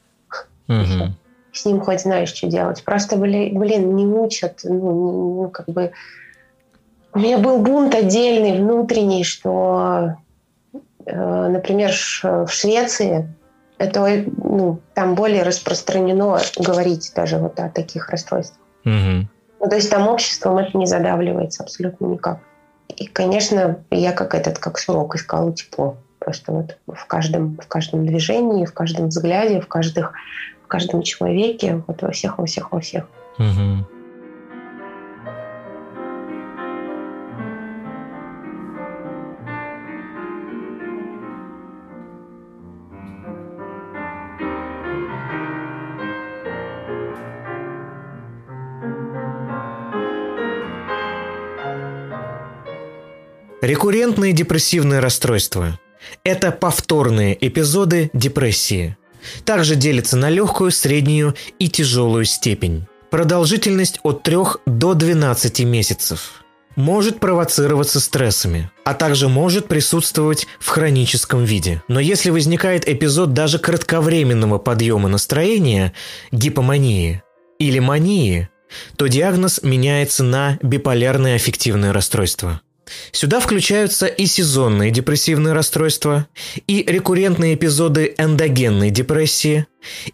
Угу. 0.67 1.13
С 1.51 1.65
ним 1.65 1.81
хоть 1.81 2.01
знаешь, 2.01 2.33
что 2.33 2.47
делать. 2.47 2.83
Просто, 2.83 3.17
блин, 3.17 3.57
блин 3.59 3.95
не 3.95 4.05
учат. 4.05 4.61
Ну, 4.63 5.41
ну, 5.41 5.49
как 5.49 5.67
бы... 5.67 5.91
У 7.13 7.19
меня 7.19 7.37
был 7.37 7.59
бунт 7.59 7.93
отдельный, 7.93 8.57
внутренний, 8.57 9.23
что, 9.23 10.15
э, 11.05 11.47
например, 11.47 11.91
в 12.23 12.47
Швеции 12.47 13.29
это, 13.77 14.25
ну, 14.37 14.79
там 14.95 15.13
более 15.13 15.43
распространено 15.43 16.39
говорить 16.57 17.11
даже 17.15 17.37
вот 17.37 17.59
о 17.59 17.69
таких 17.69 18.09
расстройствах. 18.09 18.59
Угу. 18.85 19.27
Ну, 19.59 19.69
то 19.69 19.75
есть 19.75 19.89
там 19.89 20.07
обществом 20.07 20.57
это 20.57 20.77
не 20.77 20.85
задавливается 20.85 21.63
абсолютно 21.63 22.05
никак. 22.05 22.39
И, 22.97 23.07
конечно, 23.07 23.79
я 23.91 24.11
как 24.11 24.35
этот, 24.35 24.59
как 24.59 24.77
сурок 24.77 25.15
искала 25.15 25.53
тепло. 25.53 25.97
Просто 26.19 26.51
вот 26.51 26.77
в 26.87 27.05
каждом, 27.05 27.57
в 27.57 27.67
каждом 27.67 28.05
движении, 28.05 28.65
в 28.65 28.73
каждом 28.73 29.09
взгляде, 29.09 29.59
в, 29.59 29.67
каждых, 29.67 30.13
в 30.63 30.67
каждом 30.67 31.01
человеке, 31.01 31.83
вот 31.87 32.01
во 32.01 32.11
всех, 32.11 32.37
во 32.37 32.45
всех, 32.45 32.71
во 32.71 32.79
всех. 32.79 33.07
Угу. 33.37 33.85
Рекуррентные 53.63 54.33
депрессивные 54.33 54.99
расстройства– 54.99 55.79
это 56.25 56.51
повторные 56.51 57.37
эпизоды 57.47 58.09
депрессии. 58.11 58.97
Также 59.45 59.77
делятся 59.77 60.17
на 60.17 60.29
легкую, 60.29 60.69
среднюю 60.69 61.33
и 61.59 61.69
тяжелую 61.69 62.25
степень. 62.25 62.87
Продолжительность 63.09 64.01
от 64.03 64.21
3 64.23 64.37
до 64.65 64.95
12 64.95 65.61
месяцев. 65.61 66.43
Может 66.75 67.21
провоцироваться 67.21 68.01
стрессами, 68.01 68.69
а 68.83 68.93
также 68.93 69.29
может 69.29 69.69
присутствовать 69.69 70.45
в 70.59 70.67
хроническом 70.67 71.45
виде. 71.45 71.81
Но 71.87 72.01
если 72.01 72.31
возникает 72.31 72.85
эпизод 72.85 73.31
даже 73.31 73.59
кратковременного 73.59 74.57
подъема 74.57 75.07
настроения, 75.07 75.93
гипомании 76.33 77.23
или 77.59 77.79
мании, 77.79 78.49
то 78.97 79.07
диагноз 79.07 79.61
меняется 79.63 80.25
на 80.25 80.59
биполярное 80.61 81.35
аффективное 81.35 81.93
расстройство. 81.93 82.59
Сюда 83.11 83.39
включаются 83.39 84.05
и 84.07 84.25
сезонные 84.25 84.91
депрессивные 84.91 85.53
расстройства, 85.53 86.27
и 86.67 86.83
рекуррентные 86.83 87.55
эпизоды 87.55 88.13
эндогенной 88.17 88.89
депрессии, 88.89 89.67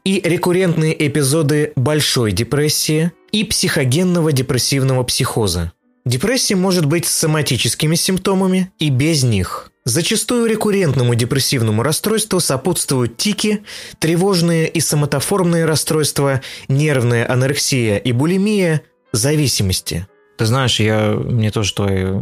и 0.03 0.21
рекуррентные 0.23 1.07
эпизоды 1.07 1.73
большой 1.75 2.31
депрессии, 2.31 3.11
и 3.31 3.43
психогенного 3.43 4.31
депрессивного 4.31 5.03
психоза. 5.03 5.71
Депрессия 6.05 6.55
может 6.55 6.85
быть 6.85 7.05
с 7.05 7.11
соматическими 7.11 7.95
симптомами 7.95 8.71
и 8.79 8.89
без 8.89 9.23
них. 9.23 9.71
Зачастую 9.85 10.47
рекуррентному 10.47 11.15
депрессивному 11.15 11.83
расстройству 11.83 12.39
сопутствуют 12.39 13.17
тики, 13.17 13.63
тревожные 13.99 14.67
и 14.67 14.79
соматоформные 14.79 15.65
расстройства, 15.65 16.41
нервная 16.67 17.31
анорексия 17.31 17.97
и 17.97 18.11
булимия, 18.11 18.81
зависимости– 19.11 20.07
ты 20.39 20.45
знаешь, 20.45 20.79
я, 20.79 21.11
мне 21.11 21.51
тоже 21.51 21.73
твои 21.73 22.13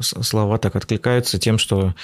слова 0.00 0.58
так 0.58 0.74
откликаются 0.74 1.38
тем, 1.38 1.58
что 1.58 1.94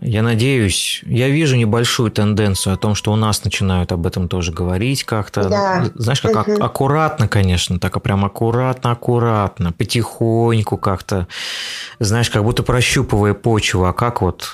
я 0.00 0.22
надеюсь, 0.22 1.02
я 1.04 1.28
вижу 1.28 1.56
небольшую 1.56 2.10
тенденцию 2.10 2.72
о 2.72 2.76
том, 2.78 2.94
что 2.94 3.12
у 3.12 3.16
нас 3.16 3.44
начинают 3.44 3.92
об 3.92 4.06
этом 4.06 4.28
тоже 4.28 4.52
говорить 4.52 5.04
как-то. 5.04 5.50
Да. 5.50 5.84
Знаешь, 5.94 6.22
как 6.22 6.48
угу. 6.48 6.64
аккуратно, 6.64 7.28
конечно, 7.28 7.78
так 7.78 8.00
прям 8.02 8.24
аккуратно, 8.24 8.92
аккуратно, 8.92 9.72
потихоньку 9.72 10.78
как-то, 10.78 11.28
знаешь, 11.98 12.30
как 12.30 12.42
будто 12.42 12.62
прощупывая 12.62 13.34
почву, 13.34 13.84
а 13.84 13.92
как 13.92 14.22
вот 14.22 14.48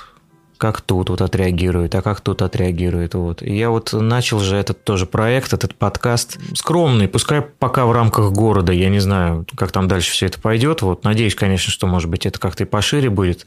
как 0.63 0.81
тут 0.81 1.11
вот 1.11 1.21
отреагирует, 1.21 1.93
а 1.97 2.03
как 2.03 2.21
тут 2.21 2.41
отреагирует. 2.41 3.15
Вот. 3.15 3.43
И 3.43 3.53
я 3.53 3.69
вот 3.71 3.93
начал 3.93 4.39
же 4.39 4.55
этот 4.55 4.85
тоже 4.85 5.07
проект, 5.07 5.53
этот 5.53 5.75
подкаст 5.75 6.39
скромный, 6.55 7.09
пускай 7.09 7.43
пока 7.43 7.85
в 7.85 7.91
рамках 7.91 8.31
города, 8.31 8.73
я 8.73 8.89
не 8.89 9.01
знаю, 9.01 9.45
как 9.57 9.73
там 9.73 9.89
дальше 9.89 10.13
все 10.13 10.27
это 10.27 10.41
пойдет. 10.41 10.83
Вот. 10.83 11.03
Надеюсь, 11.03 11.35
конечно, 11.35 11.73
что, 11.73 11.89
может 11.89 12.09
быть, 12.09 12.27
это 12.27 12.39
как-то 12.39 12.63
и 12.63 12.67
пошире 12.67 13.11
будет. 13.11 13.45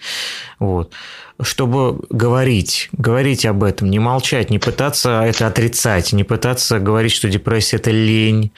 Вот 0.59 0.91
чтобы 1.41 1.99
говорить, 2.09 2.89
говорить 2.93 3.45
об 3.45 3.63
этом, 3.63 3.89
не 3.89 3.99
молчать, 3.99 4.49
не 4.49 4.59
пытаться 4.59 5.23
это 5.23 5.47
отрицать, 5.47 6.13
не 6.13 6.23
пытаться 6.23 6.79
говорить, 6.79 7.11
что 7.11 7.29
депрессия– 7.29 7.75
это 7.77 7.91
лень, 7.91 8.51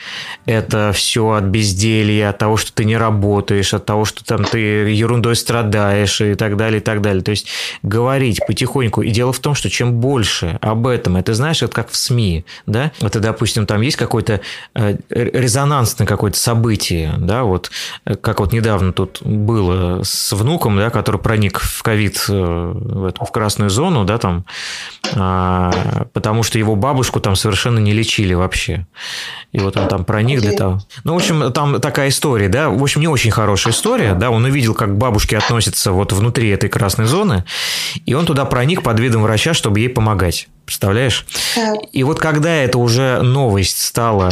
это 0.46 0.92
все 0.94 1.32
от 1.32 1.46
безделья, 1.46 2.30
от 2.30 2.38
того, 2.38 2.58
что 2.58 2.72
ты 2.74 2.86
не 2.86 2.96
работаешь, 2.96 3.74
от 3.74 3.86
того, 3.86 4.06
что 4.06 4.24
там 4.24 4.44
ты 4.44 4.60
ерундой 4.60 5.36
страдаешь 5.36 6.22
и 6.22 6.36
так 6.36 6.56
далее, 6.56 6.80
и 6.80 6.84
так 6.84 7.02
далее. 7.02 7.24
То 7.24 7.32
есть 7.32 7.48
говорить 7.82 8.40
потихоньку. 8.46 9.02
И 9.02 9.10
дело 9.10 9.34
в 9.34 9.40
том, 9.40 9.56
что 9.56 9.70
чем 9.70 9.94
больше 9.94 10.60
об 10.62 10.86
этом, 10.86 11.18
это 11.18 11.34
знаешь, 11.34 11.64
это 11.64 11.74
как 11.74 11.90
в 11.90 11.96
СМИ, 11.96 12.46
да, 12.68 12.92
это, 13.02 13.20
допустим, 13.20 13.66
там 13.66 13.82
есть 13.82 13.98
какое-то 13.98 14.42
э, 14.76 14.98
резонансное 15.10 16.06
какое-то 16.06 16.38
событие, 16.38 17.14
да, 17.18 17.44
вот 17.44 17.72
э, 18.06 18.16
как 18.16 18.40
вот 18.40 18.54
недавно 18.54 18.94
тут 18.94 19.22
было 19.24 20.04
с 20.04 20.32
внуком, 20.34 20.78
да, 20.78 20.92
который 20.92 21.20
проник 21.20 21.60
в 21.60 21.82
ковид 21.82 22.24
э, 22.30 22.67
в, 22.74 23.06
эту, 23.06 23.26
в 23.26 23.32
красную 23.32 23.70
зону, 23.70 24.06
да, 24.06 24.18
там, 24.18 24.46
а, 25.16 26.06
потому 26.14 26.44
что 26.44 26.58
его 26.58 26.76
бабушку 26.76 27.20
там 27.20 27.36
совершенно 27.36 27.80
не 27.80 27.94
лечили 27.94 28.34
вообще. 28.34 28.88
И 29.52 29.60
вот 29.60 29.78
он 29.78 29.88
там 29.88 30.06
проник 30.06 30.42
для 30.42 30.52
того. 30.52 30.80
Ну, 31.04 31.14
в 31.14 31.18
общем, 31.18 31.52
там 31.54 31.80
такая 31.80 32.10
история, 32.10 32.50
да, 32.50 32.70
в 32.70 32.82
общем, 32.82 33.02
не 33.02 33.08
очень 33.08 33.32
хорошая 33.32 33.74
история, 33.74 34.14
да, 34.14 34.30
он 34.30 34.46
увидел, 34.46 34.74
как 34.74 34.98
бабушки 34.98 35.36
относятся 35.36 35.92
вот 35.92 36.14
внутри 36.14 36.50
этой 36.50 36.70
красной 36.70 37.06
зоны, 37.06 37.44
и 38.06 38.14
он 38.14 38.26
туда 38.26 38.46
проник 38.46 38.84
под 38.84 39.00
видом 39.00 39.24
врача, 39.24 39.54
чтобы 39.54 39.80
ей 39.80 39.90
помогать. 39.90 40.48
Представляешь? 40.66 41.26
И 41.94 42.04
вот 42.04 42.20
когда 42.20 42.54
это 42.54 42.78
уже 42.78 43.22
новость 43.22 43.82
стала 43.82 44.30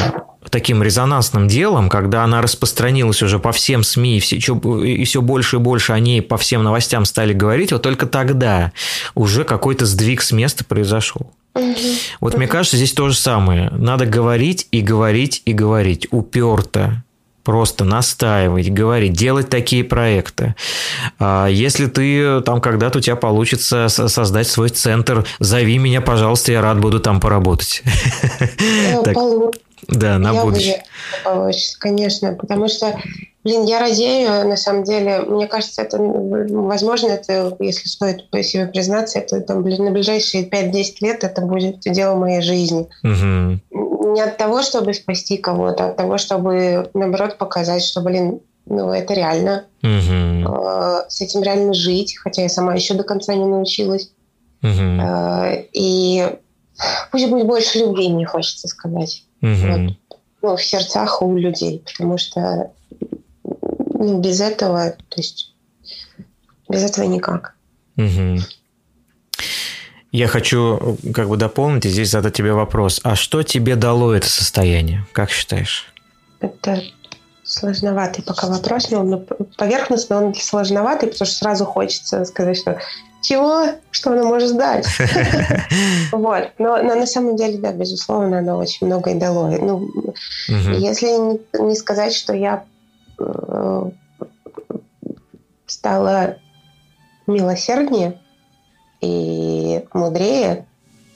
таким 0.50 0.84
резонансным 0.84 1.48
делом, 1.48 1.90
когда 1.90 2.24
она 2.24 2.42
распространилась 2.42 3.22
уже 3.22 3.40
по 3.40 3.52
всем 3.52 3.84
СМИ, 3.84 4.18
и 4.18 4.20
все, 4.20 4.38
и 4.38 5.04
все 5.04 5.22
больше 5.22 5.58
и 5.58 5.60
больше 5.60 5.94
о 5.94 6.00
ней 6.00 6.22
по 6.22 6.38
всем 6.38 6.64
новостям 6.64 7.06
стали 7.06 7.34
говорить, 7.34 7.72
вот 7.72 7.82
только 7.82 8.06
тогда 8.06 8.72
уже 9.14 9.44
какой-то 9.44 9.86
сдвиг 9.86 10.22
с 10.22 10.32
места 10.32 10.64
произошел. 10.64 11.32
Угу. 11.56 11.76
Вот 12.20 12.34
угу. 12.34 12.40
мне 12.40 12.48
кажется, 12.48 12.78
здесь 12.78 12.94
то 12.94 13.10
же 13.10 13.16
самое. 13.16 13.70
Надо 13.72 14.06
говорить 14.06 14.68
и 14.72 14.82
говорить 14.82 15.42
и 15.46 15.54
говорить. 15.54 16.08
Уперто. 16.12 17.04
просто 17.46 17.86
настаивать, 17.86 18.70
говорить, 18.74 19.14
делать 19.14 19.50
такие 19.50 19.84
проекты. 19.84 20.56
А 21.20 21.48
если 21.48 21.86
ты 21.86 22.42
там 22.42 22.60
когда-то 22.60 22.98
у 22.98 23.02
тебя 23.02 23.16
получится 23.16 23.88
создать 23.88 24.48
свой 24.48 24.70
центр, 24.70 25.26
зови 25.40 25.78
меня, 25.78 26.02
пожалуйста, 26.02 26.52
я 26.52 26.62
рад 26.62 26.80
буду 26.80 27.00
там 27.00 27.20
поработать. 27.20 27.84
Да, 29.88 30.18
на 30.18 30.34
будущее. 30.34 30.84
Получится, 31.24 31.80
конечно, 31.80 32.34
потому 32.34 32.68
что 32.68 32.96
Блин, 33.46 33.64
я 33.66 33.80
радею, 33.80 34.50
на 34.50 34.58
самом 34.58 34.84
деле. 34.84 35.20
Мне 35.20 35.46
кажется, 35.46 35.84
это, 35.84 36.00
возможно, 36.00 37.10
это, 37.10 37.56
если 37.60 37.88
стоит 37.88 38.26
себе 38.44 38.66
признаться, 38.66 39.20
это 39.20 39.40
там, 39.40 39.62
на 39.62 39.92
ближайшие 39.92 40.50
5-10 40.50 40.96
лет 41.02 41.24
это 41.24 41.42
будет 41.42 41.82
дело 41.82 42.16
моей 42.16 42.42
жизни. 42.42 42.90
Угу. 43.04 44.14
Не 44.14 44.22
от 44.22 44.38
того, 44.38 44.64
чтобы 44.64 44.96
спасти 44.96 45.38
кого-то, 45.38 45.86
а 45.86 45.90
от 45.90 45.96
того, 45.96 46.18
чтобы, 46.18 46.90
наоборот, 46.96 47.38
показать, 47.38 47.84
что, 47.84 48.02
блин, 48.02 48.40
ну, 48.66 48.92
это 48.92 49.14
реально. 49.14 49.66
Угу. 49.84 51.08
С 51.08 51.22
этим 51.22 51.44
реально 51.44 51.76
жить, 51.76 52.18
хотя 52.18 52.42
я 52.42 52.50
сама 52.50 52.74
еще 52.74 52.96
до 52.96 53.04
конца 53.04 53.36
не 53.36 53.46
научилась. 53.46 54.10
Угу. 54.64 55.68
И 55.72 56.36
пусть 57.12 57.30
будет 57.30 57.46
больше 57.46 57.78
любви, 57.78 58.10
мне 58.10 58.26
хочется 58.26 58.68
сказать. 58.68 59.25
Угу. 59.46 59.84
Вот. 59.84 59.94
Ну, 60.42 60.56
в 60.56 60.64
сердцах 60.64 61.22
у 61.22 61.38
людей, 61.38 61.84
потому 61.86 62.18
что 62.18 62.72
ну, 63.44 64.20
без 64.20 64.42
этого, 64.42 64.92
то 64.92 65.18
есть 65.18 65.54
без 66.68 66.84
этого 66.84 67.06
никак. 67.06 67.56
Угу. 67.98 68.40
Я 70.12 70.28
хочу 70.28 70.98
как 71.14 71.30
бы 71.30 71.38
дополнить 71.38 71.86
и 71.86 71.90
здесь 71.90 72.10
задать 72.10 72.34
тебе 72.34 72.54
вопрос. 72.54 73.02
А 73.04 73.16
что 73.16 73.44
тебе 73.44 73.76
дало 73.76 74.14
это 74.14 74.28
состояние? 74.28 75.06
Как 75.12 75.30
считаешь? 75.30 75.94
Это 76.40 76.82
сложноватый 77.44 78.24
пока 78.24 78.48
вопрос, 78.48 78.90
но 78.90 79.02
он 79.02 79.26
поверхностно 79.58 80.24
он 80.24 80.34
сложноватый, 80.34 81.10
потому 81.10 81.28
что 81.28 81.36
сразу 81.36 81.66
хочется 81.66 82.26
сказать, 82.26 82.58
что 82.58 82.80
чего, 83.26 83.66
что 83.92 84.12
оно 84.12 84.26
может 84.26 84.56
дать. 84.58 84.88
Вот. 86.12 86.52
Но, 86.60 86.82
но 86.82 86.96
на 86.96 87.06
самом 87.06 87.36
деле, 87.36 87.58
да, 87.58 87.72
безусловно, 87.74 88.40
оно 88.40 88.58
очень 88.58 88.88
многое 88.88 89.16
дало. 89.16 89.50
Ну, 89.50 89.90
если 90.48 91.08
не 91.60 91.76
сказать, 91.76 92.14
что 92.14 92.34
я 92.34 92.64
Э, 93.20 93.90
стала 95.66 96.38
милосерднее 97.28 98.20
и 99.02 99.84
мудрее. 99.94 100.66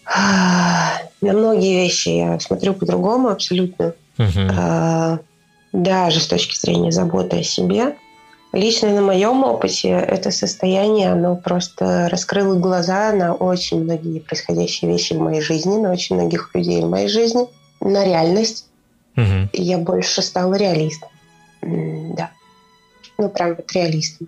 На 0.05 1.01
многие 1.21 1.83
вещи 1.83 2.09
я 2.09 2.39
смотрю 2.39 2.73
по-другому 2.73 3.29
абсолютно. 3.29 3.93
Угу. 4.17 5.19
Даже 5.71 6.19
с 6.19 6.27
точки 6.27 6.55
зрения 6.55 6.91
заботы 6.91 7.39
о 7.39 7.43
себе. 7.43 7.95
Лично 8.51 8.89
на 8.89 9.01
моем 9.01 9.43
опыте 9.43 9.89
это 9.89 10.31
состояние, 10.31 11.11
оно 11.11 11.35
просто 11.35 12.09
раскрыло 12.09 12.55
глаза 12.55 13.11
на 13.11 13.33
очень 13.33 13.83
многие 13.83 14.19
происходящие 14.19 14.91
вещи 14.91 15.13
в 15.13 15.19
моей 15.19 15.41
жизни, 15.41 15.77
на 15.77 15.91
очень 15.91 16.15
многих 16.15 16.49
людей 16.55 16.81
в 16.81 16.89
моей 16.89 17.09
жизни, 17.09 17.45
на 17.79 18.03
реальность. 18.03 18.65
Угу. 19.15 19.49
И 19.53 19.61
я 19.61 19.77
больше 19.77 20.21
стала 20.21 20.55
реалистом 20.55 21.09
да. 21.61 22.31
Ну, 23.17 23.29
прям 23.29 23.55
вот 23.55 23.71
реалистом. 23.73 24.27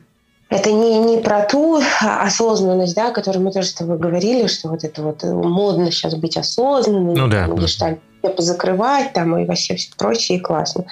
Это 0.50 0.72
не, 0.72 1.00
не 1.00 1.18
про 1.20 1.44
ту 1.44 1.82
осознанность, 2.02 2.94
да, 2.94 3.08
о 3.08 3.12
которой 3.12 3.38
мы 3.38 3.54
тоже 3.54 3.68
с 3.68 3.74
тобой 3.74 3.98
говорили, 3.98 4.48
что 4.48 4.68
вот 4.68 4.84
это 4.84 5.02
вот 5.02 5.24
модно 5.24 5.92
сейчас 5.92 6.16
быть 6.16 6.36
осознанным, 6.36 7.14
ну, 7.14 7.28
да, 7.28 7.48
гештальт 7.48 8.00
позакрывать 8.22 9.14
там 9.14 9.38
и 9.38 9.46
вообще 9.46 9.76
все 9.76 9.92
прочее, 9.98 10.38
и 10.38 10.42
классно. 10.42 10.86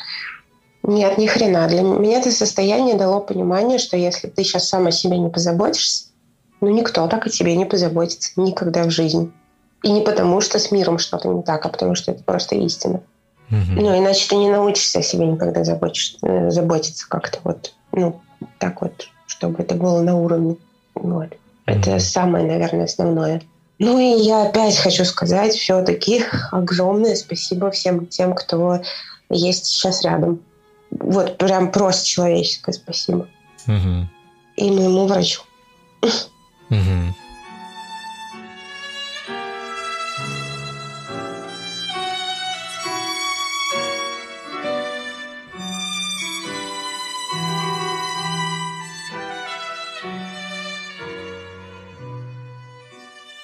Нет, 0.84 1.18
ни 1.18 1.28
хрена. 1.28 1.68
Для 1.68 1.82
меня 1.82 2.20
это 2.20 2.32
состояние 2.32 2.96
дало 2.96 3.20
понимание, 3.20 3.80
что 3.80 3.98
если 3.98 4.28
ты 4.28 4.44
сейчас 4.44 4.68
сам 4.68 4.88
о 4.88 4.92
себе 4.92 5.18
не 5.18 5.30
позаботишься, 5.30 6.06
ну 6.62 6.70
никто 6.70 7.08
так 7.08 7.28
о 7.28 7.30
тебе 7.30 7.56
не 7.56 7.66
позаботится 7.66 8.32
никогда 8.38 8.84
в 8.84 8.92
жизни. 8.92 9.32
И 9.84 9.92
не 9.92 10.02
потому, 10.02 10.42
что 10.42 10.60
с 10.60 10.72
миром 10.72 10.98
что-то 10.98 11.30
не 11.30 11.42
так, 11.42 11.66
а 11.66 11.70
потому 11.70 11.96
что 11.96 12.12
это 12.12 12.24
просто 12.24 12.56
истина. 12.56 13.02
Угу. 13.50 13.82
Ну, 13.82 13.98
иначе 13.98 14.28
ты 14.30 14.36
не 14.36 14.50
научишься 14.50 15.00
о 15.00 15.04
себе 15.04 15.26
никогда 15.26 15.62
э, 15.62 16.52
заботиться 16.52 17.10
как-то 17.10 17.40
вот, 17.44 17.74
ну, 17.92 18.22
так 18.60 18.82
вот, 18.82 19.10
чтобы 19.26 19.64
это 19.64 19.76
было 19.76 20.02
на 20.02 20.18
уровне. 20.18 20.58
Вот. 20.96 21.30
Это 21.66 22.00
самое, 22.00 22.46
наверное, 22.46 22.86
основное. 22.86 23.42
Ну 23.80 23.98
и 23.98 24.22
я 24.22 24.44
опять 24.44 24.78
хочу 24.78 25.06
сказать 25.06 25.54
все-таки 25.54 26.24
огромное 26.52 27.16
спасибо 27.16 27.72
всем 27.72 28.06
тем, 28.08 28.34
кто 28.34 28.82
есть 29.30 29.66
сейчас 29.66 30.04
рядом. 30.04 30.42
Вот 30.92 31.38
прям 31.38 31.72
просто 31.72 32.08
человеческое 32.08 32.74
спасибо. 32.74 33.28
Угу. 33.68 34.08
И 34.58 34.72
моему 34.72 35.08
врачу. 35.08 35.42
Угу. 36.70 37.16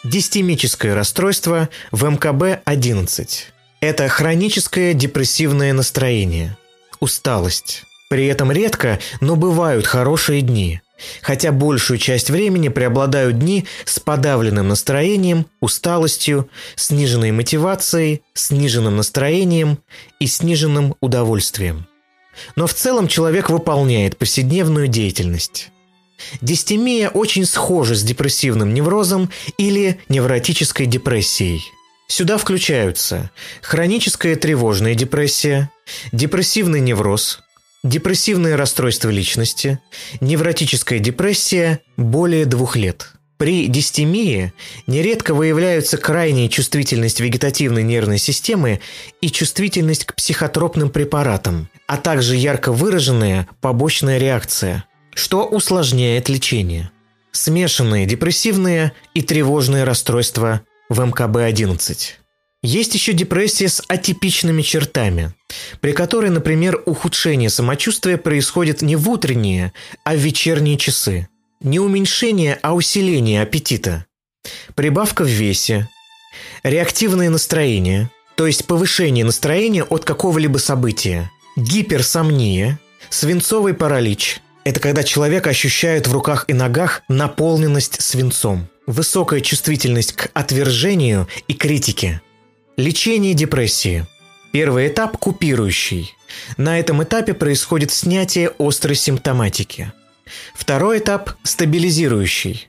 Дистемическое 0.04 0.96
расстройство 0.96 1.68
в 1.91 2.06
МКБ-11. 2.06 3.28
Это 3.82 4.08
хроническое 4.08 4.93
депрессивное 4.93 5.74
настроение, 5.74 6.56
усталость. 7.06 7.84
При 8.10 8.26
этом 8.28 8.51
редко, 8.51 8.99
но 9.22 9.36
бывают 9.36 9.88
хорошие 9.88 10.41
дни. 10.41 10.82
Хотя 11.22 11.51
большую 11.51 11.97
часть 11.97 12.30
времени 12.30 12.70
преобладают 12.70 13.39
дни 13.39 13.66
с 13.86 13.99
подавленным 13.99 14.68
настроением, 14.68 15.45
усталостью, 15.60 16.49
сниженной 16.76 17.32
мотивацией, 17.32 18.22
сниженным 18.34 18.95
настроением 18.97 19.80
и 20.20 20.28
сниженным 20.28 20.95
удовольствием. 21.01 21.88
Но 22.56 22.68
в 22.68 22.74
целом 22.74 23.08
человек 23.08 23.49
выполняет 23.49 24.18
повседневную 24.18 24.88
деятельность. 24.88 25.70
Дистемия 26.41 27.10
очень 27.10 27.45
схожа 27.45 27.95
с 27.95 28.03
депрессивным 28.03 28.74
неврозом 28.74 29.30
или 29.58 29.99
невротической 30.08 30.86
депрессией. 30.86 31.62
Сюда 32.08 32.38
включаются 32.38 33.32
хроническая 33.62 34.36
тревожная 34.36 34.95
депрессия, 34.95 35.70
депрессивный 36.12 36.80
невроз, 36.80 37.40
депрессивные 37.84 38.56
расстройства 38.56 39.10
личности, 39.10 39.80
невротическая 40.22 41.00
депрессия 41.00 41.82
более 41.98 42.46
двух 42.46 42.76
лет. 42.76 43.12
При 43.38 43.68
дистемии 43.68 44.54
нередко 44.88 45.34
выявляются 45.34 45.98
крайняя 45.98 46.48
чувствительность 46.48 47.20
вегетативной 47.20 47.84
нервной 47.84 48.18
системы 48.18 48.80
и 49.20 49.30
чувствительность 49.30 50.06
к 50.06 50.16
психотропным 50.16 50.90
препаратам, 50.90 51.70
а 51.86 51.98
также 51.98 52.38
ярко 52.38 52.72
выраженная 52.72 53.48
побочная 53.62 54.18
реакция– 54.18 54.86
что 55.16 55.46
усложняет 55.48 56.30
лечение. 56.30 56.91
Смешанные 57.32 58.06
депрессивные 58.06 58.94
и 59.14 59.22
тревожные 59.22 59.84
расстройства 59.84 60.62
в 60.90 60.99
МКБ-11. 61.02 62.24
Есть 62.66 62.96
еще 62.96 63.14
депрессия 63.14 63.70
с 63.70 63.84
атипичными 63.88 64.64
чертами, 64.64 65.36
при 65.82 65.92
которой, 65.92 66.32
например, 66.32 66.82
ухудшение 66.88 67.52
самочувствия 67.52 68.18
происходит 68.18 68.82
не 68.82 68.96
в 68.96 69.08
утренние, 69.08 69.72
а 70.04 70.16
в 70.16 70.18
вечерние 70.18 70.76
часы. 70.76 71.30
Не 71.62 71.80
уменьшение, 71.80 72.58
а 72.64 72.74
усиление 72.74 73.44
аппетита. 73.44 74.08
Прибавка 74.74 75.24
в 75.24 75.28
весе. 75.28 75.88
Реактивное 76.64 77.30
настроение, 77.30 78.10
то 78.34 78.48
есть 78.48 78.66
повышение 78.66 79.26
настроения 79.26 79.84
от 79.84 80.04
какого-либо 80.04 80.58
события. 80.58 81.30
Гиперсомния, 81.56 82.80
свинцовый 83.12 83.76
паралич, 83.76 84.42
это 84.64 84.80
когда 84.80 85.04
человек 85.04 85.46
ощущает 85.46 86.08
в 86.08 86.14
руках 86.14 86.46
и 86.48 86.54
ногах 86.54 87.04
наполненность 87.10 88.02
свинцом, 88.02 88.68
высокая 88.88 89.42
чувствительность 89.42 90.14
к 90.14 90.32
отвержению 90.34 91.28
и 91.48 91.54
критике. 91.54 92.22
Лечение 92.77 93.34
депрессии. 93.34 94.06
Первый 94.52 94.89
этап– 94.89 95.18
купирующий. 95.19 96.14
На 96.57 96.77
этом 96.77 97.02
этапе 97.02 97.34
происходит 97.34 97.91
снятие 97.91 98.52
острой 98.60 98.95
симптоматики. 98.95 99.93
Второй 100.53 100.99
этап– 100.99 101.35
стабилизирующий. 101.43 102.68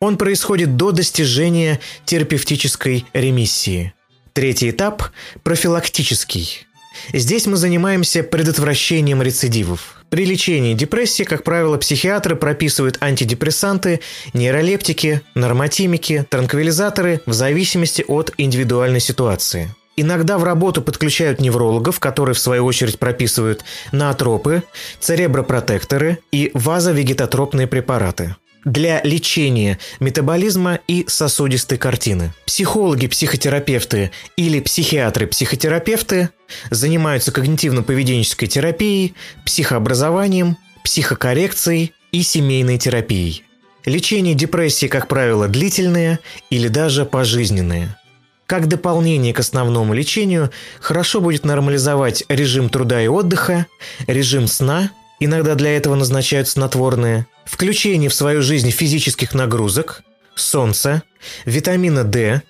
Он 0.00 0.16
происходит 0.16 0.78
до 0.78 0.90
достижения 0.90 1.80
терапевтической 2.06 3.04
ремиссии. 3.12 3.92
Третий 4.32 4.70
этап– 4.70 5.10
профилактический. 5.42 6.66
Здесь 7.12 7.46
мы 7.46 7.56
занимаемся 7.56 8.22
предотвращением 8.22 9.22
рецидивов. 9.22 10.02
При 10.10 10.26
лечении 10.26 10.74
депрессии, 10.74 11.22
как 11.22 11.42
правило, 11.42 11.78
психиатры 11.78 12.36
прописывают 12.36 12.98
антидепрессанты, 13.00 14.00
нейролептики, 14.34 15.22
нормотимики, 15.34 16.26
транквилизаторы 16.28 17.22
в 17.24 17.32
зависимости 17.32 18.04
от 18.06 18.32
индивидуальной 18.36 19.00
ситуации. 19.00 19.74
Иногда 19.96 20.38
в 20.38 20.44
работу 20.44 20.82
подключают 20.82 21.40
неврологов, 21.40 22.00
которые 22.00 22.34
в 22.34 22.38
свою 22.38 22.64
очередь 22.64 22.98
прописывают 22.98 23.64
наотропы, 23.92 24.62
церебропротекторы 25.00 26.18
и 26.30 26.50
вазовегетотропные 26.54 27.66
препараты 27.66 28.36
для 28.64 29.02
лечения 29.02 29.78
метаболизма 30.00 30.78
и 30.86 31.04
сосудистой 31.08 31.78
картины. 31.78 32.32
Психологи, 32.46 33.06
психотерапевты 33.06 34.10
или 34.36 34.60
психиатры-психотерапевты 34.60 36.30
занимаются 36.70 37.32
когнитивно-поведенческой 37.32 38.46
терапией, 38.46 39.14
психообразованием, 39.44 40.56
психокоррекцией 40.84 41.92
и 42.12 42.22
семейной 42.22 42.78
терапией. 42.78 43.44
Лечение 43.84 44.34
депрессии, 44.34 44.86
как 44.86 45.08
правило, 45.08 45.48
длительное 45.48 46.20
или 46.50 46.68
даже 46.68 47.04
пожизненное. 47.04 47.98
Как 48.46 48.68
дополнение 48.68 49.32
к 49.32 49.40
основному 49.40 49.94
лечению, 49.94 50.50
хорошо 50.78 51.20
будет 51.20 51.44
нормализовать 51.44 52.22
режим 52.28 52.68
труда 52.68 53.02
и 53.02 53.08
отдыха, 53.08 53.66
режим 54.06 54.46
сна, 54.46 54.90
иногда 55.24 55.54
для 55.54 55.76
этого 55.76 55.94
назначают 55.94 56.48
снотворные, 56.48 57.26
включение 57.44 58.08
в 58.08 58.14
свою 58.14 58.42
жизнь 58.42 58.70
физических 58.70 59.34
нагрузок, 59.34 60.02
солнца, 60.34 61.02
витамина 61.44 62.04
D, 62.04 62.42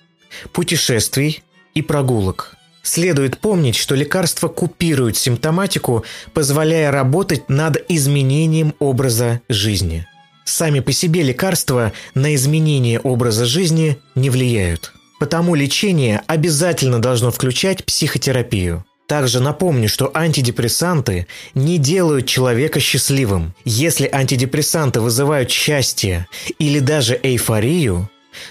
путешествий 0.51 1.43
и 1.73 1.81
прогулок. 1.81 2.55
Следует 2.81 3.37
помнить, 3.37 3.75
что 3.75 3.95
лекарства 3.95 4.49
купируют 4.49 5.15
симптоматику, 5.15 6.03
позволяя 6.33 6.91
работать 6.91 7.47
над 7.49 7.77
изменением 7.89 8.75
образа 8.79 9.41
жизни. 9.47 10.05
Сами 10.43 10.81
по 10.81 10.91
себе 10.91 11.23
лекарства 11.23 11.93
на 12.13 12.35
изменение 12.35 12.99
образа 12.99 13.45
жизни 13.45 13.97
не 14.15 14.29
влияют. 14.29 14.91
Потому 15.19 15.55
лечение 15.55 16.21
обязательно 16.27 16.99
должно 16.99 17.31
включать 17.31 17.85
психотерапию. 17.85 18.83
Также 19.07 19.39
напомню, 19.41 19.89
что 19.89 20.11
антидепрессанты 20.13 21.27
не 21.53 21.77
делают 21.77 22.25
человека 22.25 22.79
счастливым. 22.79 23.53
Если 23.65 24.09
антидепрессанты 24.11 25.01
вызывают 25.01 25.51
счастье 25.51 26.27
или 26.57 26.79
даже 26.79 27.19
эйфорию, 27.21 28.09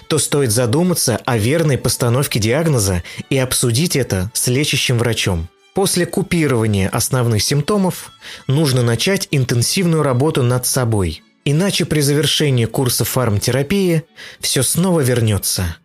то 0.09 0.19
стоит 0.19 0.53
задуматься 0.53 1.21
о 1.25 1.39
верной 1.39 1.79
постановке 1.79 2.39
диагноза 2.39 3.03
и 3.31 3.39
обсудить 3.39 3.97
это 3.97 4.31
с 4.35 4.47
лечащим 4.47 4.99
врачом. 4.99 5.49
После 5.75 6.05
купирования 6.05 6.89
основных 6.91 7.43
симптомов 7.43 8.13
нужно 8.47 8.83
начать 8.83 9.27
интенсивную 9.31 10.03
работу 10.03 10.43
над 10.43 10.67
собой. 10.67 11.23
Иначе 11.45 11.87
при 11.87 12.01
завершении 12.01 12.67
курса 12.67 13.05
фармтерапии 13.05 14.05
все 14.39 14.63
снова 14.63 15.01
вернется. 15.01 15.77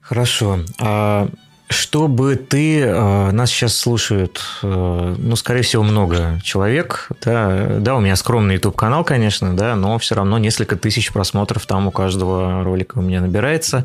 Хорошо. 0.00 0.60
А 0.80 1.28
чтобы 1.68 2.36
ты, 2.36 2.80
э, 2.80 3.30
нас 3.30 3.50
сейчас 3.50 3.76
слушают, 3.76 4.40
э, 4.62 5.14
ну, 5.18 5.36
скорее 5.36 5.62
всего, 5.62 5.82
много 5.82 6.40
человек, 6.42 7.08
да, 7.22 7.76
да, 7.78 7.96
у 7.96 8.00
меня 8.00 8.16
скромный 8.16 8.54
YouTube-канал, 8.54 9.04
конечно, 9.04 9.54
да, 9.54 9.76
но 9.76 9.98
все 9.98 10.14
равно 10.14 10.38
несколько 10.38 10.76
тысяч 10.76 11.12
просмотров 11.12 11.66
там 11.66 11.86
у 11.86 11.90
каждого 11.90 12.64
ролика 12.64 12.98
у 12.98 13.02
меня 13.02 13.20
набирается, 13.20 13.84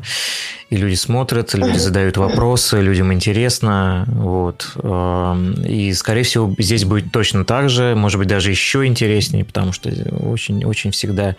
и 0.70 0.76
люди 0.76 0.94
смотрят, 0.94 1.52
люди 1.54 1.76
задают 1.76 2.16
вопросы, 2.16 2.80
людям 2.80 3.12
интересно, 3.12 4.04
вот, 4.08 4.72
э, 4.76 5.52
и, 5.68 5.92
скорее 5.92 6.22
всего, 6.22 6.54
здесь 6.58 6.84
будет 6.84 7.12
точно 7.12 7.44
так 7.44 7.68
же, 7.68 7.94
может 7.94 8.18
быть, 8.18 8.28
даже 8.28 8.50
еще 8.50 8.86
интереснее, 8.86 9.44
потому 9.44 9.72
что 9.72 9.90
очень, 9.90 10.64
очень 10.64 10.90
всегда 10.90 11.36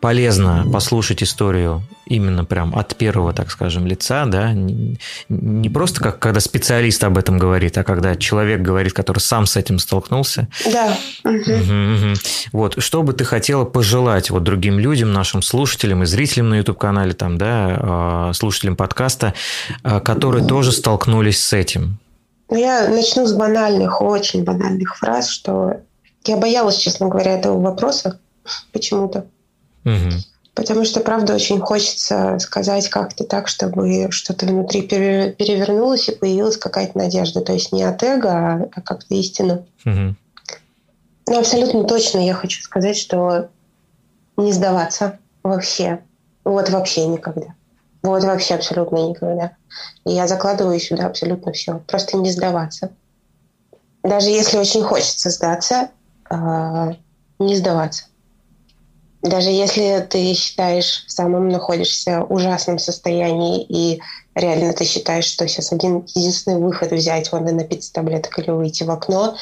полезно 0.00 0.66
послушать 0.72 1.22
историю 1.22 1.82
именно 2.06 2.44
прям 2.44 2.74
от 2.76 2.94
первого, 2.96 3.32
так 3.32 3.50
скажем, 3.50 3.86
лица, 3.86 4.26
да, 4.26 4.52
не 4.52 5.68
просто 5.68 6.00
как 6.00 6.18
когда 6.18 6.40
специалист 6.40 7.02
об 7.04 7.18
этом 7.18 7.38
говорит, 7.38 7.76
а 7.78 7.84
когда 7.84 8.14
человек 8.16 8.60
говорит, 8.60 8.92
который 8.92 9.18
сам 9.18 9.46
с 9.46 9.56
этим 9.56 9.78
столкнулся. 9.78 10.48
Да. 10.72 10.96
Угу. 11.24 11.32
Угу, 11.34 11.50
угу. 11.50 12.14
Вот, 12.52 12.82
что 12.82 13.02
бы 13.02 13.12
ты 13.12 13.24
хотела 13.24 13.64
пожелать 13.64 14.30
вот 14.30 14.44
другим 14.44 14.78
людям, 14.78 15.12
нашим 15.12 15.42
слушателям 15.42 16.02
и 16.02 16.06
зрителям 16.06 16.50
на 16.50 16.54
YouTube-канале, 16.58 17.12
там, 17.12 17.38
да, 17.38 17.78
а, 17.80 18.32
слушателям 18.34 18.76
подкаста, 18.76 19.34
а, 19.82 20.00
которые 20.00 20.46
тоже 20.46 20.72
столкнулись 20.72 21.42
с 21.42 21.52
этим? 21.52 21.98
Я 22.50 22.88
начну 22.88 23.26
с 23.26 23.32
банальных, 23.32 24.00
очень 24.00 24.44
банальных 24.44 24.96
фраз, 24.96 25.28
что 25.28 25.80
я 26.24 26.36
боялась, 26.36 26.76
честно 26.76 27.08
говоря, 27.08 27.32
этого 27.32 27.60
вопроса 27.60 28.20
почему-то. 28.72 29.26
Угу. 29.86 30.10
Потому 30.54 30.84
что, 30.84 31.00
правда, 31.00 31.34
очень 31.34 31.60
хочется 31.60 32.38
сказать 32.38 32.88
как-то 32.88 33.24
так, 33.24 33.46
чтобы 33.46 34.10
что-то 34.10 34.46
внутри 34.46 34.82
перевернулось 34.82 36.08
и 36.08 36.14
появилась 36.14 36.56
какая-то 36.56 36.98
надежда. 36.98 37.42
То 37.42 37.52
есть 37.52 37.72
не 37.72 37.82
от 37.82 38.02
эго, 38.02 38.70
а, 38.74 38.80
как-то 38.80 39.14
истина. 39.14 39.66
Угу. 39.84 40.16
Но 41.28 41.38
абсолютно 41.38 41.84
точно 41.84 42.18
я 42.18 42.34
хочу 42.34 42.62
сказать, 42.62 42.96
что 42.96 43.48
не 44.36 44.52
сдаваться 44.52 45.18
вообще. 45.42 46.00
Вот 46.44 46.70
вообще 46.70 47.06
никогда. 47.06 47.54
Вот 48.02 48.24
вообще 48.24 48.54
абсолютно 48.54 48.96
никогда. 49.08 49.52
И 50.06 50.12
я 50.12 50.26
закладываю 50.26 50.80
сюда 50.80 51.06
абсолютно 51.06 51.52
все. 51.52 51.80
Просто 51.86 52.16
не 52.16 52.30
сдаваться. 52.30 52.92
Даже 54.02 54.30
если 54.30 54.56
очень 54.56 54.82
хочется 54.82 55.30
сдаться, 55.30 55.90
а, 56.30 56.94
не 57.38 57.56
сдаваться. 57.56 58.04
Даже 59.22 59.50
если 59.50 60.06
ты 60.08 60.34
считаешь, 60.34 61.04
в 61.06 61.10
самом 61.10 61.48
находишься 61.48 62.22
ужасном 62.22 62.78
состоянии, 62.78 63.64
и 63.64 64.00
реально 64.34 64.72
ты 64.72 64.84
считаешь, 64.84 65.24
что 65.24 65.48
сейчас 65.48 65.72
один 65.72 66.04
единственный 66.14 66.58
выход 66.60 66.92
взять, 66.92 67.32
вон 67.32 67.48
и 67.48 67.52
напиться 67.52 67.92
таблеток 67.92 68.38
или 68.38 68.50
выйти 68.50 68.84
в 68.84 68.90
окно, 68.90 69.36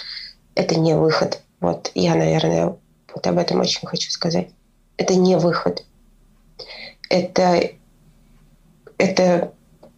это 0.54 0.78
не 0.78 0.94
выход. 0.94 1.40
Вот 1.60 1.90
я, 1.94 2.14
наверное, 2.14 2.76
вот 3.14 3.26
об 3.26 3.38
этом 3.38 3.60
очень 3.60 3.86
хочу 3.86 4.10
сказать. 4.10 4.48
Это 4.96 5.14
не 5.14 5.36
выход. 5.36 5.84
Это, 7.10 7.70
это, 8.98 9.52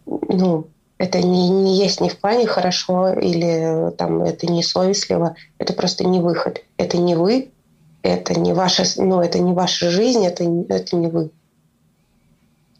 ну, 0.05 0.67
это 0.97 1.19
не, 1.19 1.49
не 1.49 1.77
есть 1.77 2.01
не 2.01 2.09
в 2.09 2.19
плане 2.19 2.47
хорошо 2.47 3.13
или 3.13 3.91
там 3.97 4.23
это 4.23 4.47
не 4.47 4.63
совестливо. 4.63 5.35
Это 5.59 5.73
просто 5.73 6.03
не 6.05 6.19
выход. 6.19 6.63
Это 6.77 6.97
не 6.97 7.15
вы, 7.15 7.51
это 8.01 8.39
не 8.39 8.53
ваша, 8.53 8.83
ну, 8.97 9.21
это 9.21 9.39
не 9.39 9.53
ваша 9.53 9.89
жизнь, 9.89 10.25
это, 10.25 10.43
это 10.69 10.95
не 10.95 11.07
вы. 11.07 11.31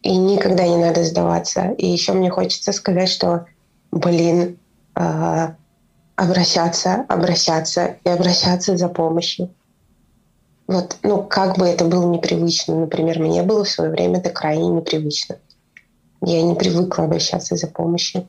И 0.01 0.15
никогда 0.15 0.67
не 0.67 0.77
надо 0.77 1.03
сдаваться. 1.03 1.73
И 1.77 1.87
еще 1.87 2.13
мне 2.13 2.29
хочется 2.29 2.71
сказать, 2.71 3.09
что, 3.09 3.45
блин, 3.91 4.57
э, 4.95 5.47
обращаться, 6.15 7.05
обращаться 7.09 7.97
и 8.03 8.09
обращаться 8.09 8.77
за 8.77 8.89
помощью. 8.89 9.49
Вот, 10.67 10.97
ну, 11.03 11.23
как 11.23 11.57
бы 11.57 11.65
это 11.65 11.85
было 11.85 12.05
непривычно. 12.09 12.75
Например, 12.75 13.19
мне 13.19 13.43
было 13.43 13.63
в 13.63 13.69
свое 13.69 13.89
время 13.89 14.19
это 14.19 14.29
крайне 14.29 14.67
непривычно. 14.67 15.37
Я 16.21 16.41
не 16.41 16.55
привыкла 16.55 17.05
обращаться 17.05 17.55
за 17.55 17.67
помощью. 17.67 18.27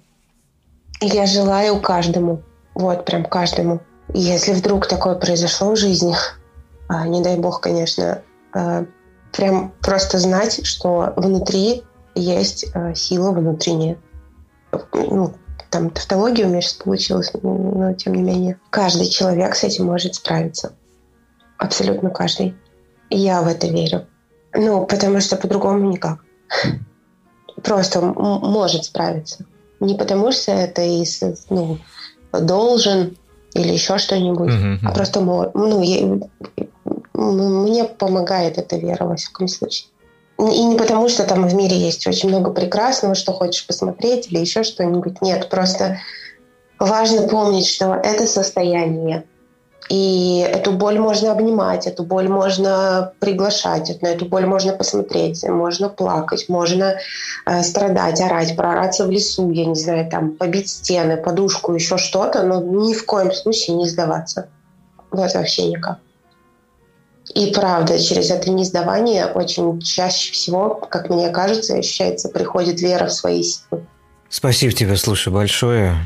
И 1.00 1.06
я 1.06 1.26
желаю 1.26 1.80
каждому, 1.80 2.42
вот 2.74 3.04
прям 3.04 3.24
каждому, 3.24 3.80
если 4.12 4.52
вдруг 4.52 4.86
такое 4.86 5.14
произошло 5.14 5.72
в 5.72 5.76
жизни, 5.76 6.14
не 6.88 7.22
дай 7.22 7.36
бог, 7.36 7.60
конечно, 7.60 8.22
а, 8.52 8.86
прям 9.32 9.72
просто 9.80 10.18
знать, 10.18 10.66
что 10.66 11.12
внутри 11.16 11.82
есть 12.14 12.66
а, 12.74 12.94
сила 12.94 13.30
внутренняя. 13.32 13.98
Ну, 14.92 15.34
там 15.70 15.90
тавтология 15.90 16.46
у 16.46 16.48
меня 16.48 16.60
сейчас 16.60 16.74
получилась, 16.74 17.30
но 17.42 17.92
тем 17.94 18.14
не 18.14 18.22
менее. 18.22 18.58
Каждый 18.70 19.08
человек 19.08 19.54
с 19.54 19.64
этим 19.64 19.86
может 19.86 20.14
справиться. 20.14 20.72
Абсолютно 21.58 22.10
каждый. 22.10 22.54
И 23.10 23.18
я 23.18 23.42
в 23.42 23.48
это 23.48 23.66
верю. 23.66 24.06
Ну, 24.54 24.86
потому 24.86 25.20
что 25.20 25.36
по-другому 25.36 25.90
никак. 25.90 26.24
Просто 27.62 28.00
может 28.00 28.84
справиться. 28.84 29.44
Не 29.80 29.94
потому 29.94 30.32
что 30.32 30.52
это 30.52 30.82
из, 30.82 31.22
ну, 31.50 31.78
должен 32.32 33.16
или 33.54 33.72
еще 33.72 33.98
что-нибудь, 33.98 34.50
uh-huh. 34.50 34.78
а 34.84 34.92
просто 34.92 35.20
ну, 35.20 35.82
мне 37.18 37.84
помогает 37.84 38.58
эта 38.58 38.76
вера, 38.76 39.04
во 39.04 39.16
всяком 39.16 39.48
случае. 39.48 39.88
И 40.38 40.64
не 40.64 40.76
потому, 40.76 41.08
что 41.08 41.24
там 41.24 41.48
в 41.48 41.54
мире 41.54 41.76
есть 41.76 42.06
очень 42.06 42.28
много 42.28 42.52
прекрасного, 42.52 43.16
что 43.16 43.32
хочешь 43.32 43.66
посмотреть 43.66 44.30
или 44.30 44.38
еще 44.38 44.62
что-нибудь. 44.62 45.20
Нет, 45.20 45.48
просто 45.48 45.98
важно 46.78 47.26
помнить, 47.26 47.66
что 47.66 47.94
это 47.94 48.26
состояние. 48.26 49.24
И 49.88 50.46
эту 50.48 50.72
боль 50.72 50.98
можно 50.98 51.32
обнимать, 51.32 51.86
эту 51.86 52.04
боль 52.04 52.28
можно 52.28 53.14
приглашать, 53.20 54.00
на 54.02 54.08
эту 54.08 54.26
боль 54.26 54.44
можно 54.44 54.74
посмотреть, 54.74 55.42
можно 55.48 55.88
плакать, 55.88 56.44
можно 56.48 56.98
э, 57.46 57.62
страдать, 57.62 58.20
орать, 58.20 58.54
прораться 58.54 59.06
в 59.06 59.10
лесу, 59.10 59.50
я 59.50 59.64
не 59.64 59.74
знаю, 59.74 60.10
там, 60.10 60.32
побить 60.32 60.68
стены, 60.68 61.16
подушку, 61.16 61.72
еще 61.72 61.96
что-то, 61.96 62.42
но 62.42 62.60
ни 62.60 62.92
в 62.92 63.06
коем 63.06 63.32
случае 63.32 63.76
не 63.76 63.88
сдаваться. 63.88 64.50
Вот 65.10 65.32
вообще 65.32 65.68
никак. 65.68 65.98
И 67.34 67.52
правда, 67.52 67.98
через 67.98 68.30
это 68.30 68.50
несдавание 68.50 69.26
очень 69.26 69.80
чаще 69.80 70.32
всего, 70.32 70.74
как 70.74 71.10
мне 71.10 71.28
кажется, 71.30 71.76
ощущается, 71.76 72.28
приходит 72.28 72.80
вера 72.80 73.06
в 73.06 73.12
свои 73.12 73.42
силы. 73.42 73.86
Спасибо 74.30 74.72
тебе, 74.72 74.96
слушай, 74.96 75.32
большое 75.32 75.96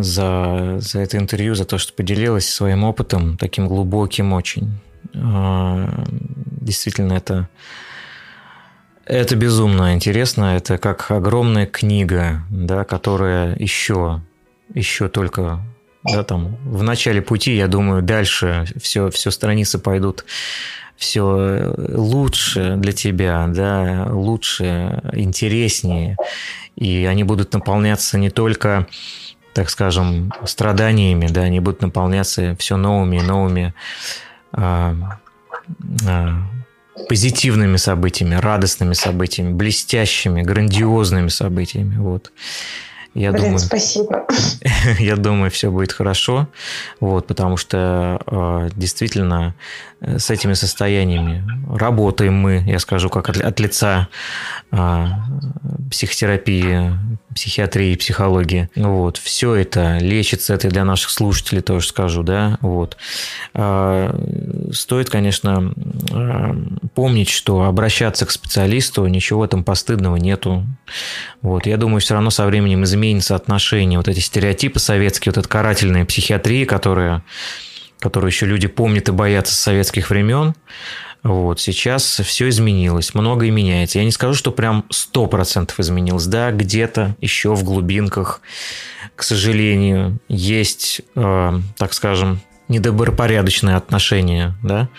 за, 0.00 0.76
за 0.80 1.00
это 1.00 1.16
интервью, 1.16 1.54
за 1.54 1.64
то, 1.64 1.78
что 1.78 1.94
поделилась 1.94 2.48
своим 2.48 2.84
опытом, 2.84 3.38
таким 3.38 3.68
глубоким 3.68 4.34
очень. 4.34 4.80
А, 5.14 5.88
действительно, 6.60 7.14
это, 7.14 7.48
это 9.06 9.36
безумно 9.36 9.94
интересно. 9.94 10.56
Это 10.56 10.76
как 10.76 11.10
огромная 11.10 11.66
книга, 11.66 12.42
да, 12.50 12.84
которая 12.84 13.56
еще, 13.56 14.20
еще 14.74 15.08
только 15.08 15.60
да, 16.04 16.22
там, 16.22 16.56
в 16.64 16.82
начале 16.82 17.22
пути, 17.22 17.56
я 17.56 17.66
думаю, 17.66 18.02
дальше 18.02 18.66
все, 18.80 19.10
все 19.10 19.30
страницы 19.30 19.78
пойдут 19.78 20.24
все 20.96 21.74
лучше 21.76 22.76
для 22.76 22.92
тебя, 22.92 23.46
да, 23.48 24.06
лучше, 24.10 25.02
интереснее. 25.12 26.16
И 26.76 27.04
они 27.04 27.24
будут 27.24 27.52
наполняться 27.52 28.18
не 28.18 28.30
только, 28.30 28.86
так 29.52 29.70
скажем, 29.70 30.32
страданиями, 30.44 31.26
да, 31.26 31.42
они 31.42 31.60
будут 31.60 31.82
наполняться 31.82 32.56
все 32.58 32.76
новыми 32.76 33.16
и 33.16 33.22
новыми 33.22 33.74
а, 34.52 35.18
а, 36.06 36.42
позитивными 37.08 37.76
событиями, 37.76 38.34
радостными 38.34 38.94
событиями, 38.94 39.52
блестящими, 39.52 40.42
грандиозными 40.42 41.28
событиями. 41.28 41.96
Вот. 41.96 42.32
Я 43.14 43.30
Блин, 43.30 43.44
думаю, 43.44 43.58
спасибо. 43.60 44.26
Я 44.98 45.16
думаю, 45.16 45.50
все 45.50 45.70
будет 45.70 45.92
хорошо, 45.92 46.48
вот, 46.98 47.26
потому 47.28 47.56
что 47.56 48.20
э, 48.26 48.70
действительно 48.74 49.54
с 50.18 50.30
этими 50.30 50.54
состояниями 50.54 51.44
работаем 51.68 52.34
мы, 52.34 52.62
я 52.66 52.78
скажу, 52.78 53.08
как 53.10 53.28
от, 53.28 53.36
от 53.38 53.60
лица 53.60 54.08
э, 54.70 55.06
психотерапии, 55.90 56.92
психиатрии, 57.34 57.96
психологии. 57.96 58.70
Вот, 58.76 59.16
все 59.16 59.54
это 59.54 59.98
лечится, 59.98 60.54
это 60.54 60.68
для 60.68 60.84
наших 60.84 61.10
слушателей 61.10 61.62
тоже 61.62 61.88
скажу, 61.88 62.22
да, 62.22 62.58
вот. 62.60 62.96
Э, 63.54 64.70
стоит, 64.72 65.10
конечно, 65.10 65.72
э, 66.10 66.54
помнить, 66.94 67.30
что 67.30 67.64
обращаться 67.64 68.26
к 68.26 68.30
специалисту, 68.30 69.06
ничего 69.06 69.46
там 69.46 69.64
постыдного 69.64 70.16
нету. 70.16 70.64
Вот, 71.42 71.66
я 71.66 71.76
думаю, 71.76 72.00
все 72.00 72.14
равно 72.14 72.30
со 72.30 72.46
временем 72.46 72.84
изменится 72.84 73.34
отношение, 73.34 73.98
вот 73.98 74.08
эти 74.08 74.20
стереотипы 74.20 74.78
советские, 74.78 75.32
вот 75.32 75.38
эта 75.38 75.48
карательная 75.48 76.04
психиатрия, 76.04 76.66
которая, 76.66 77.22
которую 78.04 78.30
еще 78.30 78.44
люди 78.44 78.68
помнят 78.68 79.08
и 79.08 79.12
боятся 79.12 79.54
с 79.54 79.60
советских 79.60 80.10
времен, 80.10 80.54
вот, 81.22 81.58
сейчас 81.58 82.20
все 82.22 82.50
изменилось, 82.50 83.14
многое 83.14 83.50
меняется. 83.50 83.98
Я 83.98 84.04
не 84.04 84.10
скажу, 84.10 84.34
что 84.34 84.52
прям 84.52 84.84
100% 84.92 85.72
изменилось. 85.78 86.26
Да, 86.26 86.50
где-то 86.50 87.16
еще 87.22 87.54
в 87.54 87.64
глубинках, 87.64 88.42
к 89.16 89.22
сожалению, 89.22 90.18
есть, 90.28 91.00
э, 91.16 91.60
так 91.78 91.94
скажем, 91.94 92.40
недобропорядочное 92.68 93.78
отношение, 93.78 94.54
да, 94.62 94.90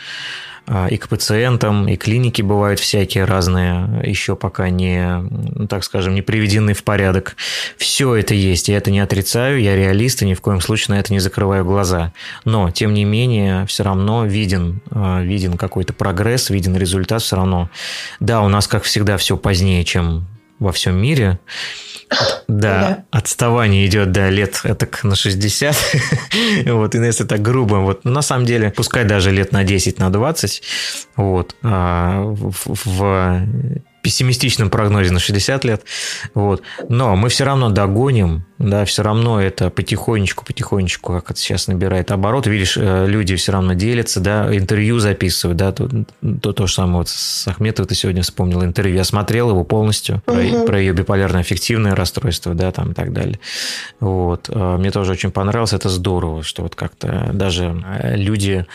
и 0.90 0.98
к 0.98 1.08
пациентам, 1.08 1.88
и 1.88 1.96
клиники 1.96 2.42
бывают 2.42 2.80
всякие 2.80 3.26
разные, 3.26 4.02
еще 4.04 4.36
пока 4.36 4.70
не, 4.70 5.22
ну, 5.22 5.68
так 5.68 5.84
скажем, 5.84 6.16
не 6.16 6.22
приведены 6.22 6.74
в 6.74 6.84
порядок. 6.84 7.36
Все 7.78 8.16
это 8.16 8.34
есть, 8.34 8.68
я 8.68 8.78
это 8.78 8.90
не 8.90 9.00
отрицаю, 9.00 9.62
я 9.62 9.76
реалист, 9.76 10.24
и 10.24 10.26
ни 10.26 10.34
в 10.34 10.42
коем 10.42 10.62
случае 10.62 10.96
на 10.96 11.00
это 11.00 11.14
не 11.14 11.20
закрываю 11.20 11.66
глаза. 11.66 12.14
Но, 12.46 12.72
тем 12.72 12.94
не 12.94 13.06
менее, 13.06 13.66
все 13.68 13.84
равно 13.84 14.26
виден, 14.26 14.82
а, 14.90 15.22
виден 15.22 15.58
какой-то 15.58 15.94
прогресс, 15.94 16.50
виден 16.50 16.76
результат 16.76 17.22
все 17.22 17.36
равно. 17.36 17.70
Да, 18.20 18.42
у 18.42 18.50
нас, 18.50 18.68
как 18.68 18.84
всегда, 18.84 19.18
все 19.18 19.38
позднее, 19.38 19.84
чем 19.84 20.26
во 20.58 20.72
всем 20.72 20.98
мире, 21.00 21.40
да, 22.48 23.04
отставание 23.12 23.86
идет, 23.86 24.12
да, 24.12 24.30
лет 24.30 24.62
это 24.64 24.88
на 25.04 25.16
60. 25.16 25.76
вот, 26.68 26.96
и 26.96 26.98
если 26.98 27.24
так 27.24 27.42
грубо, 27.42 27.76
вот, 27.76 28.06
на 28.06 28.22
самом 28.22 28.46
деле, 28.46 28.72
пускай 28.72 29.06
даже 29.06 29.32
лет 29.32 29.52
на 29.52 29.64
10, 29.64 30.00
на 30.00 30.10
20, 30.10 30.62
вот, 31.16 31.56
а, 31.64 32.22
в, 32.24 32.52
в 32.66 33.48
пессимистичном 34.06 34.70
прогнозе 34.70 35.12
на 35.12 35.20
60 35.20 35.66
лет. 35.66 35.84
Вот. 36.36 36.62
Но 36.90 37.16
мы 37.16 37.30
все 37.30 37.44
равно 37.44 37.72
догоним, 37.72 38.46
да, 38.60 38.86
все 38.86 39.02
равно 39.02 39.42
это 39.42 39.72
потихонечку, 39.72 40.46
потихонечку, 40.46 41.12
как 41.14 41.32
это 41.32 41.40
сейчас 41.40 41.68
набирает 41.68 42.12
оборот. 42.12 42.46
Видишь, 42.46 42.78
э, 42.78 43.08
люди 43.08 43.36
все 43.36 43.52
равно 43.52 43.74
делятся, 43.74 44.20
да, 44.20 44.56
интервью 44.56 45.00
записывают, 45.00 45.58
да, 45.58 45.72
то, 45.72 45.90
то, 46.40 46.54
то 46.54 46.68
же 46.68 46.74
самое 46.74 47.00
вот 47.00 47.10
с 47.10 47.48
Ахметовой 47.48 47.88
ты 47.88 47.96
сегодня 47.96 48.22
вспомнил 48.22 48.64
интервью. 48.64 48.96
Я 48.96 49.06
смотрел 49.06 49.50
его 49.50 49.64
полностью 49.64 50.22
угу. 50.28 50.36
про, 50.36 50.66
про 50.68 50.80
ее 50.80 50.94
биполярное 50.94 51.42
аффективное 51.42 51.96
расстройство, 51.96 52.54
да, 52.54 52.72
там 52.72 52.92
и 52.92 52.94
так 52.94 53.12
далее. 53.12 53.40
Вот. 54.00 54.50
Э, 54.50 54.78
мне 54.78 54.92
тоже 54.92 55.14
очень 55.14 55.32
понравилось, 55.32 55.74
это 55.74 55.90
здорово, 55.90 56.44
что 56.44 56.62
вот 56.62 56.76
как-то 56.76 57.32
даже 57.34 57.84
э, 58.04 58.18
люди 58.18 58.68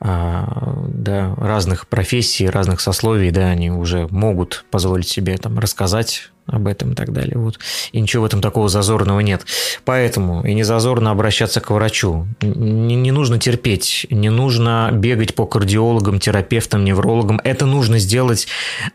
да, 0.00 1.34
разных 1.36 1.86
профессий, 1.86 2.48
разных 2.48 2.80
сословий, 2.80 3.30
да, 3.30 3.50
они 3.50 3.70
уже 3.70 4.08
могут 4.10 4.61
позволить 4.70 5.08
себе 5.08 5.36
там 5.36 5.58
рассказать 5.58 6.30
об 6.46 6.66
этом 6.66 6.92
и 6.92 6.94
так 6.94 7.12
далее. 7.12 7.38
Вот. 7.38 7.58
И 7.92 8.00
ничего 8.00 8.22
в 8.22 8.26
этом 8.26 8.40
такого 8.40 8.68
зазорного 8.68 9.20
нет. 9.20 9.46
Поэтому 9.84 10.44
и 10.44 10.54
не 10.54 10.64
зазорно 10.64 11.10
обращаться 11.10 11.60
к 11.60 11.70
врачу. 11.70 12.26
Не, 12.40 12.96
не 12.96 13.12
нужно 13.12 13.38
терпеть, 13.38 14.06
не 14.10 14.28
нужно 14.28 14.90
бегать 14.92 15.34
по 15.34 15.46
кардиологам, 15.46 16.18
терапевтам, 16.18 16.84
неврологам. 16.84 17.40
Это 17.44 17.66
нужно 17.66 17.98
сделать 17.98 18.48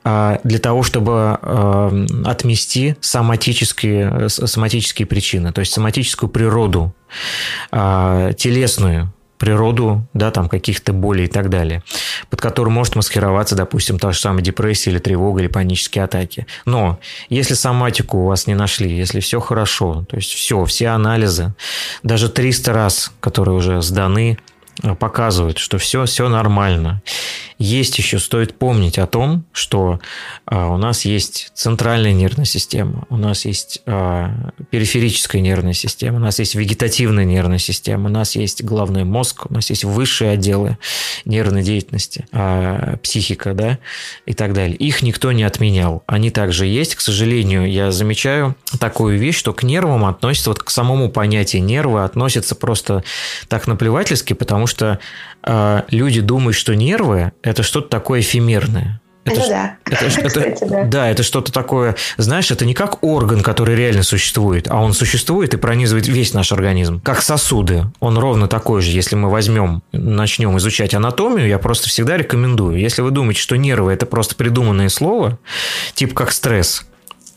а, 0.03 0.39
для 0.43 0.59
того, 0.59 0.83
чтобы 0.83 1.11
а, 1.13 2.05
отмести 2.25 2.95
соматические, 2.99 4.29
соматические 4.29 5.05
причины, 5.05 5.53
то 5.53 5.59
есть 5.59 5.73
соматическую 5.73 6.29
природу, 6.29 6.93
а, 7.71 8.33
телесную 8.33 9.13
природу, 9.37 10.07
да, 10.13 10.31
там 10.31 10.49
каких-то 10.49 10.93
болей 10.93 11.25
и 11.25 11.29
так 11.29 11.49
далее, 11.49 11.83
под 12.29 12.41
которым 12.41 12.73
может 12.73 12.95
маскироваться, 12.95 13.55
допустим, 13.55 13.99
та 13.99 14.11
же 14.11 14.19
самая 14.19 14.41
депрессия 14.41 14.91
или 14.91 14.99
тревога 14.99 15.41
или 15.41 15.47
панические 15.47 16.03
атаки. 16.03 16.47
Но 16.65 16.99
если 17.29 17.53
соматику 17.53 18.19
у 18.19 18.25
вас 18.25 18.47
не 18.47 18.55
нашли, 18.55 18.89
если 18.95 19.19
все 19.19 19.39
хорошо, 19.39 20.05
то 20.09 20.17
есть 20.17 20.31
все, 20.31 20.65
все 20.65 20.87
анализы, 20.87 21.53
даже 22.03 22.29
300 22.29 22.73
раз, 22.73 23.11
которые 23.19 23.55
уже 23.55 23.81
сданы, 23.81 24.37
Э, 24.83 24.95
показывают, 24.95 25.57
что 25.57 25.77
все, 25.77 26.05
все 26.05 26.29
нормально. 26.29 27.01
Есть 27.57 27.97
еще, 27.97 28.19
стоит 28.19 28.57
помнить 28.59 28.99
о 28.99 29.07
том, 29.07 29.43
что 29.51 29.99
а, 30.45 30.67
у 30.67 30.77
нас 30.77 31.05
есть 31.05 31.49
центральная 31.55 32.13
нервная 32.13 32.45
система, 32.45 33.05
у 33.09 33.17
нас 33.17 33.45
есть 33.45 33.81
а, 33.87 34.51
периферическая 34.69 35.41
нервная 35.41 35.73
система, 35.73 36.17
у 36.17 36.19
нас 36.19 36.37
есть 36.37 36.53
вегетативная 36.53 37.25
нервная 37.25 37.57
система, 37.57 38.09
у 38.09 38.11
нас 38.11 38.35
есть 38.35 38.63
головной 38.63 39.05
мозг, 39.05 39.47
у 39.49 39.53
нас 39.55 39.71
есть 39.71 39.85
высшие 39.85 40.31
отделы 40.31 40.77
нервной 41.25 41.63
деятельности, 41.63 42.27
а, 42.31 42.97
психика, 42.97 43.55
да, 43.55 43.79
и 44.27 44.33
так 44.33 44.53
далее. 44.53 44.77
Их 44.77 45.01
никто 45.01 45.31
не 45.31 45.43
отменял. 45.43 46.03
Они 46.05 46.29
также 46.29 46.67
есть. 46.67 46.93
К 46.93 47.01
сожалению, 47.01 47.69
я 47.71 47.91
замечаю 47.91 48.55
такую 48.79 49.17
вещь, 49.17 49.37
что 49.37 49.53
к 49.53 49.63
нервам 49.63 50.05
относится, 50.05 50.51
вот 50.51 50.61
к 50.61 50.69
самому 50.69 51.09
понятию 51.09 51.63
нервы 51.63 52.03
относятся 52.03 52.53
просто 52.53 53.03
так 53.47 53.65
наплевательски, 53.65 54.33
потому 54.33 54.66
что 54.67 54.99
э, 55.43 55.81
люди 55.89 56.21
думают, 56.21 56.55
что 56.55 56.75
нервы 56.75 57.31
это 57.41 57.63
что-то 57.63 57.89
такое 57.89 58.21
эфемерное. 58.21 59.01
Это, 59.27 59.39
ну, 59.41 59.49
да. 59.49 59.77
Это, 59.85 60.39
это, 60.39 60.65
да. 60.65 60.83
да, 60.85 61.09
это 61.09 61.23
что-то 61.23 61.51
такое, 61.51 61.95
знаешь, 62.15 62.49
это 62.49 62.65
не 62.65 62.73
как 62.73 63.03
орган, 63.03 63.41
который 63.41 63.75
реально 63.75 64.03
существует, 64.03 64.67
а 64.69 64.77
он 64.81 64.93
существует 64.93 65.53
и 65.53 65.57
пронизывает 65.57 66.07
весь 66.07 66.33
наш 66.33 66.51
организм. 66.51 67.01
Как 67.01 67.21
сосуды. 67.21 67.85
Он 67.99 68.17
ровно 68.17 68.47
такой 68.47 68.81
же, 68.81 68.91
если 68.91 69.15
мы 69.15 69.29
возьмем, 69.29 69.83
начнем 69.91 70.57
изучать 70.57 70.93
анатомию, 70.93 71.47
я 71.47 71.59
просто 71.59 71.89
всегда 71.89 72.15
рекомендую. 72.15 72.79
Если 72.79 73.01
вы 73.01 73.11
думаете, 73.11 73.41
что 73.41 73.57
нервы 73.57 73.91
это 73.91 74.05
просто 74.05 74.35
придуманное 74.35 74.89
слово, 74.89 75.39
типа 75.93 76.15
как 76.15 76.31
стресс, 76.31 76.85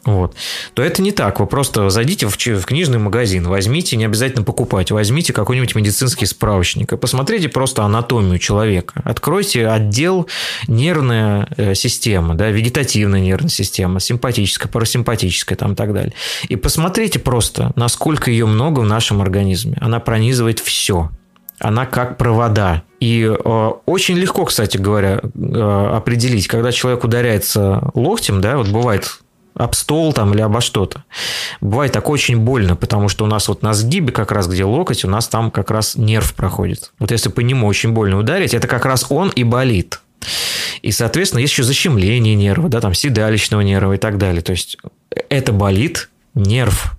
вот, 0.05 0.35
то 0.75 0.83
это 0.83 1.03
не 1.03 1.13
так. 1.13 1.41
Вы 1.41 1.47
просто 1.47 1.91
зайдите 1.91 2.27
в, 2.27 2.37
в 2.37 2.65
книжный 2.65 2.99
магазин, 2.99 3.47
возьмите, 3.47 3.97
не 3.97 4.07
обязательно 4.07 4.45
покупать, 4.45 4.91
возьмите 4.91 5.33
какой-нибудь 5.33 5.75
медицинский 5.75 6.27
справочник 6.27 6.93
и 6.93 6.97
посмотрите 6.97 7.49
просто 7.49 7.85
анатомию 7.85 8.39
человека. 8.39 9.03
Откройте 9.05 9.69
отдел 9.69 10.27
нервная 10.69 11.49
э, 11.57 11.75
система, 11.75 12.35
да, 12.35 12.51
вегетативная 12.51 13.21
нервная 13.21 13.51
система, 13.51 14.01
симпатическая, 14.01 14.71
парасимпатическая 14.71 15.57
там 15.57 15.73
и 15.73 15.77
так 15.77 15.93
далее. 15.93 16.15
И 16.49 16.57
посмотрите 16.57 17.19
просто, 17.19 17.73
насколько 17.77 18.31
ее 18.31 18.47
много 18.47 18.81
в 18.81 18.87
нашем 18.87 19.21
организме. 19.21 19.77
Она 19.81 20.01
пронизывает 20.01 20.61
все. 20.61 21.11
Она 21.59 21.85
как 21.85 22.17
провода. 22.17 22.85
И 23.01 23.23
э, 23.23 23.71
очень 23.85 24.17
легко, 24.17 24.47
кстати 24.47 24.79
говоря, 24.79 25.21
э, 25.23 25.91
определить, 25.95 26.49
когда 26.49 26.73
человек 26.73 27.05
ударяется 27.05 27.91
локтем, 27.95 28.41
да, 28.41 28.57
вот 28.57 28.69
бывает 28.69 29.20
об 29.55 29.75
стол 29.75 30.13
там 30.13 30.33
или 30.35 30.41
обо 30.41 30.61
что-то. 30.61 31.05
Бывает 31.61 31.93
так 31.93 32.09
очень 32.09 32.39
больно, 32.39 32.77
потому 32.77 33.09
что 33.09 33.25
у 33.25 33.29
нас 33.29 33.49
вот 33.49 33.63
на 33.63 33.75
сгибе, 33.75 34.13
как 34.13 34.33
раз 34.33 34.49
где 34.49 34.65
локоть, 34.65 35.05
у 35.05 35.09
нас 35.09 35.29
там 35.29 35.51
как 35.51 35.71
раз 35.71 35.97
нерв 35.97 36.35
проходит. 36.35 36.93
Вот 36.99 37.11
если 37.11 37.29
по 37.29 37.41
нему 37.41 37.67
очень 37.67 37.93
больно 37.93 38.19
ударить, 38.19 38.55
это 38.55 38.69
как 38.69 38.85
раз 38.85 39.07
он 39.11 39.31
и 39.31 39.45
болит. 39.45 40.01
И, 40.83 40.93
соответственно, 40.93 41.41
есть 41.41 41.53
еще 41.53 41.63
защемление 41.63 42.35
нерва, 42.35 42.69
да, 42.69 42.81
там 42.81 42.95
седалищного 42.95 43.61
нерва 43.63 43.95
и 43.95 43.99
так 43.99 44.19
далее. 44.19 44.43
То 44.43 44.53
есть 44.53 44.77
это 45.29 45.53
болит, 45.53 46.11
нерв. 46.35 46.93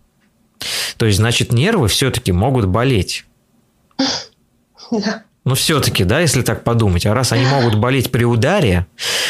То 0.97 1.05
есть, 1.05 1.17
значит, 1.17 1.51
нервы 1.51 1.87
все-таки 1.87 2.31
могут 2.31 2.65
болеть. 2.65 3.25
Ну, 5.43 5.55
все-таки, 5.55 6.03
да, 6.03 6.19
если 6.19 6.43
так 6.43 6.63
подумать. 6.63 7.07
А 7.07 7.15
раз 7.15 7.31
они 7.31 7.45
могут 7.45 7.75
болеть 7.75 8.11
при 8.11 8.25
ударе, 8.25 8.85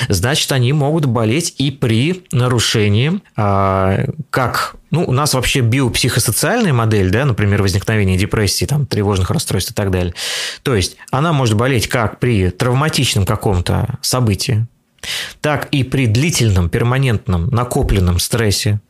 значит, 0.10 0.52
они 0.52 0.74
могут 0.74 1.06
болеть 1.06 1.56
и 1.58 1.72
при 1.72 2.26
нарушении, 2.34 3.22
а, 3.38 4.06
как 4.30 4.76
ну, 4.90 5.06
у 5.06 5.14
нас 5.14 5.34
вообще 5.34 5.62
биопсихосоциальная 5.62 6.74
модель, 6.74 7.12
да, 7.12 7.24
например, 7.24 7.62
возникновение 7.62 8.18
депрессии, 8.18 8.66
там, 8.66 8.86
тревожных 8.86 9.32
расстройств 9.32 9.72
и 9.72 9.74
так 9.74 9.90
далее. 9.90 10.14
То 10.64 10.76
есть 10.76 10.98
она 11.12 11.32
может 11.32 11.56
болеть 11.56 11.88
как 11.88 12.20
при 12.20 12.50
травматичном 12.50 13.26
каком-то 13.26 13.98
событии, 14.02 14.68
так 15.40 15.70
и 15.72 15.84
при 15.86 16.08
длительном, 16.08 16.70
перманентном, 16.70 17.48
накопленном 17.48 18.20
стрессе. 18.20 18.82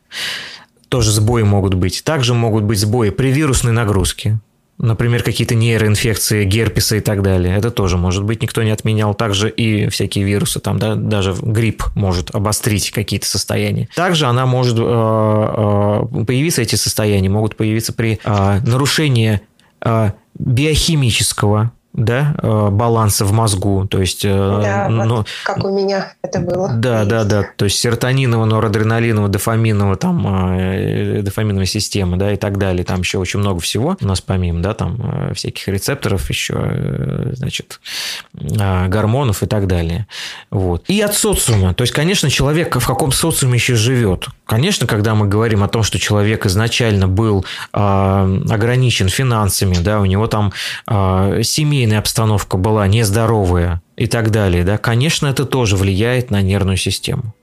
Тоже 0.89 1.11
сбои 1.11 1.43
могут 1.43 1.75
быть. 1.75 2.03
Также 2.03 2.33
могут 2.33 2.63
быть 2.63 2.79
сбои 2.79 3.11
при 3.11 3.31
вирусной 3.31 3.73
нагрузке 3.73 4.39
например, 4.81 5.23
какие-то 5.23 5.55
нейроинфекции, 5.55 6.43
герпеса 6.43 6.97
и 6.97 6.99
так 6.99 7.21
далее. 7.21 7.55
Это 7.55 7.71
тоже 7.71 7.97
может 7.97 8.23
быть, 8.23 8.41
никто 8.41 8.63
не 8.63 8.71
отменял. 8.71 9.13
Также 9.13 9.49
и 9.49 9.87
всякие 9.89 10.25
вирусы, 10.25 10.59
там, 10.59 10.79
да, 10.79 10.95
даже 10.95 11.33
грипп 11.39 11.83
может 11.95 12.33
обострить 12.35 12.91
какие-то 12.91 13.27
состояния. 13.27 13.87
Также 13.95 14.25
она 14.25 14.45
может 14.45 14.77
э, 14.77 14.81
э, 14.81 16.23
появиться, 16.25 16.61
эти 16.61 16.75
состояния 16.75 17.29
могут 17.29 17.55
появиться 17.55 17.93
при 17.93 18.19
э, 18.23 18.59
нарушении 18.65 19.41
биохимического 20.37 21.71
да, 21.93 22.35
э, 22.41 22.69
баланса 22.71 23.25
в 23.25 23.33
мозгу, 23.33 23.85
то 23.85 23.99
есть... 23.99 24.23
Э, 24.23 24.59
да, 24.61 24.87
но, 24.89 25.17
вот 25.17 25.27
как 25.43 25.63
у 25.63 25.69
меня 25.69 26.13
это 26.21 26.39
было. 26.39 26.71
Да, 26.73 26.99
есть. 26.99 27.09
да, 27.09 27.23
да, 27.25 27.45
то 27.55 27.65
есть 27.65 27.77
серотонинового, 27.79 28.45
норадреналинового, 28.45 29.27
дофаминового, 29.27 29.97
там, 29.97 30.25
э, 30.57 31.21
дофаминовой 31.21 31.65
системы, 31.65 32.15
да, 32.15 32.31
и 32.31 32.37
так 32.37 32.57
далее, 32.57 32.85
там 32.85 33.01
еще 33.01 33.17
очень 33.17 33.39
много 33.39 33.59
всего 33.59 33.97
у 33.99 34.05
нас 34.05 34.21
помимо, 34.21 34.61
да, 34.61 34.73
там, 34.73 35.33
всяких 35.33 35.67
рецепторов 35.67 36.29
еще, 36.29 37.33
значит, 37.33 37.81
гормонов 38.33 39.43
и 39.43 39.47
так 39.47 39.67
далее, 39.67 40.07
вот. 40.49 40.85
И 40.87 41.01
от 41.01 41.13
социума, 41.13 41.73
то 41.73 41.81
есть, 41.81 41.93
конечно, 41.93 42.29
человек 42.29 42.75
в 42.75 42.87
каком 42.87 43.11
социуме 43.11 43.55
еще 43.55 43.75
живет, 43.75 44.27
конечно, 44.45 44.87
когда 44.87 45.13
мы 45.13 45.27
говорим 45.27 45.61
о 45.63 45.67
том, 45.67 45.83
что 45.83 45.99
человек 45.99 46.45
изначально 46.45 47.07
был 47.09 47.45
ограничен 47.71 49.09
финансами, 49.09 49.75
да, 49.75 49.99
у 49.99 50.05
него 50.05 50.27
там 50.27 50.53
семья 50.87 51.80
семейная 51.81 51.99
обстановка 51.99 52.57
была 52.57 52.87
нездоровая 52.87 53.81
и 53.97 54.05
так 54.05 54.29
далее, 54.29 54.63
да, 54.63 54.77
конечно, 54.77 55.25
это 55.25 55.45
тоже 55.45 55.75
влияет 55.75 56.29
на 56.29 56.39
нервную 56.43 56.77
систему. 56.77 57.33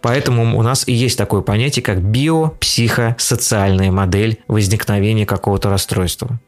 Поэтому 0.00 0.58
у 0.58 0.62
нас 0.62 0.88
и 0.88 0.92
есть 0.92 1.16
такое 1.16 1.42
понятие, 1.42 1.84
как 1.84 2.02
биопсихосоциальная 2.02 3.92
модель 3.92 4.38
возникновения 4.48 5.24
какого-то 5.24 5.70
расстройства. 5.70 6.40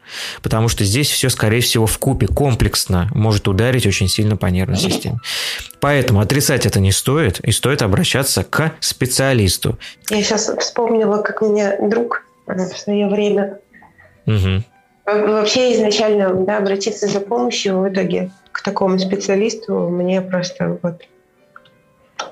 Потому 0.42 0.66
что 0.66 0.82
здесь 0.82 1.08
все, 1.08 1.28
скорее 1.28 1.60
всего, 1.60 1.86
в 1.86 1.96
купе 1.98 2.26
комплексно 2.26 3.08
может 3.14 3.46
ударить 3.46 3.86
очень 3.86 4.08
сильно 4.08 4.36
по 4.36 4.46
нервной 4.46 4.78
системе. 4.78 5.18
Поэтому 5.78 6.18
отрицать 6.18 6.66
это 6.66 6.80
не 6.80 6.90
стоит, 6.90 7.38
и 7.38 7.52
стоит 7.52 7.82
обращаться 7.82 8.42
к 8.42 8.72
специалисту. 8.80 9.78
Я 10.10 10.20
сейчас 10.24 10.50
вспомнила, 10.58 11.18
как 11.18 11.42
меня 11.42 11.76
друг 11.80 12.24
в 12.46 12.76
свое 12.76 13.06
время 13.06 13.58
угу. 14.26 14.64
Вообще 15.04 15.74
изначально 15.74 16.32
да, 16.44 16.58
обратиться 16.58 17.08
за 17.08 17.20
помощью 17.20 17.80
в 17.80 17.88
итоге 17.88 18.30
к 18.52 18.62
такому 18.62 18.98
специалисту 18.98 19.88
мне 19.88 20.20
просто 20.20 20.78
вот 20.82 21.02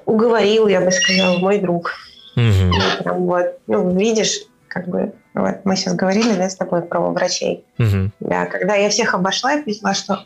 уговорил, 0.04 0.68
я 0.68 0.80
бы 0.80 0.90
сказала, 0.90 1.38
мой 1.38 1.58
друг. 1.58 1.94
Угу. 2.36 3.02
Прям 3.02 3.26
вот, 3.26 3.58
ну, 3.66 3.96
видишь, 3.96 4.42
как 4.68 4.88
бы, 4.88 5.12
вот 5.34 5.56
мы 5.64 5.76
сейчас 5.76 5.94
говорили, 5.94 6.32
да, 6.34 6.48
с 6.48 6.56
тобой 6.56 6.82
про 6.82 7.00
врачей. 7.00 7.64
Угу. 7.78 8.10
Да, 8.20 8.46
когда 8.46 8.76
я 8.76 8.88
всех 8.88 9.14
обошла, 9.14 9.52
я 9.52 9.62
поняла, 9.62 9.94
что 9.94 10.24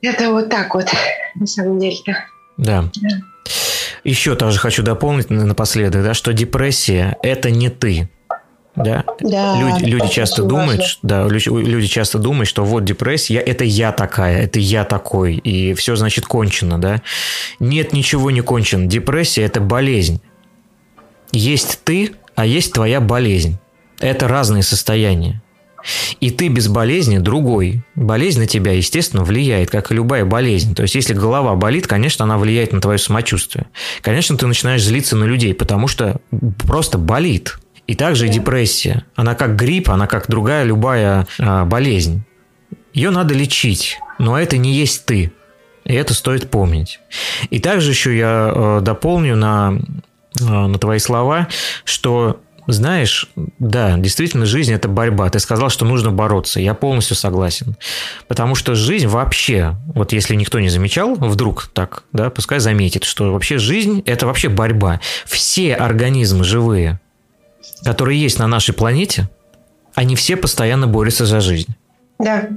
это 0.00 0.30
вот 0.30 0.48
так 0.48 0.74
вот, 0.74 0.86
на 1.34 1.46
самом 1.46 1.80
деле-то. 1.80 2.24
Да. 2.56 2.84
да. 3.02 3.08
Еще 4.04 4.36
тоже 4.36 4.58
хочу 4.58 4.82
дополнить 4.82 5.30
напоследок, 5.30 6.04
да, 6.04 6.14
что 6.14 6.32
депрессия– 6.32 7.16
это 7.22 7.50
не 7.50 7.70
ты. 7.70 8.08
Да? 8.76 9.04
да 9.20 9.58
люди, 9.58 9.84
люди 9.84 10.08
часто 10.08 10.42
думают, 10.42 10.84
что, 10.84 11.06
да, 11.06 11.26
люди, 11.26 11.48
люди 11.48 11.86
часто 11.86 12.18
думают, 12.18 12.48
что 12.48 12.64
вот 12.64 12.84
депрессия, 12.84 13.38
это 13.38 13.64
я 13.64 13.92
такая, 13.92 14.42
это 14.42 14.58
я 14.58 14.84
такой, 14.84 15.36
и 15.36 15.74
все 15.74 15.96
значит 15.96 16.26
кончено, 16.26 16.78
да? 16.78 17.02
Нет, 17.58 17.92
ничего 17.92 18.30
не 18.30 18.42
кончено. 18.42 18.86
Депрессия– 18.86 19.42
это 19.44 19.60
болезнь. 19.60 20.20
Есть 21.32 21.80
ты, 21.84 22.12
а 22.34 22.46
есть 22.46 22.72
твоя 22.72 23.00
болезнь. 23.00 23.58
Это 23.98 24.28
разные 24.28 24.62
состояния. 24.62 25.42
И 26.20 26.30
ты 26.30 26.48
без 26.48 26.68
болезни 26.68 27.18
другой. 27.18 27.82
Болезнь 27.94 28.40
на 28.40 28.46
тебя, 28.46 28.72
естественно, 28.72 29.22
влияет, 29.22 29.70
как 29.70 29.90
и 29.90 29.94
любая 29.94 30.24
болезнь. 30.24 30.74
То 30.74 30.82
есть, 30.82 30.94
если 30.94 31.14
голова 31.14 31.54
болит, 31.54 31.86
конечно, 31.86 32.24
она 32.24 32.38
влияет 32.38 32.72
на 32.72 32.80
твое 32.80 32.98
самочувствие. 32.98 33.66
Конечно, 34.02 34.36
ты 34.36 34.46
начинаешь 34.46 34.82
злиться 34.82 35.16
на 35.16 35.24
людей, 35.24 35.54
потому 35.54 35.88
что 35.88 36.20
просто 36.66 36.98
болит. 36.98 37.58
И 37.86 37.94
также 37.94 38.28
депрессия. 38.28 39.04
Она 39.14 39.34
как 39.34 39.56
грипп, 39.56 39.90
она 39.90 40.06
как 40.06 40.28
другая 40.28 40.64
любая 40.64 41.26
а, 41.38 41.64
болезнь. 41.64 42.24
Ее 42.92 43.10
надо 43.10 43.34
лечить, 43.34 43.98
но 44.18 44.38
это 44.38 44.56
не 44.56 44.72
есть 44.72 45.06
ты. 45.06 45.32
И 45.84 45.94
это 45.94 46.14
стоит 46.14 46.50
помнить. 46.50 46.98
И 47.50 47.60
также 47.60 47.90
еще 47.90 48.16
я 48.16 48.52
э, 48.52 48.80
дополню 48.82 49.36
на, 49.36 49.78
э, 50.40 50.44
на 50.44 50.78
твои 50.78 50.98
слова, 50.98 51.46
что 51.84 52.40
знаешь, 52.66 53.28
да, 53.60 53.96
действительно, 53.96 54.44
жизнь– 54.44 54.72
это 54.74 54.88
борьба. 54.88 55.30
Ты 55.30 55.38
сказал, 55.38 55.68
что 55.68 55.84
нужно 55.84 56.10
бороться. 56.10 56.60
Я 56.60 56.74
полностью 56.74 57.14
согласен. 57.14 57.76
Потому 58.26 58.56
что 58.56 58.74
жизнь 58.74 59.06
вообще, 59.06 59.76
вот 59.94 60.12
если 60.12 60.34
никто 60.34 60.58
не 60.58 60.68
замечал, 60.68 61.14
вдруг 61.14 61.70
так, 61.72 62.02
да, 62.12 62.28
пускай 62.30 62.58
заметит, 62.58 63.04
что 63.04 63.32
вообще 63.32 63.58
жизнь– 63.58 64.02
это 64.06 64.26
вообще 64.26 64.48
борьба. 64.48 65.00
Все 65.24 65.74
организмы 65.74 66.42
живые, 66.42 67.00
которые 67.84 68.20
есть 68.20 68.38
на 68.38 68.46
нашей 68.46 68.74
планете, 68.74 69.28
они 69.94 70.16
все 70.16 70.36
постоянно 70.36 70.86
борются 70.86 71.26
за 71.26 71.40
жизнь. 71.40 71.74
Да. 72.18 72.48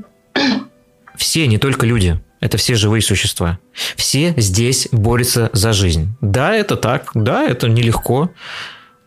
Все, 1.15 1.47
не 1.47 1.57
только 1.57 1.85
люди. 1.85 2.19
Это 2.39 2.57
все 2.57 2.75
живые 2.75 3.01
существа. 3.01 3.59
Все 3.95 4.33
здесь 4.37 4.87
борются 4.91 5.49
за 5.51 5.73
жизнь. 5.73 6.07
Да, 6.21 6.53
это 6.53 6.77
так. 6.77 7.11
Да, 7.13 7.43
это 7.43 7.67
нелегко. 7.67 8.29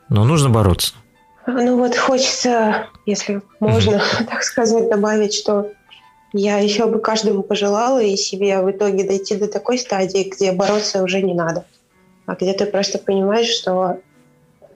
Но 0.09 0.25
нужно 0.25 0.51
бороться. 0.51 0.95
Ну 1.47 1.79
вот 1.79 1.97
хочется, 1.97 2.87
если 3.07 3.43
можно 3.59 3.97
mm-hmm. 3.97 4.25
так 4.31 4.43
сказать, 4.43 4.89
добавить, 4.91 5.35
что 5.35 5.73
я 6.33 6.59
еще 6.59 6.87
бы 6.87 7.01
каждому 7.01 7.43
пожелала 7.43 8.03
и 8.03 8.17
себе 8.17 8.61
в 8.63 8.71
итоге 8.71 9.05
дойти 9.05 9.37
до 9.37 9.49
такой 9.49 9.79
стадии, 9.79 10.31
где 10.31 10.53
бороться 10.53 11.03
уже 11.03 11.23
не 11.23 11.35
надо. 11.35 11.65
А 12.27 12.35
где 12.35 12.53
ты 12.53 12.67
просто 12.67 12.99
понимаешь, 12.99 13.49
что 13.49 13.99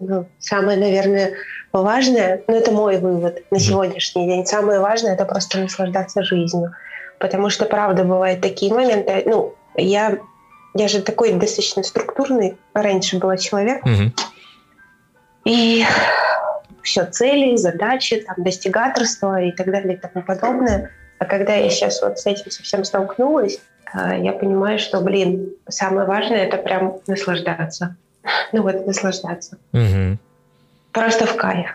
ну, 0.00 0.26
самое, 0.38 0.78
наверное, 0.78 1.34
важное, 1.72 2.42
ну 2.46 2.54
это 2.54 2.70
мой 2.70 2.98
вывод 2.98 3.42
на 3.50 3.58
сегодняшний 3.58 4.26
день, 4.26 4.46
самое 4.46 4.80
важное 4.80 5.14
это 5.14 5.24
просто 5.24 5.58
наслаждаться 5.58 6.22
жизнью. 6.22 6.74
Потому 7.18 7.48
что, 7.50 7.64
правда, 7.64 8.04
бывают 8.04 8.40
такие 8.40 8.72
моменты, 8.72 9.22
ну, 9.26 9.54
я, 9.74 10.18
я 10.74 10.88
же 10.88 11.00
такой 11.00 11.32
достаточно 11.32 11.82
структурный 11.82 12.58
раньше 12.74 13.18
была 13.18 13.36
человек, 13.36 13.84
угу. 13.84 14.12
и 15.44 15.84
все, 16.82 17.04
цели, 17.06 17.56
задачи, 17.56 18.24
там, 18.26 18.36
достигаторство 18.38 19.40
и 19.40 19.50
так 19.52 19.70
далее 19.70 19.96
и 19.96 20.00
тому 20.00 20.24
подобное. 20.24 20.90
А 21.18 21.24
когда 21.24 21.54
я 21.54 21.70
сейчас 21.70 22.02
вот 22.02 22.18
с 22.18 22.26
этим 22.26 22.50
совсем 22.50 22.84
столкнулась, 22.84 23.58
э, 23.94 24.20
я 24.20 24.32
понимаю, 24.32 24.78
что, 24.78 25.00
блин, 25.00 25.54
самое 25.68 26.06
важное— 26.06 26.44
это 26.46 26.58
прям 26.58 27.00
наслаждаться 27.06 27.96
ну 28.52 28.62
вот, 28.62 28.86
наслаждаться. 28.86 29.58
Угу. 29.72 30.18
Просто 30.92 31.26
в 31.26 31.36
кайф. 31.36 31.68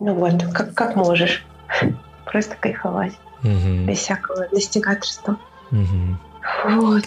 Ну 0.00 0.14
вот, 0.14 0.42
как, 0.52 0.74
как 0.74 0.96
можешь. 0.96 1.44
Просто 2.24 2.56
кайфовать. 2.56 3.12
Угу. 3.42 3.86
Без 3.86 3.98
всякого 3.98 4.48
достигаторства. 4.50 5.36
Угу. 5.70 6.80
Вот. 6.80 7.04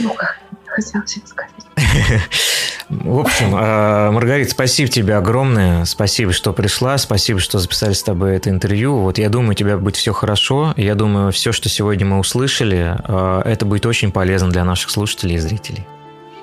Ну 0.00 0.14
как, 0.14 0.38
хотелось 0.66 1.20
сказать. 1.24 1.52
В 2.88 3.20
общем, 3.20 3.52
а, 3.54 4.10
Маргарита, 4.10 4.50
спасибо 4.50 4.90
тебе 4.90 5.16
огромное. 5.16 5.84
Спасибо, 5.84 6.32
что 6.32 6.54
пришла. 6.54 6.96
Спасибо, 6.96 7.38
что 7.38 7.58
записали 7.58 7.92
с 7.92 8.02
тобой 8.02 8.36
это 8.36 8.48
интервью. 8.48 8.96
Вот 8.96 9.18
я 9.18 9.28
думаю, 9.28 9.50
у 9.50 9.54
тебя 9.54 9.76
будет 9.76 9.96
все 9.96 10.12
хорошо. 10.12 10.72
Я 10.76 10.94
думаю, 10.94 11.30
все, 11.30 11.52
что 11.52 11.68
сегодня 11.68 12.06
мы 12.06 12.18
услышали, 12.18 12.96
а, 13.04 13.42
это 13.42 13.66
будет 13.66 13.84
очень 13.84 14.10
полезно 14.10 14.48
для 14.48 14.64
наших 14.64 14.90
слушателей 14.90 15.36
и 15.36 15.38
зрителей. 15.38 15.86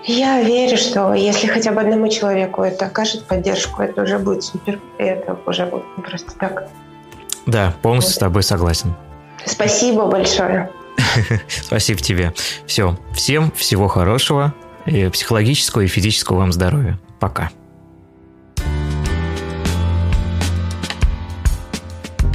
Я 0.08 0.44
верю, 0.44 0.78
что 0.78 1.16
если 1.16 1.48
хотя 1.48 1.72
бы 1.72 1.82
одному 1.82 2.08
человеку 2.10 2.62
это 2.62 2.86
окажет 2.86 3.26
поддержку, 3.26 3.82
это 3.82 4.04
уже 4.04 4.20
будет 4.20 4.44
супер. 4.44 4.80
Это 5.00 5.38
уже 5.48 5.66
будет 5.66 5.84
просто 5.96 6.32
так. 6.38 6.70
Да, 7.48 7.74
полностью 7.82 8.12
вот. 8.12 8.16
с 8.16 8.20
тобой 8.20 8.44
согласен. 8.44 8.94
Спасибо 9.46 10.06
большое. 10.06 10.70
Спасибо 11.48 12.00
тебе. 12.00 12.34
Все. 12.68 12.98
Всем 13.14 13.52
всего 13.52 13.88
хорошего, 13.88 14.54
и 14.86 15.10
психологического 15.10 15.82
и 15.82 15.88
физического 15.88 16.38
вам 16.38 16.54
здоровья. 16.54 17.00
Пока. 17.20 17.50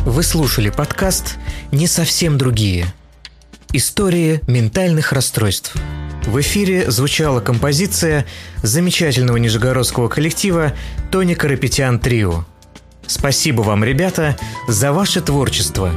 Вы 0.05 0.23
слушали 0.25 0.71
подкаст 0.71 1.39
«Не 1.71 1.87
совсем 1.87 2.37
другие. 2.37 2.87
Истории 3.73 4.41
ментальных 4.49 5.13
расстройств». 5.13 5.77
В 6.27 6.41
эфире 6.41 6.91
звучала 6.91 7.41
композиция 7.41 8.27
замечательного 8.63 9.39
нижегородского 9.39 10.09
коллектива 10.09 10.73
Тони 11.11 11.35
Карапетян 11.35 11.99
Трио. 11.99 12.45
Спасибо 13.07 13.63
вам, 13.63 13.83
ребята, 13.83 14.37
за 14.69 14.93
ваше 14.93 15.21
творчество. 15.21 15.93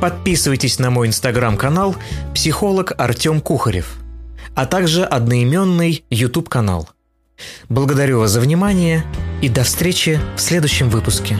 Подписывайтесь 0.00 0.78
на 0.78 0.90
мой 0.90 1.08
инстаграм-канал 1.08 1.96
«Психолог 2.34 2.92
Артем 2.98 3.40
Кухарев», 3.40 3.96
а 4.54 4.66
также 4.66 5.04
одноименный 5.04 6.04
YouTube-канал. 6.10 6.88
Благодарю 7.68 8.20
вас 8.20 8.32
за 8.32 8.40
внимание 8.40 9.04
и 9.40 9.48
до 9.48 9.62
встречи 9.62 10.20
в 10.36 10.40
следующем 10.40 10.90
выпуске. 10.90 11.38